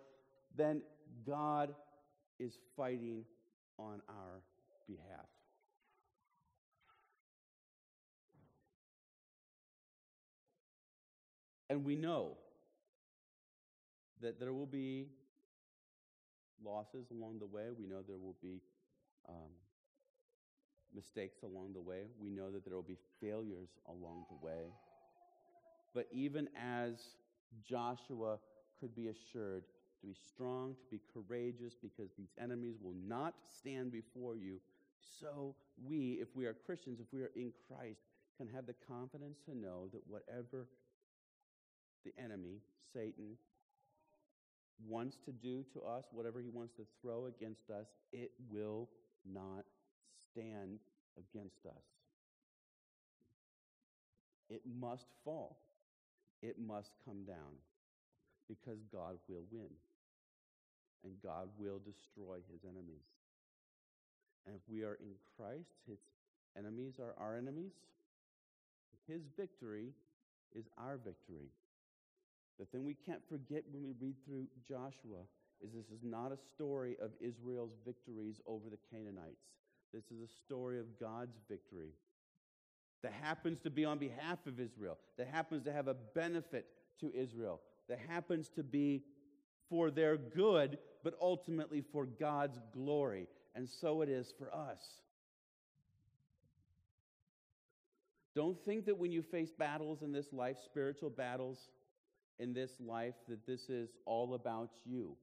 then 0.57 0.81
God 1.27 1.75
is 2.39 2.57
fighting 2.75 3.27
on 3.79 4.01
our 4.09 4.41
behalf. 4.87 5.27
And 11.73 11.87
we 11.87 11.97
know 11.97 12.37
that 14.21 14.39
there 14.39 14.53
will 14.53 14.67
be 14.67 15.07
losses 16.63 17.07
along 17.11 17.39
the 17.39 17.47
way. 17.47 17.69
We 17.75 17.87
know 17.87 18.03
there 18.07 18.19
will 18.19 18.37
be 18.43 18.61
um, 19.27 19.49
mistakes 20.95 21.39
along 21.43 21.73
the 21.73 21.81
way. 21.81 22.03
We 22.21 22.29
know 22.29 22.51
that 22.51 22.67
there 22.67 22.75
will 22.75 22.83
be 22.83 22.99
failures 23.23 23.71
along 23.89 24.27
the 24.29 24.47
way. 24.47 24.67
But 25.95 26.09
even 26.13 26.51
as 26.63 27.01
Joshua 27.67 28.37
could 28.79 28.95
be 28.95 29.09
assured 29.09 29.63
to 30.03 30.07
be 30.07 30.15
strong, 30.29 30.75
to 30.75 30.91
be 30.91 31.01
courageous, 31.15 31.73
because 31.81 32.11
these 32.19 32.35
enemies 32.39 32.77
will 32.83 32.97
not 33.09 33.33
stand 33.59 33.93
before 33.93 34.37
you, 34.37 34.61
so 35.19 35.55
we, 35.83 36.19
if 36.21 36.29
we 36.35 36.45
are 36.45 36.53
Christians, 36.53 37.01
if 37.01 37.07
we 37.15 37.23
are 37.23 37.31
in 37.35 37.51
Christ, 37.67 38.03
can 38.37 38.47
have 38.49 38.67
the 38.67 38.75
confidence 38.87 39.39
to 39.47 39.57
know 39.57 39.89
that 39.95 40.03
whatever 40.07 40.67
the 42.05 42.13
enemy, 42.23 42.61
Satan, 42.93 43.37
wants 44.89 45.17
to 45.25 45.33
do 45.33 45.65
to 45.75 45.81
us, 45.83 46.05
whatever 46.13 46.41
he 46.41 46.49
wants 46.49 46.75
to 46.77 46.83
throw 47.01 47.27
against 47.27 47.71
us, 47.71 47.87
it 48.13 48.33
will 48.51 48.89
not 49.31 49.65
stand 50.33 50.79
against 51.17 51.67
us. 51.67 51.83
It 54.51 54.63
must 54.81 55.07
fall. 55.25 55.59
It 56.43 56.57
must 56.59 56.91
come 57.07 57.25
down 57.25 57.57
because 58.49 58.79
God 58.93 59.17
will 59.29 59.45
win 59.51 59.71
and 61.05 61.13
God 61.23 61.49
will 61.59 61.79
destroy 61.79 62.39
his 62.51 62.65
enemies. 62.65 63.07
And 64.47 64.57
if 64.57 64.63
we 64.69 64.83
are 64.83 64.99
in 65.01 65.15
Christ, 65.37 65.71
his 65.89 65.99
enemies 66.59 66.95
are 67.01 67.15
our 67.23 67.37
enemies. 67.37 67.73
His 69.09 69.23
victory 69.37 69.91
is 70.55 70.65
our 70.79 70.97
victory. 70.97 71.51
The 72.59 72.67
thing 72.67 72.85
we 72.85 72.97
can't 73.07 73.23
forget 73.29 73.65
when 73.73 73.83
we 73.83 73.95
read 74.01 74.15
through 74.25 74.47
Joshua 74.69 75.25
is 75.63 75.73
this 75.73 75.87
is 75.87 76.03
not 76.03 76.33
a 76.33 76.39
story 76.55 76.97
of 77.01 77.11
Israel's 77.21 77.73
victories 77.85 78.41
over 78.47 78.69
the 78.71 78.79
Canaanites. 78.91 79.47
This 79.93 80.05
is 80.05 80.21
a 80.23 80.33
story 80.45 80.79
of 80.79 80.87
God's 80.99 81.37
victory 81.49 81.93
that 83.03 83.13
happens 83.13 83.59
to 83.61 83.71
be 83.71 83.85
on 83.85 83.99
behalf 83.99 84.39
of 84.47 84.61
Israel, 84.61 84.99
that 85.19 85.27
happens 85.29 85.65
to 85.65 85.73
have 85.73 85.89
a 85.89 85.95
benefit 86.15 86.67
to 87.01 87.13
Israel, 87.15 87.61
that 87.89 87.99
happens 88.09 88.49
to 88.57 88.63
be 88.63 89.03
for 89.69 89.91
their 89.91 90.17
good, 90.17 90.79
but 91.03 91.15
ultimately 91.21 91.83
for 91.93 92.07
God's 92.07 92.59
glory. 92.73 93.27
And 93.55 93.69
so 93.69 94.03
it 94.03 94.09
is 94.09 94.33
for 94.39 94.55
us. 94.55 94.81
Don't 98.35 98.59
think 98.65 98.87
that 98.87 98.97
when 98.97 99.13
you 99.13 99.23
face 99.23 99.51
battles 99.59 100.03
in 100.03 100.13
this 100.13 100.33
life, 100.33 100.57
spiritual 100.65 101.11
battles 101.11 101.69
in 102.39 102.53
this 102.53 102.73
life, 102.81 103.15
that 103.29 103.47
this 103.47 103.69
is 103.69 103.91
all 104.05 104.35
about 104.35 104.71
you. 104.85 105.17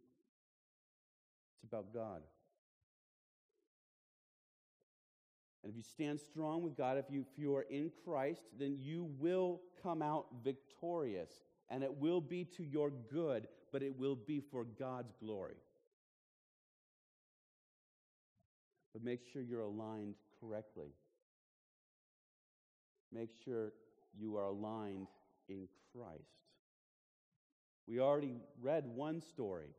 It's 1.56 1.72
about 1.72 1.94
God. 1.94 2.22
And 5.64 5.72
if 5.72 5.76
you 5.76 5.84
stand 5.84 6.20
strong 6.20 6.64
with 6.64 6.78
God, 6.78 6.98
if 6.98 7.06
you, 7.10 7.26
if 7.32 7.38
you 7.38 7.56
are 7.56 7.66
in 7.70 7.92
Christ, 8.06 8.42
then 8.58 8.78
you 8.80 9.10
will 9.20 9.62
come 9.84 10.02
out 10.02 10.28
victorious. 10.44 11.32
And 11.70 11.84
it 11.84 11.94
will 11.94 12.22
be 12.22 12.46
to 12.58 12.64
your 12.64 12.92
good, 13.12 13.48
but 13.72 13.84
it 13.84 13.98
will 13.98 14.16
be 14.16 14.42
for 14.52 14.64
God's 14.64 15.14
glory. 15.22 15.58
But 18.94 19.04
make 19.04 19.20
sure 19.32 19.42
you're 19.42 19.62
aligned 19.62 20.16
correctly. 20.40 20.94
Make 23.12 23.30
sure 23.44 23.74
you 24.18 24.38
are 24.38 24.46
aligned 24.46 25.08
in 25.48 25.68
Christ. 25.94 26.49
We 27.90 28.00
already 28.00 28.36
read 28.62 28.86
one 28.86 29.20
story 29.20 29.74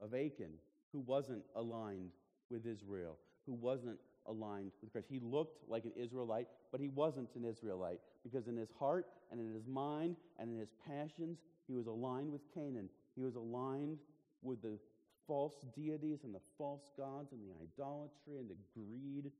of 0.00 0.14
Achan 0.14 0.52
who 0.92 1.00
wasn't 1.00 1.42
aligned 1.56 2.12
with 2.50 2.64
Israel, 2.66 3.16
who 3.46 3.52
wasn't 3.52 3.98
aligned 4.26 4.70
with 4.80 4.92
Christ. 4.92 5.08
He 5.10 5.18
looked 5.18 5.68
like 5.68 5.84
an 5.84 5.92
Israelite, 5.96 6.46
but 6.70 6.80
he 6.80 6.88
wasn't 6.88 7.28
an 7.34 7.44
Israelite 7.44 7.98
because 8.22 8.46
in 8.46 8.56
his 8.56 8.70
heart 8.78 9.06
and 9.32 9.40
in 9.40 9.52
his 9.52 9.66
mind 9.66 10.14
and 10.38 10.50
in 10.50 10.58
his 10.58 10.72
passions, 10.86 11.38
he 11.66 11.74
was 11.74 11.88
aligned 11.88 12.30
with 12.30 12.42
Canaan. 12.54 12.88
He 13.16 13.22
was 13.22 13.34
aligned 13.34 13.98
with 14.42 14.62
the 14.62 14.78
false 15.26 15.56
deities 15.74 16.20
and 16.22 16.32
the 16.32 16.40
false 16.56 16.90
gods 16.96 17.32
and 17.32 17.40
the 17.42 17.52
idolatry 17.60 18.38
and 18.38 18.48
the 18.48 18.56
greed 18.72 19.32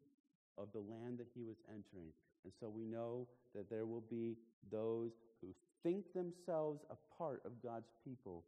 of 0.59 0.73
the 0.73 0.81
land 0.81 1.19
that 1.19 1.29
he 1.35 1.45
was 1.45 1.57
entering. 1.69 2.11
And 2.43 2.53
so 2.59 2.69
we 2.69 2.85
know 2.85 3.29
that 3.55 3.71
there 3.71 3.87
will 3.87 4.05
be 4.11 4.37
those 4.73 5.13
who 5.41 5.49
think 5.83 6.13
themselves 6.13 6.85
a 6.91 6.97
part 7.17 7.43
of 7.45 7.63
God's 7.63 7.91
people 8.05 8.45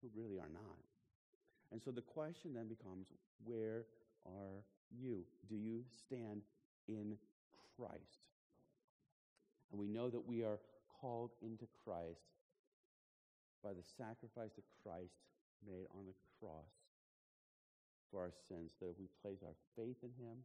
who 0.00 0.08
really 0.14 0.38
are 0.38 0.50
not. 0.52 0.78
And 1.72 1.82
so 1.82 1.90
the 1.90 2.02
question 2.02 2.54
then 2.54 2.68
becomes 2.68 3.06
where 3.44 3.84
are 4.26 4.64
you? 4.90 5.24
Do 5.48 5.56
you 5.56 5.84
stand 5.90 6.42
in 6.88 7.16
Christ? 7.76 8.24
And 9.70 9.80
we 9.80 9.86
know 9.86 10.08
that 10.08 10.26
we 10.26 10.42
are 10.42 10.58
called 11.00 11.30
into 11.42 11.66
Christ 11.84 12.24
by 13.62 13.70
the 13.70 13.84
sacrifice 13.96 14.56
of 14.56 14.64
Christ 14.82 15.20
made 15.66 15.86
on 15.92 16.06
the 16.06 16.14
cross 16.38 16.72
for 18.10 18.20
our 18.20 18.32
sins. 18.48 18.72
That 18.80 18.90
if 18.90 18.98
we 18.98 19.08
place 19.20 19.42
our 19.44 19.56
faith 19.76 19.98
in 20.02 20.14
Him, 20.16 20.38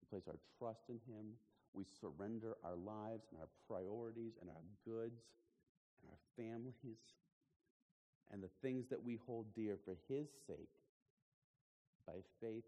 we 0.00 0.06
place 0.08 0.28
our 0.28 0.38
trust 0.58 0.88
in 0.88 1.00
Him, 1.12 1.36
we 1.74 1.84
surrender 2.00 2.56
our 2.64 2.76
lives 2.76 3.26
and 3.30 3.40
our 3.40 3.48
priorities 3.66 4.34
and 4.40 4.50
our 4.50 4.64
goods 4.84 5.22
and 6.02 6.10
our 6.10 6.22
families 6.36 7.02
and 8.32 8.42
the 8.42 8.50
things 8.62 8.86
that 8.90 9.02
we 9.02 9.18
hold 9.26 9.46
dear 9.54 9.76
for 9.84 9.96
His 10.08 10.28
sake, 10.46 10.68
by 12.06 12.20
faith, 12.40 12.64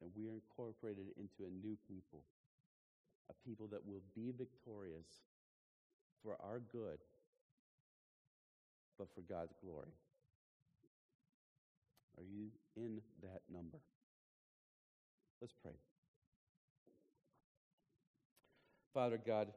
and 0.00 0.10
we 0.16 0.28
are 0.28 0.34
incorporated 0.34 1.06
into 1.16 1.48
a 1.48 1.66
new 1.66 1.76
people, 1.88 2.24
a 3.30 3.48
people 3.48 3.68
that 3.68 3.86
will 3.86 4.02
be 4.14 4.32
victorious 4.36 5.06
for 6.22 6.36
our 6.42 6.60
good, 6.72 6.98
but 8.98 9.08
for 9.14 9.20
God's 9.22 9.54
glory. 9.64 9.92
Are 12.18 12.24
you 12.24 12.48
in 12.76 13.00
that 13.22 13.40
number? 13.52 13.78
Let's 15.40 15.54
pray. 15.62 15.72
Father 18.92 19.18
God, 19.24 19.48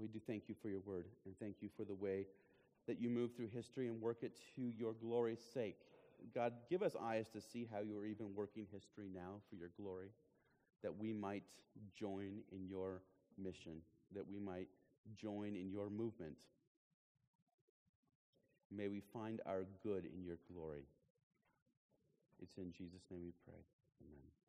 we 0.00 0.08
do 0.08 0.20
thank 0.26 0.44
you 0.48 0.54
for 0.60 0.68
your 0.68 0.80
word 0.80 1.06
and 1.24 1.34
thank 1.38 1.56
you 1.60 1.68
for 1.76 1.84
the 1.84 1.94
way 1.94 2.26
that 2.86 3.00
you 3.00 3.08
move 3.08 3.34
through 3.34 3.48
history 3.48 3.88
and 3.88 4.00
work 4.00 4.18
it 4.22 4.32
to 4.56 4.72
your 4.76 4.92
glory's 4.92 5.42
sake. 5.52 5.76
God, 6.34 6.52
give 6.70 6.82
us 6.82 6.94
eyes 7.02 7.28
to 7.30 7.40
see 7.40 7.68
how 7.72 7.80
you 7.80 7.98
are 7.98 8.06
even 8.06 8.34
working 8.34 8.66
history 8.72 9.08
now 9.12 9.40
for 9.48 9.56
your 9.56 9.70
glory, 9.80 10.08
that 10.82 10.96
we 10.96 11.12
might 11.12 11.44
join 11.98 12.40
in 12.52 12.66
your 12.68 13.02
mission, 13.36 13.80
that 14.14 14.28
we 14.30 14.38
might 14.38 14.68
join 15.16 15.56
in 15.56 15.70
your 15.70 15.90
movement. 15.90 16.34
May 18.70 18.88
we 18.88 19.00
find 19.12 19.40
our 19.46 19.64
good 19.82 20.04
in 20.04 20.24
your 20.24 20.38
glory. 20.52 20.84
It's 22.42 22.56
in 22.58 22.72
Jesus' 22.72 23.02
name 23.10 23.22
we 23.24 23.32
pray. 23.44 23.60
Amen. 24.02 24.43